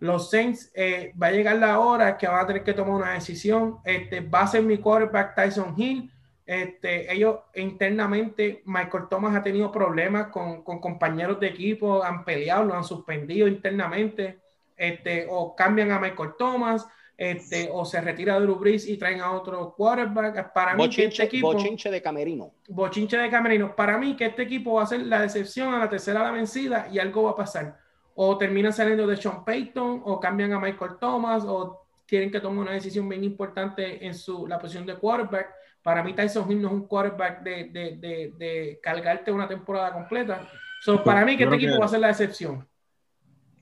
[0.01, 3.13] los Saints eh, va a llegar la hora que van a tener que tomar una
[3.13, 3.79] decisión.
[3.85, 6.11] Este, va a ser mi quarterback Tyson Hill.
[6.45, 12.65] Este, ellos internamente, Michael Thomas ha tenido problemas con, con, compañeros de equipo, han peleado,
[12.65, 14.41] lo han suspendido internamente,
[14.77, 16.89] este, o cambian a Michael Thomas
[17.21, 20.55] este, o se retira Drew Brees y traen a otro quarterback.
[20.55, 21.53] Para mí, que este equipo.
[21.53, 22.55] Bochinche de Camerino.
[22.67, 23.77] Bochinche de Camerino.
[23.77, 26.89] Para mí, que este equipo va a ser la decepción a la tercera la vencida
[26.91, 27.79] y algo va a pasar.
[28.23, 32.65] O terminan saliendo de Sean Payton, o cambian a Michael Thomas, o tienen que tomar
[32.65, 35.49] una decisión bien importante en su, la posición de quarterback.
[35.83, 39.95] Para mí, Tyson Hill no es un quarterback de, de, de, de cargarte una temporada
[39.95, 40.47] completa.
[40.83, 42.69] So, para mí, que este equipo va a ser la decepción.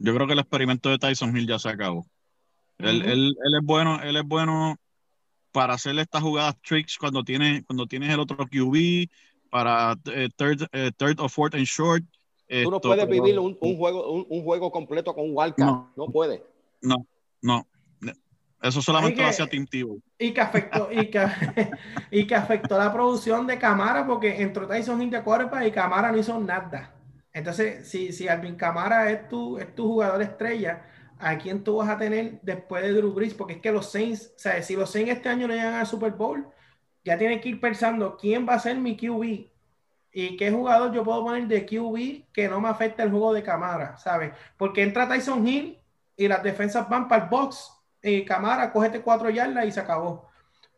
[0.00, 2.04] Yo creo que el experimento de Tyson Hill ya se acabó.
[2.78, 4.76] Él, él, él, es bueno, él es bueno
[5.52, 9.08] para hacerle estas jugadas tricks cuando tiene, cuando tienes el otro QB,
[9.50, 12.02] para eh, third, eh, third or fourth and short.
[12.48, 15.64] Tú no puedes vivir un, un juego, un, un, juego completo con Walker.
[15.64, 16.42] No, no puede.
[16.80, 17.06] No,
[17.42, 17.66] no.
[18.62, 20.00] Eso solamente lo hacía Tim Tebow.
[20.18, 21.26] Y que afectó, y que,
[22.10, 26.10] y que afectó la producción de Camara porque entró Tyson Hill de cuerpo y Camara
[26.10, 26.94] no hizo nada.
[27.32, 30.86] Entonces, si, si Alvin Camara es tu, es tu jugador estrella,
[31.18, 33.34] ¿a quién tú vas a tener después de Drew Brees?
[33.34, 35.86] Porque es que los Saints, o sea, si los Saints este año no llegan al
[35.86, 36.48] Super Bowl,
[37.04, 39.46] ya tienen que ir pensando quién va a ser mi QB
[40.12, 43.42] ¿Y qué jugador yo puedo poner de QB que no me afecte el juego de
[43.42, 43.96] Camara?
[43.98, 44.32] ¿Sabes?
[44.56, 45.78] Porque entra Tyson Hill
[46.16, 47.72] y las defensas van para el box
[48.02, 50.28] y Camara cógete cuatro yardas y se acabó.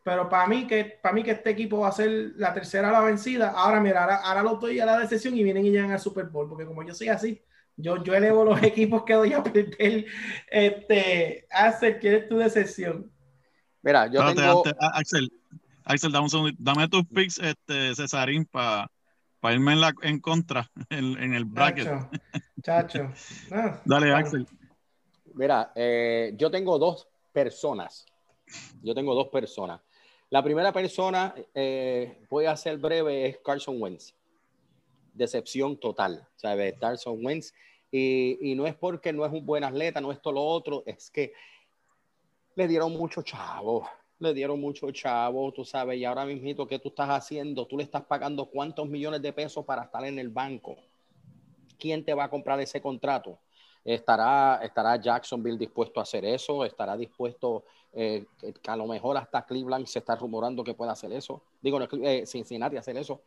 [0.03, 2.91] Pero para mí que para mí que este equipo va a ser la tercera a
[2.91, 5.91] la vencida, ahora mira, ahora, ahora lo estoy a la decepción y vienen y llegan
[5.91, 7.41] al Super Bowl, porque como yo soy así,
[7.77, 10.05] yo, yo elevo los equipos que doy a perder.
[10.47, 13.11] Este, Axel, ¿quién es tu decepción?
[13.81, 14.63] Mira, yo tengo...
[14.93, 15.31] Axel,
[15.83, 18.89] Axel, dame, un dame tus picks, este, Cesarín, para
[19.49, 21.89] irme en, la, en contra en, el bracket.
[22.61, 23.11] Chacho.
[23.51, 24.47] Ah, Dale, Axel.
[25.33, 28.05] Mira, eh, yo tengo dos personas.
[28.83, 29.81] Yo tengo dos personas.
[30.29, 34.13] La primera persona, eh, voy a ser breve, es Carson Wentz.
[35.13, 36.75] Decepción total, ¿sabes?
[36.79, 37.53] Carson Wentz.
[37.91, 40.83] Y, y, no es porque no es un buen atleta, no es todo lo otro,
[40.85, 41.33] es que
[42.55, 43.85] le dieron mucho chavo,
[44.21, 47.65] le dieron mucho chavo, tú sabes, y ahora mismo, ¿qué tú estás haciendo?
[47.65, 50.77] Tú le estás pagando cuántos millones de pesos para estar en el banco.
[51.79, 53.39] ¿Quién te va a comprar ese contrato?
[53.83, 56.63] ¿Estará, estará Jacksonville dispuesto a hacer eso?
[56.63, 61.11] ¿Estará dispuesto, eh, que a lo mejor hasta Cleveland se está rumorando que pueda hacer
[61.13, 61.41] eso?
[61.59, 63.21] Digo, eh, Cincinnati hacer eso.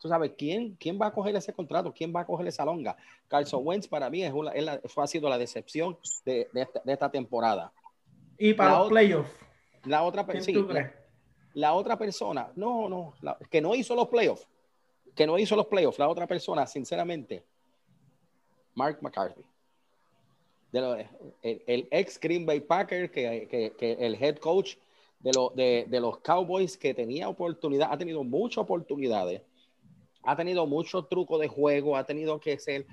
[0.00, 1.92] Tú sabes, ¿quién, ¿quién va a coger ese contrato?
[1.92, 2.96] ¿Quién va a coger esa longa?
[3.28, 6.48] Carson Wentz para mí es una, ha sido la decepción de,
[6.86, 7.70] esta, temporada.
[8.38, 9.49] Y para los playoffs.
[9.84, 10.92] La otra, persona
[11.54, 13.14] la, otra persona, no, no,
[13.50, 14.46] que no hizo los playoffs,
[15.14, 17.44] que no hizo los playoffs, la otra persona, sinceramente,
[18.74, 19.44] Mark McCarthy.
[20.72, 24.76] El, ex Green Bay Packer, que, el head coach
[25.18, 29.42] de, de, los Cowboys, que tenía oportunidad, ha tenido muchas oportunidades,
[30.22, 32.86] ha tenido muchos trucos de juego, ha tenido que hacer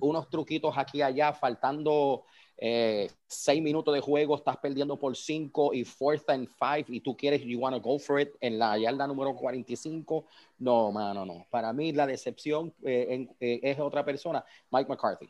[0.00, 2.24] unos truquitos aquí y allá, faltando
[2.58, 7.16] eh, seis minutos de juego, estás perdiendo por cinco y fourth and five y tú
[7.16, 10.26] quieres, you want to go for it en la yarda número 45.
[10.58, 11.46] No, mano, no.
[11.50, 15.28] Para mí la decepción eh, eh, es otra persona, Mike McCarthy.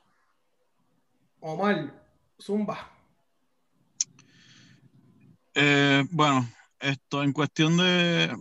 [1.40, 1.92] Omar,
[2.40, 2.90] Zumba.
[5.54, 6.46] Eh, bueno,
[6.78, 8.36] esto en cuestión de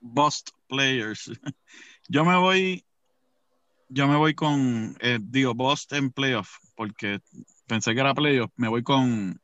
[0.00, 1.30] bust players,
[2.08, 2.84] yo me voy,
[3.88, 7.20] yo me voy con, eh, digo, bust en playoff, porque
[7.66, 9.40] pensé que era playoff, me voy con,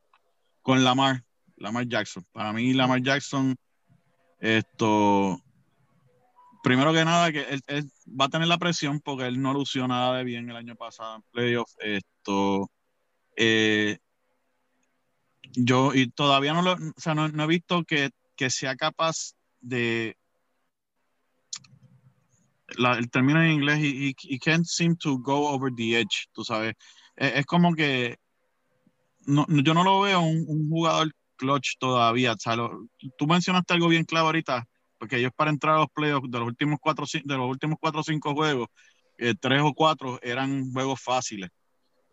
[0.62, 1.24] con Lamar,
[1.56, 2.24] Lamar Jackson.
[2.32, 3.56] Para mí, Lamar Jackson,
[4.38, 5.40] esto,
[6.62, 10.18] primero que nada, que él, va a tener la presión porque él no lució nada
[10.18, 11.70] de bien el año pasado en playoff.
[11.80, 12.70] Esto,
[13.36, 13.98] eh,
[15.52, 18.10] yo y todavía no lo, o sea, no, he visto que,
[18.48, 20.16] sea capaz de
[22.68, 26.74] el término en inglés y he, can't seem to go over the edge, tú sabes.
[27.20, 28.16] Es, como que
[29.26, 32.34] no, yo no lo veo un, jugador clutch todavía.
[33.16, 34.66] tú mencionaste algo bien claro ahorita
[35.00, 38.00] porque ellos para entrar a los playoffs de los últimos cuatro, de los últimos cuatro
[38.00, 38.68] o cinco juegos,
[39.16, 41.48] eh, tres o cuatro eran juegos fáciles.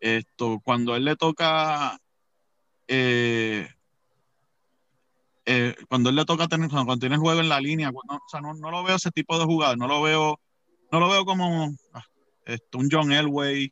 [0.00, 1.98] Esto, cuando él le toca,
[2.86, 3.68] eh,
[5.44, 8.54] eh, cuando él le toca tener, cuando tiene juego en la línea, o sea, no,
[8.54, 10.40] no, lo veo ese tipo de jugador, no lo veo,
[10.90, 12.04] no lo veo como ah,
[12.46, 13.70] esto, un John Elway.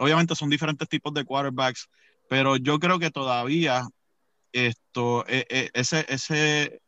[0.00, 1.88] Obviamente son diferentes tipos de quarterbacks,
[2.28, 3.86] pero yo creo que todavía
[4.52, 6.80] esto, ese, ese,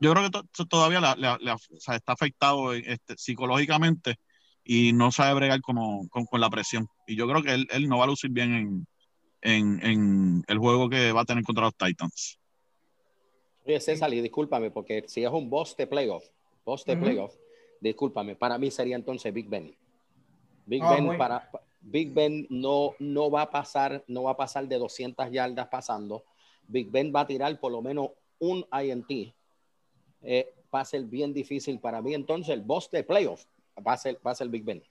[0.00, 1.00] yo creo que todavía
[1.68, 4.16] está afectado este, psicológicamente
[4.64, 5.76] y no sabe bregar con,
[6.32, 6.88] la presión.
[7.06, 8.86] Y yo creo que él, no va a lucir bien
[9.42, 12.38] en, el juego que va a tener contra los Titans.
[13.64, 16.24] Oye, César, y discúlpame, porque si es un boss de playoff,
[16.64, 17.34] boss de playoff,
[17.80, 19.76] discúlpame, para mí sería entonces Big Ben.
[20.66, 21.48] Big ah, Ben para
[21.80, 26.24] Big Ben no, no va a pasar, no va a pasar de 200 yardas pasando.
[26.66, 29.34] Big Ben va a tirar por lo menos un INT
[30.22, 32.12] eh, va a ser bien difícil para mí.
[32.14, 33.44] Entonces, el boss de playoff
[33.86, 34.82] va a ser, va a ser Big Ben.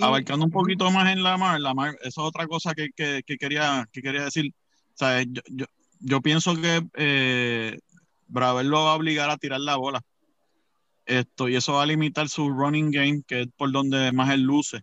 [0.00, 3.22] Abarcando un poquito más en la mar, la mar, eso es otra cosa que, que,
[3.36, 4.52] quería, que quería decir.
[5.00, 5.66] yo, yo,
[6.00, 7.78] yo, pienso que eh,
[8.26, 10.00] Braver lo va a obligar a tirar la bola.
[11.06, 14.42] Esto, y eso va a limitar su running game, que es por donde más él
[14.42, 14.82] luce.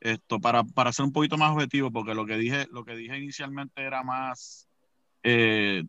[0.00, 3.16] Esto, para, para ser un poquito más objetivo, porque lo que dije, lo que dije
[3.18, 4.68] inicialmente era más
[5.22, 5.84] eh,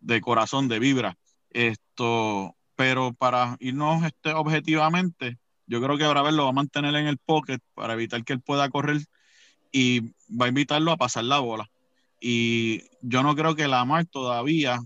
[0.00, 1.16] de corazón, de vibra.
[1.50, 7.06] Esto, pero para irnos este, objetivamente, yo creo que Braver lo va a mantener en
[7.06, 8.98] el pocket para evitar que él pueda correr
[9.72, 11.70] y va a invitarlo a pasar la bola.
[12.20, 14.78] Y yo no creo que Lamar todavía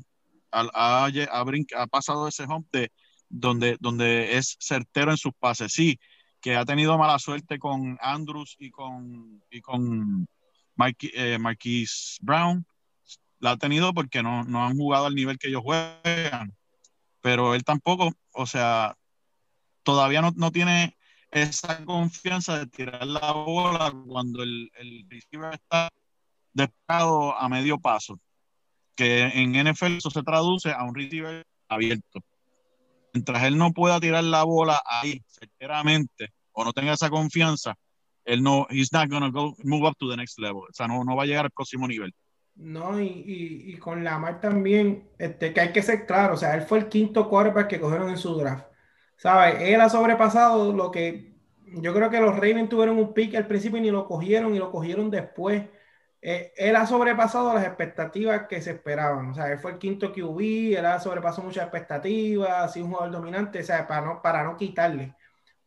[0.50, 2.90] ha, ha, pasado ese hump de
[3.28, 5.72] donde, donde es certero en sus pases.
[5.72, 5.98] Sí,
[6.40, 10.26] que ha tenido mala suerte con Andrews y con, y con
[11.14, 12.64] eh, Marquise Brown.
[13.40, 16.56] La ha tenido porque no, no han jugado al nivel que ellos juegan
[17.20, 18.96] pero él tampoco, o sea,
[19.82, 20.96] todavía no, no tiene
[21.30, 25.90] esa confianza de tirar la bola cuando el, el receiver está
[26.52, 28.18] despegado a medio paso,
[28.94, 32.20] que en NFL eso se traduce a un receiver abierto.
[33.12, 37.74] Mientras él no pueda tirar la bola ahí, certeramente, o no tenga esa confianza,
[38.24, 40.62] él no, he's not gonna go move up to the next level.
[40.68, 42.12] O sea, no, no va a llegar al próximo nivel.
[42.56, 46.54] No, y, y, y con Lamar también, este, que hay que ser claro, o sea,
[46.56, 48.66] él fue el quinto quarterback que cogieron en su draft.
[49.16, 49.56] ¿Sabes?
[49.60, 51.28] Él ha sobrepasado lo que
[51.74, 54.58] yo creo que los Ravens tuvieron un pick al principio y ni lo cogieron y
[54.58, 55.64] lo cogieron después.
[56.20, 59.30] Eh, él ha sobrepasado las expectativas que se esperaban.
[59.30, 62.92] O sea, él fue el quinto QB, él ha sobrepasado muchas expectativas, ha sido un
[62.92, 65.14] jugador dominante, o sea, para no, para no quitarle.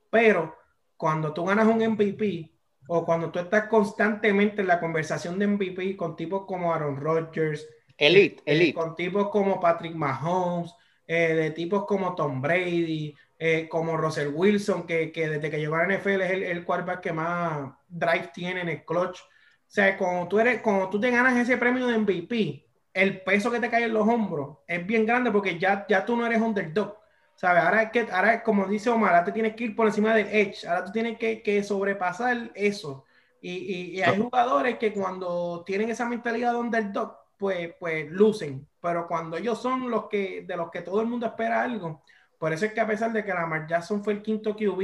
[0.09, 0.55] Pero
[0.97, 2.51] cuando tú ganas un MVP
[2.87, 7.67] o cuando tú estás constantemente en la conversación de MVP con tipos como Aaron Rodgers,
[7.97, 8.73] elite, eh, elite.
[8.73, 10.75] con tipos como Patrick Mahomes,
[11.07, 15.75] eh, de tipos como Tom Brady, eh, como Russell Wilson, que, que, desde que llegó
[15.75, 19.19] a la NFL es el, el quarterback que más drive tiene en el clutch.
[19.19, 19.25] O
[19.73, 23.59] sea, cuando tú, eres, cuando tú te ganas ese premio de MVP, el peso que
[23.59, 26.97] te cae en los hombros es bien grande porque ya, ya tú no eres underdog.
[27.35, 27.63] ¿Sabes?
[27.63, 30.27] Ahora es que, ahora, como dice Omar, ahora te tienes que ir por encima del
[30.27, 33.05] edge, ahora tú tienes que, que sobrepasar eso.
[33.41, 38.67] Y, y, y, hay jugadores que cuando tienen esa mentalidad de underdog, pues, pues lucen.
[38.79, 42.03] Pero cuando ellos son los que, de los que todo el mundo espera algo,
[42.37, 44.81] por eso es que a pesar de que Lamar Jackson fue el quinto QB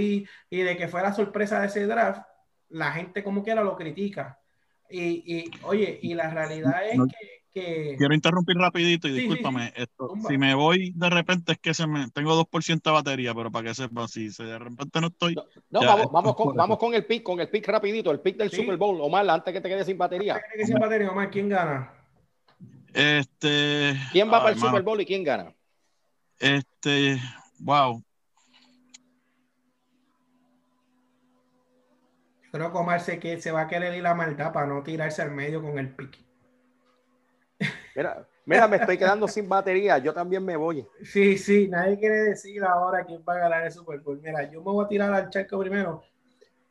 [0.50, 2.22] y de que fue la sorpresa de ese draft,
[2.70, 4.40] la gente como quiera lo critica.
[4.90, 7.06] Y, y oye, y la realidad es No.
[7.08, 7.16] que,
[7.54, 9.74] que, Quiero interrumpir rapidito y Sí, sí, discúlpame, sí.
[9.84, 10.30] esto, Zumba.
[10.30, 13.68] si me voy de repente es que se me, tengo 2% de batería, pero para
[13.70, 16.78] que sepa, si se- de repente no estoy, No, no, Ya, vamos, vamos, con, vamos
[16.78, 18.58] con el pick, con el pick rapidito, el pick del Sí.
[18.58, 19.02] Super Bowl.
[19.02, 20.40] Omar, antes que te quedes sin batería.
[20.56, 21.94] que sin batería, Omar, ¿quién gana?
[22.94, 23.94] este...
[24.12, 25.54] ¿Quién va ay, para el mano, Super Bowl y quién gana?
[26.40, 27.20] Este,
[27.60, 28.04] wow,
[32.52, 35.22] creo que Omar se, que se va a querer ir la maldad para no tirarse
[35.22, 36.18] al medio con el pick.
[37.96, 39.98] Mira, mira, me estoy quedando sin batería.
[39.98, 40.86] Yo también me voy.
[41.04, 44.20] Sí, sí, nadie quiere decir ahora quién va a ganar el Super Bowl.
[44.22, 46.04] Mira, yo me voy a tirar al charco primero.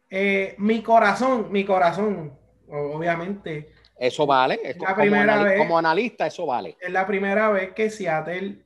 [0.09, 2.32] Eh, mi corazón, mi corazón,
[2.69, 4.61] obviamente, Eso vale.
[4.78, 5.59] La como, primera vez.
[5.59, 6.77] como analista, eso vale.
[6.81, 8.65] es la primera vez que Seattle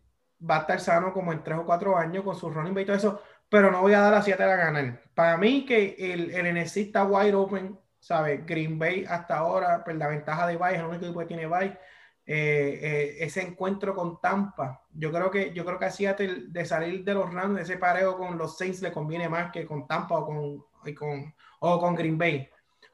[0.49, 2.87] va a estar sano como en tres o cuatro años con su running back y
[2.87, 5.03] todo eso, pero no voy a dar a Seattle a ganar.
[5.15, 8.47] Para mí que el, el NFC está wide open, ¿sabes?
[8.47, 11.47] Green Bay hasta ahora, pues la ventaja de Bay es el único equipo que tiene
[11.47, 11.77] Bay.
[12.25, 16.65] Eh, eh, ese encuentro con Tampa, yo creo que yo creo que a Seattle de
[16.65, 19.89] salir de los Rams, de ese pareo con los Saints le conviene más que con
[19.89, 22.49] Tampa o con, con, o con Green Bay.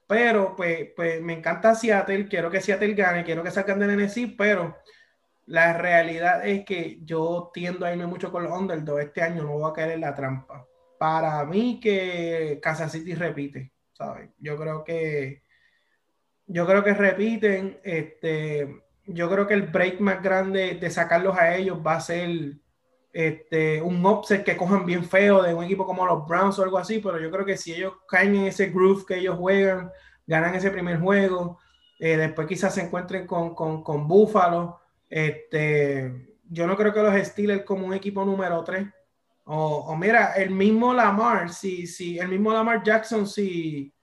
[0.07, 4.35] Pero pues, pues me encanta Seattle, quiero que Seattle gane, quiero que salgan del NFC,
[4.39, 4.79] pero
[5.47, 9.05] la realidad es que yo tiendo a irme mucho con los underdogs.
[9.05, 10.67] Este año no voy a caer en la trampa.
[10.99, 14.31] Para mí que Kansas City repite, ¿sabes?
[14.39, 15.43] Yo creo que
[16.47, 17.79] yo creo que repiten.
[17.85, 22.57] Este, yo creo que el break más grande de sacarlos a ellos va a ser
[23.13, 26.79] este, un upset que cojan bien feo de un equipo como los Browns o algo
[26.79, 29.91] así, pero yo creo que si ellos caen en ese groove que ellos juegan,
[30.27, 31.59] ganan ese primer juego,
[32.01, 34.81] eh, después quizás se encuentren con, con, con Buffalo.
[35.09, 38.87] Este, yo no creo que los Steelers como un equipo número 3.
[39.49, 43.95] O, mira, el mismo Lamar, si, si el mismo Lamar Jackson, si,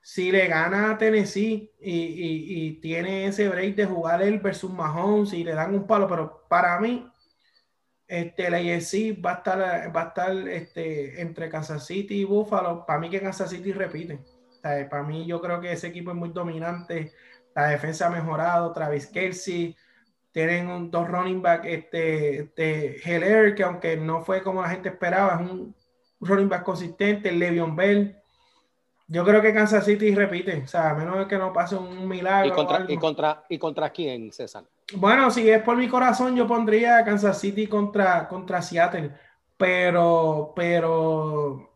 [0.00, 5.32] si le gana a Tennessee y, y, tiene ese break de jugar él versus Mahomes
[5.32, 7.08] y le dan un palo, pero para mí,
[8.10, 12.84] este, la AFC va a estar, va a estar este, entre Kansas City y Buffalo.
[12.84, 14.18] Para mí que Kansas City repite.
[14.60, 17.12] Para mí yo creo que ese equipo es muy dominante.
[17.54, 18.72] La defensa ha mejorado.
[18.72, 19.76] Travis Kelsey.
[20.32, 24.88] Tienen un, dos running back, este, este Heller, que aunque no fue como la gente
[24.88, 25.74] esperaba, es un
[26.20, 27.32] running back consistente.
[27.32, 28.16] Le'Veon Bell.
[29.08, 30.62] Yo creo que Kansas City repite.
[30.64, 32.48] O sea, a menos que no pase un milagro.
[32.48, 34.64] ¿Y contra, y contra, y contra quién, César?
[34.94, 39.10] Bueno, si es por mi corazón, yo pondría Kansas City contra, contra Seattle.
[39.56, 41.70] Pero, pero,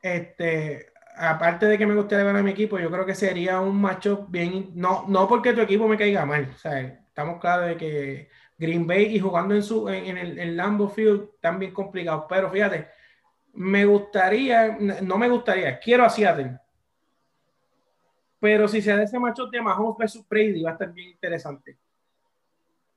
[0.00, 3.80] este, aparte de que me gustaría ver a mi equipo, yo creo que sería un
[3.80, 6.50] macho bien, no, no porque tu equipo me caiga mal.
[6.54, 8.28] O sea, estamos claros de que
[8.58, 12.24] Green Bay y jugando en su, en, el en Lambeau Field están bien complicados.
[12.28, 12.88] Pero fíjate,
[13.54, 16.58] me gustaría, no me gustaría, quiero a Seattle.
[18.40, 21.78] Pero si se da ese macho de Mahomes versus Brady, va a estar bien interesante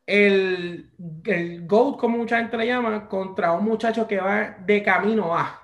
[0.06, 0.92] el,
[1.26, 5.62] el GOAT, como mucha gente le llama, contra un muchacho que va de camino a.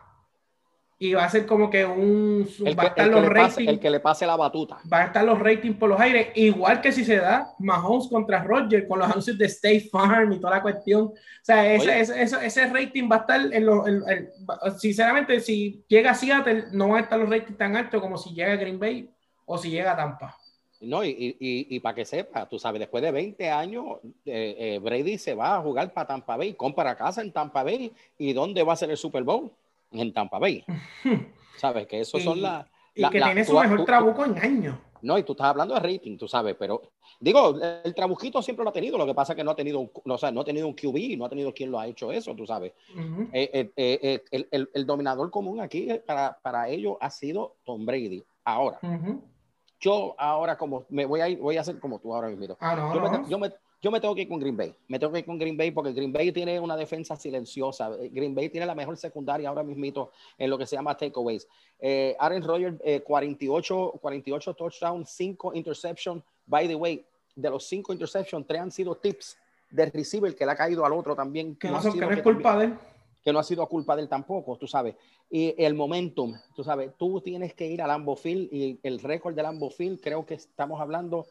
[1.03, 3.23] y va a ser como que un El va a que, estar el que los
[3.23, 4.77] le pase, ratings el que le pase la batuta.
[4.93, 8.43] va a estar los ratings por los aires, igual que si se da Mahomes contra
[8.43, 11.05] Roger con los anuncios de State Farm y toda la cuestión.
[11.05, 13.87] O sea, ese, ese, ese, ese rating va a estar en los.
[13.87, 14.29] en- en-
[14.77, 18.35] sinceramente, si llega a Seattle, no van a estar los ratings tan altos como si
[18.35, 19.09] llega a Green Bay
[19.47, 20.37] o si llega a Tampa.
[20.81, 23.85] No, y, y, y, y para que sepa, tú sabes, después de 20 años,
[24.25, 27.91] eh, eh, Brady se va a jugar para Tampa Bay, compra casa en Tampa Bay.
[28.17, 29.51] ¿Y dónde va a ser el Super Bowl?
[29.91, 30.63] En Tampa Bay.
[31.57, 31.87] ¿Sabes?
[31.87, 32.65] Que eso Y- son las.
[32.93, 34.75] Y la- que la- tiene tú- su mejor tú- trabuco en años.
[35.03, 36.79] No, y tú estás hablando de rating, tú sabes, pero
[37.19, 39.79] digo, el trabuquito siempre lo ha tenido, lo que pasa es que no ha tenido
[39.79, 41.87] un, no, o sea, no ha tenido un QB, no ha tenido quien lo ha
[41.87, 42.73] hecho eso, tú sabes.
[43.33, 47.55] Eh, eh, eh, eh, el, el- el dominador común aquí para, para ellos ha sido
[47.63, 48.23] Tom Brady.
[48.43, 48.77] Ahora,
[49.79, 52.55] yo ahora como me voy a ir, voy a hacer como tú ahora mismo.
[52.59, 53.23] Ah, no, Yo me, no.
[53.23, 53.51] te- yo, me,
[53.81, 54.75] yo me tengo que ir con Green Bay.
[54.87, 57.89] Me tengo que ir con Green Bay porque Green Bay tiene una defensa silenciosa.
[57.99, 61.47] Eh, Green Bay tiene la mejor secundaria ahora mismito en lo que se llama takeaways.
[61.79, 66.23] Eh, Aaron Rodgers, eh, 48, 48 touchdowns, 5 interceptions.
[66.45, 67.03] By the way,
[67.35, 69.37] de los 5 interceptions, 3 han sido tips
[69.71, 71.55] de receiver que le ha caído al otro también.
[71.55, 72.77] que no ha sido que no es que también- culpa de él.
[73.23, 74.95] que no ha sido culpa de él tampoco, tú sabes.
[75.29, 79.33] Y el momentum, tú sabes, tú tienes que ir a Lambeau Field y el récord
[79.35, 81.27] de Lambeau Field, creo que estamos hablando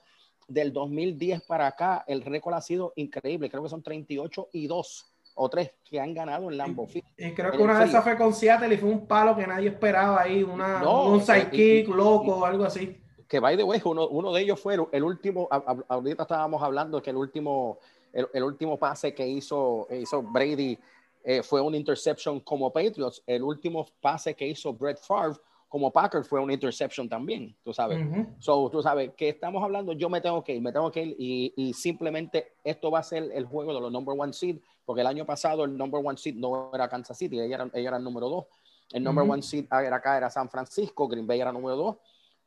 [0.48, 5.06] del 2010 para acá, el récord ha sido increíble, creo que son 38 y 2
[5.36, 7.06] o 3 que han ganado en Lambeau Field.
[7.16, 9.68] Y creo que una de esas fue con Seattle y fue un palo que nadie
[9.68, 13.00] esperaba ahí, una, No, un sidekick loco o algo así.
[13.28, 16.24] Que by the way, uno, uno de ellos fue el, el último, a- a- ahorita
[16.24, 17.78] estábamos hablando que el último,
[18.12, 20.76] el, el último pase que hizo, hizo Brady
[21.22, 25.38] eh, fue un interception como Patriots, el último pase que hizo Brett Favre
[25.70, 28.04] como Packers fue un interception también, tú sabes.
[28.04, 28.26] Ujú.
[28.40, 31.16] So, tú sabes que estamos hablando, yo me tengo que ir, me tengo que ir
[31.16, 35.02] y, y simplemente esto va a ser el juego de los number one seed, porque
[35.02, 37.96] el año pasado el number one seed no era Kansas City, ella era, ella era
[37.98, 38.44] el número dos.
[38.92, 39.34] El number Ujú.
[39.34, 41.96] one seed era acá, era San Francisco, Green Bay era número dos.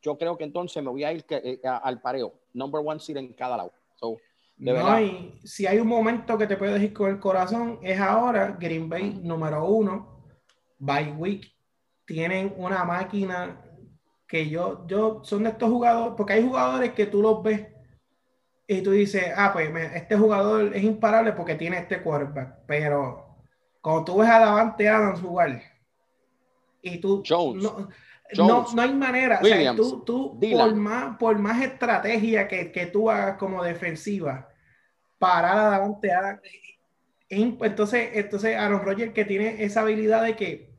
[0.02, 3.00] Yo creo que entonces me voy a ir que, eh, a- al pareo, number one
[3.00, 3.72] seed en cada lado.
[3.94, 4.18] So,
[4.58, 7.98] de No, y si hay un momento que te puedes ir con el corazón, es
[7.98, 10.20] ahora Green Bay número uno,
[10.78, 11.53] by week.
[12.06, 13.60] Tienen una máquina
[14.26, 17.68] que yo, yo, son de estos jugadores, porque hay jugadores que tú los ves
[18.66, 23.36] y tú dices, ah, pues este jugador es imparable porque tiene este quarterback, pero
[23.80, 25.62] cuando tú ves a Davante Adams jugar
[26.80, 27.62] y tú Jones.
[27.62, 27.88] no,
[28.36, 28.74] no, Jones.
[28.74, 33.10] no hay manera, o sea, tú, tú por más, por más estrategia que, que tú
[33.10, 34.48] hagas como defensiva,
[35.18, 36.40] parar a Davante Adams,
[37.28, 40.73] entonces, entonces Aaron Rodgers que tiene esa habilidad de que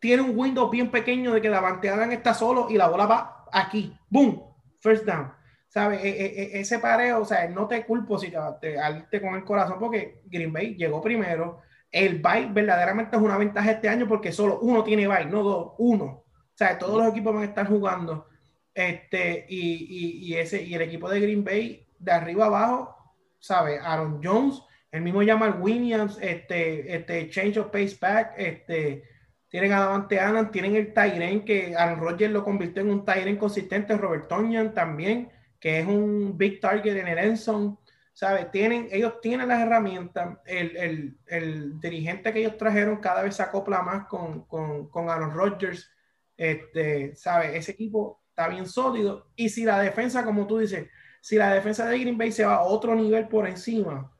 [0.00, 3.44] tiene un window bien pequeño de que Davante Adams está solo y la bola va
[3.52, 4.42] aquí, boom,
[4.80, 5.32] first down.
[5.68, 6.02] ¿Sabes?
[6.02, 9.34] E- e- e- ese pareo, o sea, no te culpo si te, te alte con
[9.34, 11.60] el corazón porque Green Bay llegó primero.
[11.90, 15.74] El bye verdaderamente es una ventaja este año porque solo uno tiene bye, no dos,
[15.78, 16.04] uno.
[16.04, 18.26] O sea, todos los equipos van a estar jugando.
[18.74, 22.96] Este, y, y, y ese, y el equipo de Green Bay, de arriba abajo,
[23.38, 23.80] ¿sabes?
[23.82, 29.04] Aaron Jones, el mismo Jamal Williams, este, este Change of Pace Back, este,
[29.48, 33.36] tienen a Davante Adams, tienen el Tyren que Aaron Rodgers lo convirtió en un Tyren
[33.36, 37.78] consistente, Robert Tonyan también, que es un big target en el Enson,
[38.12, 38.50] ¿sabes?
[38.50, 43.42] Tienen, ellos tienen las herramientas, el, el, el dirigente que ellos trajeron cada vez se
[43.42, 45.90] acopla más con, con, con Aaron Rodgers,
[46.36, 47.54] este, ¿sabes?
[47.54, 50.88] Ese equipo está bien sólido y si la defensa, como tú dices,
[51.20, 54.12] si la defensa de Green Bay se va a otro nivel por encima,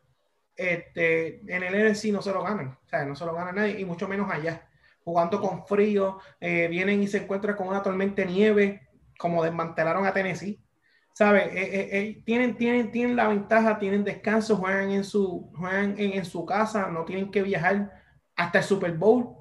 [0.57, 3.79] este, en el NFC no se lo ganan, o sea, no se lo gana nadie,
[3.79, 4.68] y mucho menos allá,
[5.09, 10.07] jugando con frío, eh, vienen y se encuentran con una tormenta de nieve, como desmantelaron
[10.07, 10.61] a Tennessee,
[11.15, 11.47] ¿sabes?
[11.47, 16.13] Eh, eh, eh, tienen, tienen, tienen la ventaja, tienen descanso, juegan en su, juegan en,
[16.13, 17.91] en su casa, no tienen que viajar
[18.37, 19.35] hasta el Super Bowl.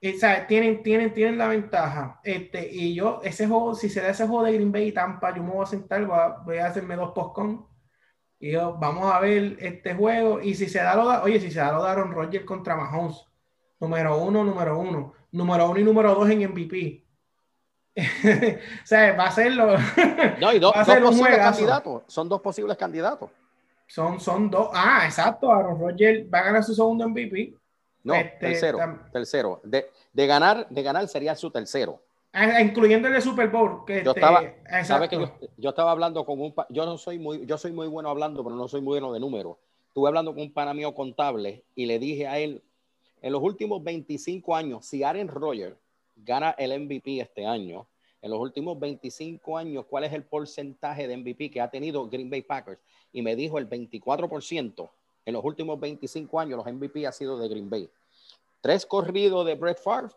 [0.00, 2.20] Eh, o sea, tienen, tienen, tienen la ventaja.
[2.24, 5.34] Este, y yo, ese juego, si se da ese juego de Green Bay y Tampa,
[5.34, 7.66] yo me voy a sentar, voy a, voy a hacerme dos postcon.
[8.38, 10.40] Y yo, vamos a ver este juego.
[10.40, 12.76] Y si se da lo de, oye, si se da lo de Aaron Rodgers contra
[12.76, 13.24] Mahomes,
[13.80, 17.04] número uno, número uno, número uno y número dos en MVP.
[17.96, 19.76] o sea, va a ser lo.
[20.40, 22.02] No, y dos, va a dos ser un posibles candidatos.
[22.06, 23.30] Son dos posibles candidatos.
[23.86, 24.70] Son, son dos.
[24.72, 25.52] Ah, exacto.
[25.52, 27.54] Aaron Rodgers va a ganar su segundo MVP.
[28.02, 28.78] No, Este, tercero.
[29.12, 29.60] Tercero.
[29.64, 32.02] De, de ganar, de ganar sería su tercero.
[32.32, 33.84] Ah, Incluyendo el de Super Bowl.
[33.86, 34.84] Que Yo este, estaba-.
[34.84, 37.86] Sabes que yo, yo estaba hablando con un yo no soy muy yo soy muy
[37.86, 39.56] bueno hablando, pero no soy muy bueno de números.
[39.88, 42.62] Estuve hablando con un pana mío contable y le dije a él
[43.24, 45.74] en los últimos 25 años, si Aaron Rodgers
[46.14, 47.86] gana el MVP este año,
[48.20, 52.28] en los últimos 25 años, ¿cuál es el porcentaje de MVP que ha tenido Green
[52.28, 52.78] Bay Packers?
[53.14, 54.90] Y me dijo el 24%.
[55.24, 57.88] En los últimos 25 años los MVP ha sido de Green Bay.
[58.60, 60.12] Tres corridos de Brett Favre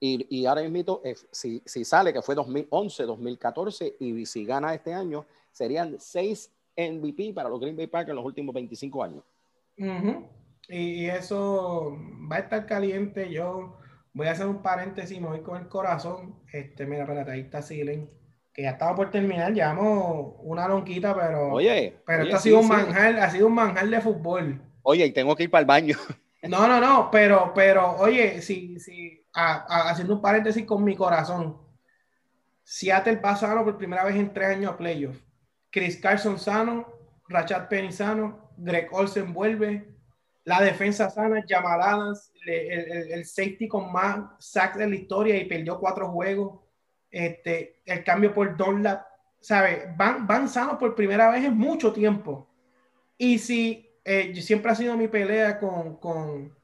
[0.00, 4.94] Y, y ahora mismo, eh, si, sale que fue 2011, 2014, y si gana este
[4.94, 9.22] año, serían seis MVP para los Green Bay Packers en los últimos 25 años.
[10.68, 11.98] Y, eso
[12.30, 13.30] va a estar caliente.
[13.30, 13.78] Yo
[14.12, 16.36] voy a hacer un paréntesis, me voy con el corazón.
[16.52, 18.10] Este, mira, espérate, ahí está Silen,
[18.52, 21.52] que ya estaba por terminar, llevamos una lonquita, pero.
[21.52, 24.60] Oye, pero esto ha sido un manjar, ha sido un manjar de fútbol.
[24.82, 25.96] Oye, y tengo que ir para el baño.
[26.46, 31.56] No, no, no, pero, pero, oye, si, si, haciendo un paréntesis con mi corazón,
[32.64, 35.24] Seattle pasaron por primera vez en tres años a playoffs.
[35.70, 36.86] Chris Carson sano,
[37.28, 39.93] Rachad Penny sano, Greg Olsen vuelve,
[40.44, 42.14] la defensa sana, Jamal
[42.46, 46.60] el, el, safety con más sacks de la historia y perdió cuatro juegos.
[47.10, 49.06] Este, el cambio por Dunlap,
[49.40, 49.94] ¿sabe?
[49.96, 52.48] Van, van sanos por primera vez en mucho tiempo.
[53.16, 56.54] Y si eh, siempre ha sido mi pelea con, con,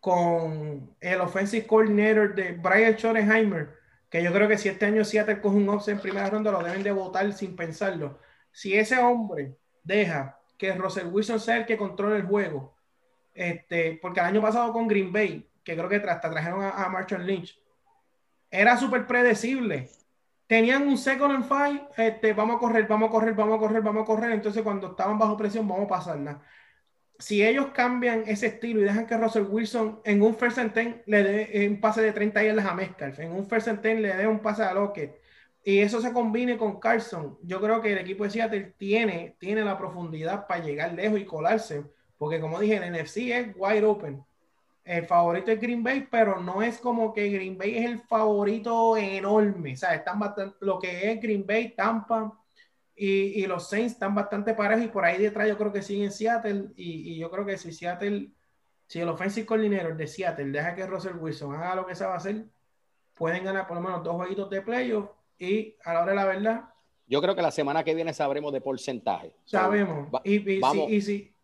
[0.00, 3.74] con el offensive coordinator de Brian Schottenheimer,
[4.08, 6.62] que yo creo que si este año Seattle coge un offset en primera ronda, lo
[6.62, 8.18] deben de votar sin pensarlo
[8.56, 9.54] si ese hombre
[9.84, 12.74] deja que Russell Wilson sea el que controle el juego,
[13.36, 17.26] este, porque el año pasado con Green Bay, que creo que hasta trajeron a, Marshall
[17.26, 17.58] Lynch,
[18.50, 19.88] era súper predecible.
[20.46, 23.82] Tenían un second and five, este, vamos a correr, vamos a correr, vamos a correr,
[23.82, 24.30] vamos a correr.
[24.30, 26.42] Entonces, cuando estaban bajo presión, vamos a pasarla.
[27.18, 31.02] Si ellos cambian ese estilo y dejan que Russell Wilson en un first and ten
[31.06, 34.14] le dé un pase de 30 yardas a Metcalf, en un first and ten le
[34.14, 35.18] dé un pase a Lockett,
[35.64, 39.64] y eso se combine con Carson, yo creo que el equipo de Seattle tiene, tiene
[39.64, 41.84] la profundidad para llegar lejos y colarse,
[42.18, 44.24] porque como dije, el NFC es wide open.
[44.84, 48.96] El favorito es Green Bay, pero no es como que Green Bay es el favorito
[48.96, 49.72] enorme.
[49.72, 52.32] O sea, están bastante, lo que es Green Bay, Tampa
[52.94, 56.10] y, y los Saints están bastante parejos y por ahí detrás yo creo que siguen
[56.10, 58.30] Seattle y, y, yo creo que si Seattle,
[58.86, 62.44] si el offensive coordinator de Seattle deja que Russell Wilson haga lo que sabe hacer,
[63.14, 66.24] pueden ganar por lo menos dos jueguitos de playoff y a la hora de la
[66.24, 66.64] verdad.
[67.06, 69.34] Yo creo que la semana que viene sabremos de porcentaje.
[69.44, 70.08] Sabemos.
[70.24, 71.35] y, y, si, y si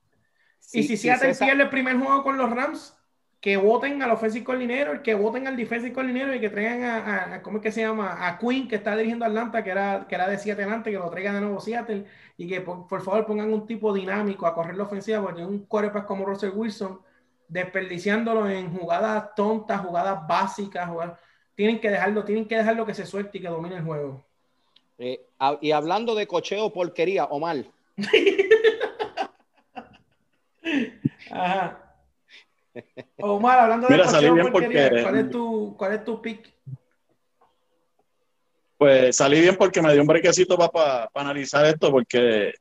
[0.63, 2.97] Seattle pierde el primer juego con los Rams,
[3.43, 7.43] que voten al offensive coordinator, que voten al defensive coordinator y que traigan a, a,
[7.43, 8.27] ¿cómo es que se llama?
[8.27, 11.11] A Quinn, que está dirigiendo Atlanta, que era, que era de Seattle antes, que lo
[11.11, 12.05] traigan de nuevo Seattle
[12.37, 16.07] y que por, favor pongan un tipo dinámico a correr la ofensiva, porque un quarterback
[16.07, 17.01] como Russell Wilson,
[17.49, 21.19] desperdiciándolo en jugadas tontas, jugadas básicas, jugadas
[21.57, 24.25] tienen que dejarlo, tienen que dejarlo que se suelte y que domine el juego.
[24.99, 25.21] Eh,
[25.61, 27.65] y hablando de cocheo, porquería, Omar.
[31.31, 31.79] Ajá.
[33.19, 36.53] Omar, hablando de cocheo, porquería, ¿cuál, es tu, ¿cuál es tu pick?
[38.79, 42.55] Pues salí bien porque me dio un brequecito para analizar esto, porque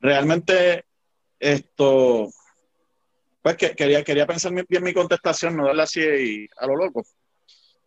[0.00, 0.84] realmente
[1.38, 2.28] esto,
[3.42, 7.04] pues que, quería, quería pensar bien mi contestación, no darle así a lo loco.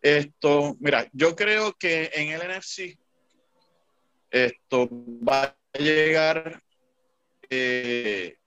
[0.02, 2.98] Esto, mira, yo creo que en el NFC
[4.30, 6.62] esto va a llegar
[7.50, 8.38] eh,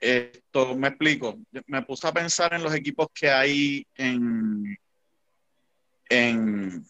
[0.00, 1.38] esto me explico.
[1.66, 4.78] Me puse a pensar en los equipos que hay en,
[6.08, 6.84] en,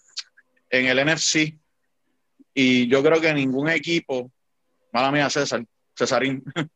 [0.71, 1.59] en el NFC
[2.55, 4.31] y yo creo que ningún equipo,
[4.93, 5.65] mala mía César,
[5.97, 6.43] Cesarín,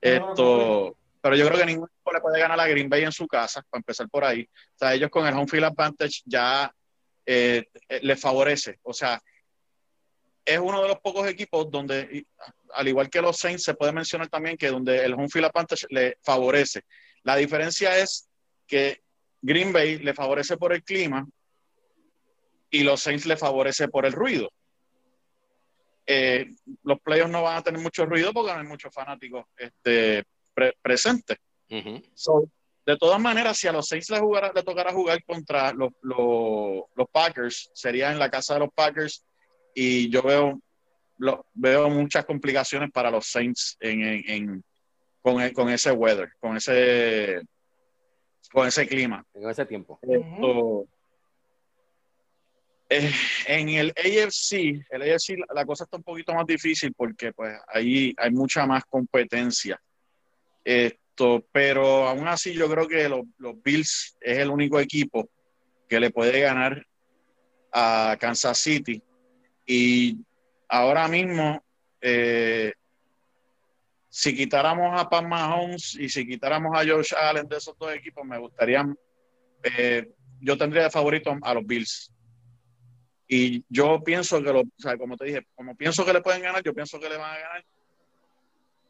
[0.00, 3.26] esto, pero yo creo que ningún equipo le puede ganar a Green Bay en su
[3.26, 4.42] casa, para empezar por ahí.
[4.42, 6.72] O sea, ellos con el home field advantage ya
[7.24, 8.78] eh, eh, les favorece.
[8.84, 9.20] O sea,
[10.44, 12.24] es uno de los pocos equipos donde,
[12.76, 15.86] al igual que los Saints, se puede mencionar también que donde el home field advantage
[15.90, 16.82] le favorece.
[17.22, 18.28] La diferencia es
[18.66, 19.02] que
[19.40, 21.26] Green Bay le favorece por el clima
[22.70, 24.50] y los Saints le favorece por el ruido.
[26.06, 26.54] Eh,
[26.84, 30.24] los playoffs no van a tener mucho ruido porque no hay muchos fanáticos este,
[30.80, 31.36] presente.
[32.86, 37.08] de todas maneras, si a los seis le, jugara, le tocara jugar contra los, los,
[37.10, 39.24] Packers, sería en la casa de los Packers
[39.74, 40.60] y yo veo,
[41.18, 44.64] lo, veo muchas complicaciones para los Saints en, en,
[45.22, 47.42] con, e, con, ese weather, con ese,
[48.52, 49.24] con ese clima.
[49.34, 49.98] En ese tiempo.
[52.88, 53.10] Eh,
[53.48, 58.14] en el AFC, el AFC la, cosa está un poquito más difícil porque pues ahí
[58.16, 59.80] hay mucha más competencia.
[60.64, 63.24] Esto, pero aún así yo creo que los,
[63.62, 65.28] Bills es el único equipo
[65.88, 66.86] que le puede ganar
[67.72, 69.02] a Kansas City.
[69.66, 70.18] Y
[70.68, 71.62] ahora mismo,
[72.00, 72.72] eh,
[74.08, 78.24] si quitáramos a Pat Mahomes y si quitáramos a Josh Allen de esos dos equipos,
[78.24, 78.86] me gustaría,
[79.62, 80.08] eh,
[80.40, 82.12] yo tendría de favorito a los Bills.
[83.28, 86.42] Y yo pienso que, lo, o sea, como te dije, como pienso que le pueden
[86.42, 87.64] ganar, yo pienso que le van a ganar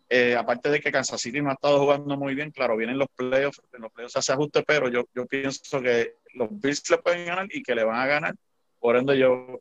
[0.09, 3.09] Eh, aparte de que Kansas City no ha estado jugando muy bien, claro, vienen los
[3.17, 6.99] playoffs, en los playoffs se hace ajuste, pero yo, yo pienso que los Bills le
[6.99, 8.35] pueden ganar y que le van a ganar.
[8.79, 9.59] Por ende, yo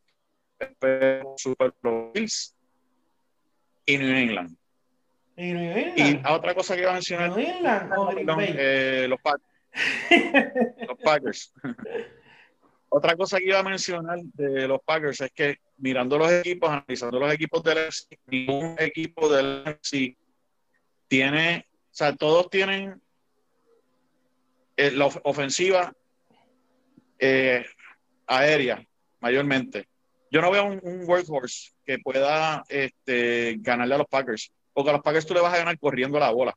[1.37, 1.73] Super
[2.13, 2.55] Bills
[3.85, 4.57] y New England.
[5.37, 5.97] ¿Y New England?
[6.25, 7.29] Y otra cosa que iba a mencionar.
[7.31, 9.41] ¿New England Perdón, eh, los, Pack-
[10.87, 11.53] los Packers.
[12.89, 17.19] Otra cosa que iba a mencionar de los Packers es que mirando los equipos, analizando
[17.19, 20.15] los equipos del NFC, ningún equipo del NFC
[21.09, 23.01] tiene, o sea, todos tienen
[24.77, 25.93] eh, la of- ofensiva
[27.19, 27.65] eh,
[28.27, 28.81] aérea,
[29.19, 29.87] mayormente.
[30.31, 34.93] Yo no veo un, un workhorse que pueda este, ganarle a los Packers, porque a
[34.93, 36.55] los Packers tú le vas a ganar corriendo la bola.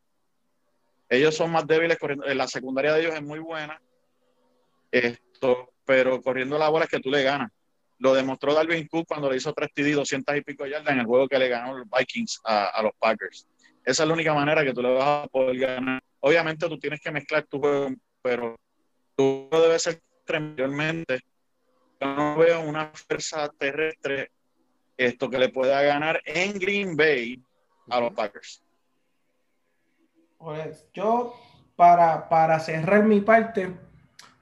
[1.09, 3.81] Ellos son más débiles corriendo, eh, la secundaria de ellos es muy buena,
[4.91, 7.51] esto, pero corriendo la bola es que tú le ganas.
[7.99, 11.07] Lo demostró Dalvin Cook cuando le hizo 3 TD, 200 y pico yardas en el
[11.07, 13.47] juego que le ganó los Vikings a, los Packers.
[13.85, 16.03] Esa es la única manera que tú le vas a poder ganar.
[16.21, 17.91] Obviamente tú tienes que mezclar tu juego,
[18.23, 18.57] pero
[19.17, 20.01] tú debes ser
[20.41, 21.21] mayormente.
[22.01, 24.31] Yo no veo una fuerza terrestre
[24.97, 27.43] esto que le pueda ganar en Green Bay
[27.89, 28.63] a los Packers.
[30.37, 31.35] Pues yo,
[31.77, 33.77] para, para cerrar mi parte,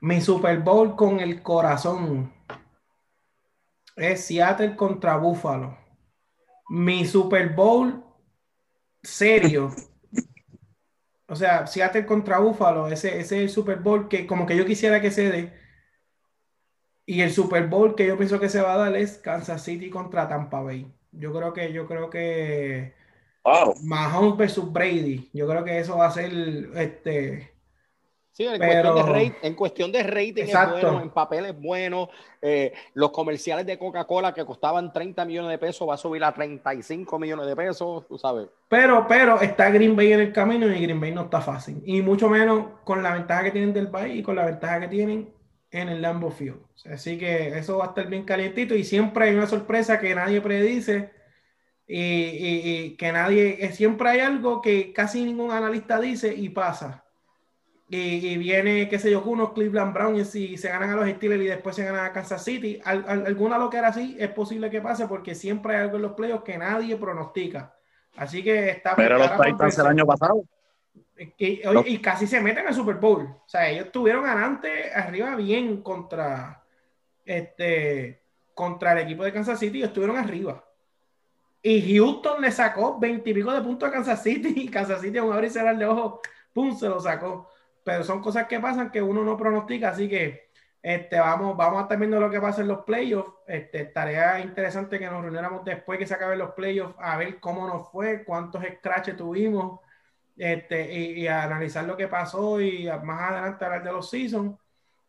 [0.01, 2.33] mi Super Bowl con el corazón
[3.97, 5.79] es Seattle contra Buffalo.
[6.69, 8.05] Mi Super Bowl
[9.03, 9.75] serio.
[11.29, 14.65] O sea, Seattle contra Buffalo, ese, ese es el Super Bowl que como que yo
[14.65, 15.66] quisiera que se dé.
[17.07, 19.89] Y el Super Bowl que yo pienso que se va a dar es Kansas City
[19.91, 20.87] contra Tampa Bay.
[21.13, 22.95] Yo creo que, yo creo que
[23.45, 23.75] Wow.
[23.85, 25.31] Mahomes versus Brady.
[25.33, 26.33] Yo creo que eso va a ser
[26.75, 27.53] este.
[28.33, 30.77] Sí, en, Pero- cuestión de rate- en cuestión de rating Exacto.
[30.79, 32.11] es bueno, en papel es bueno.
[32.43, 36.33] eh, los comerciales de Coca-Cola que costaban 30 millones de pesos va a subir a
[36.35, 38.49] 35 millones de pesos, tú sabes.
[38.69, 41.81] Pero, pero está Green Bay en el camino y Green Bay no está fácil.
[41.87, 44.89] Y mucho menos con la ventaja que tienen del país y con la ventaja que
[44.89, 45.33] tienen
[45.71, 46.61] en el Lambeau Field.
[46.91, 50.41] Así que eso va a estar bien calientito y siempre hay una sorpresa que nadie
[50.41, 51.11] predice
[51.87, 57.05] y, y- y que nadie, siempre hay algo que casi ningún analista dice y pasa.
[57.89, 61.43] Y, y viene, qué sé yo, unos Cleveland Browns y se ganan a los Steelers
[61.45, 62.81] y después se ganan a Kansas City.
[62.85, 65.97] Al- al- alguna lo que era así es posible que pase porque siempre hay algo
[65.97, 67.75] en los playoffs que nadie pronostica.
[68.17, 70.43] Así que está Pero los Titans el año pasado.
[71.39, 73.23] Y, casi se meten al Super Bowl.
[73.23, 76.63] O sea, ellos estuvieron ganante arriba bien contra
[77.25, 78.23] este
[78.55, 80.65] contra el equipo de Kansas City y estuvieron arriba.
[81.63, 85.19] Y Houston le sacó 20 y pico de puntos a Kansas City y Kansas City,
[85.19, 86.21] a un abrir y cerrar de ojos,
[86.53, 87.51] pum, se lo sacó.
[87.85, 90.51] Pero son cosas que pasan que uno no pronostica, así que
[90.83, 93.33] este, vamos, vamos a estar viendo lo que pasa en los playoffs.
[93.47, 97.67] Este, tarea interesante que nos reuniéramos después que se acaben los playoffs a ver cómo
[97.67, 99.81] nos fue, cuántos scratches tuvimos
[100.37, 104.11] este, y, y a analizar lo que pasó y a- más adelante hablar de los
[104.11, 104.57] seasons.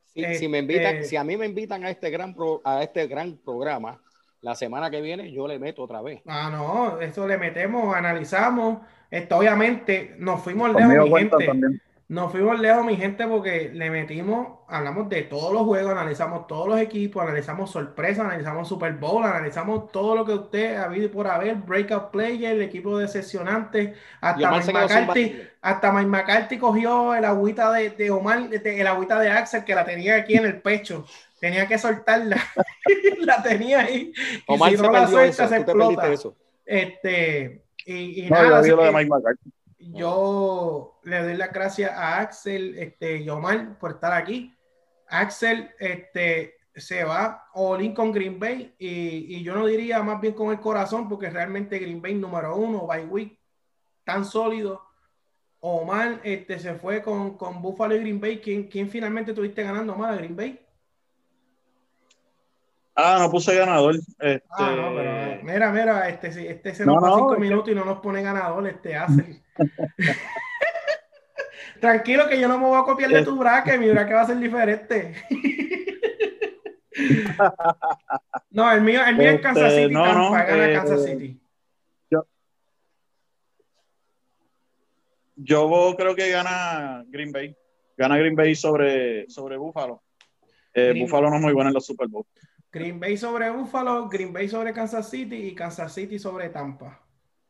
[0.06, 2.82] Si, Este- si me invitan, si a mí me invitan a este gran pro- a
[2.84, 4.02] este gran programa
[4.42, 6.22] la semana que viene, yo le meto otra vez.
[6.26, 8.80] Ah, no, eso le metemos, analizamos.
[9.12, 11.46] Esto obviamente nos fuimos lejos, mi gente.
[11.46, 11.82] también.
[12.10, 16.66] Nos fuimos lejos, mi gente, porque le metimos, hablamos de todos los juegos, analizamos todos
[16.70, 21.28] los equipos, analizamos sorpresas, analizamos Super Bowl, analizamos todo lo que usted ha habido por
[21.28, 27.26] haber, breakout player, el equipo decepcionante, hasta Yomar Mike McCarthy, hasta Mike McCarthy cogió el
[27.26, 30.62] agüita de, de Omar, de- el agüita de Axel que la tenía aquí en el
[30.62, 31.06] pecho.
[31.42, 32.38] Tenía que soltarla.
[33.20, 34.14] la tenía ahí.
[34.48, 36.12] Y Omar si se no la suelta, eso, se explota.
[36.14, 36.36] eso.
[36.66, 39.52] Este, y, y No, nada, yo así vi lo de que Mike McCarthy.
[39.80, 44.56] Yo le doy las gracias a Axel este, y Omar por estar aquí.
[45.08, 50.34] Axel este, se va all con Green Bay y, y yo no diría más bien
[50.34, 53.40] con el corazón porque realmente Green Bay número uno, by week,
[54.04, 54.84] tan sólido.
[55.60, 58.40] Omar este, se fue con, con Buffalo y Green Bay.
[58.40, 60.67] ¿Quién, quién finalmente tuviste ganando, Omar, a Green Bay?
[63.00, 63.94] Ah, no puse ganador.
[63.96, 67.34] Este, Ah, no, pero eh, mira, mira, este, este se No, nos va no, cinco
[67.34, 69.44] es que- minutos y no nos pone ganador, este hace.
[71.80, 74.26] Tranquilo que yo no me voy a copiar de tu bracket, mi bracket va a
[74.26, 75.14] ser diferente.
[78.50, 81.04] no, el mío, el mío es Kansas Este, City, no, Tampa, no, gana eh, Kansas
[81.06, 81.40] City.
[85.36, 87.56] Yo creo que gana Green Bay.
[87.96, 90.02] Gana Green Bay sobre, sobre Buffalo.
[90.74, 92.26] Eh, Buffalo no es muy bueno en los Super Bowl.
[92.72, 97.02] Green Bay sobre Buffalo, Green Bay sobre Kansas City y Kansas City sobre Tampa.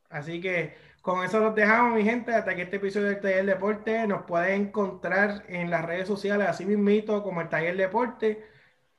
[0.10, 4.08] Así que con eso los dejamos, mi gente, hasta que este episodio del Taller Deporte
[4.08, 8.44] nos pueden encontrar en las redes sociales, así mismito como el Taller Deporte.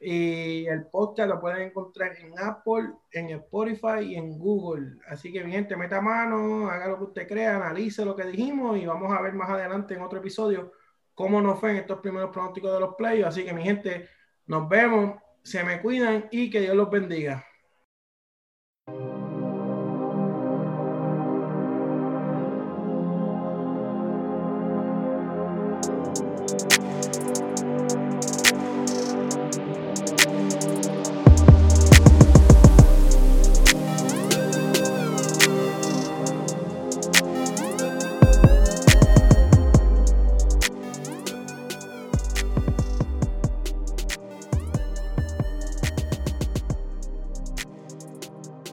[0.00, 4.96] Y el podcast lo pueden encontrar en Apple, en Spotify y en Google.
[5.08, 8.78] Así que, mi gente, meta mano, haga lo que usted crea, analice lo que dijimos
[8.78, 10.72] y vamos a ver más adelante en otro episodio
[11.14, 13.30] cómo nos fue en estos primeros pronósticos de los playoffs.
[13.30, 14.08] Así que, mi gente,
[14.46, 17.47] nos vemos, se me cuidan y que Dios los bendiga.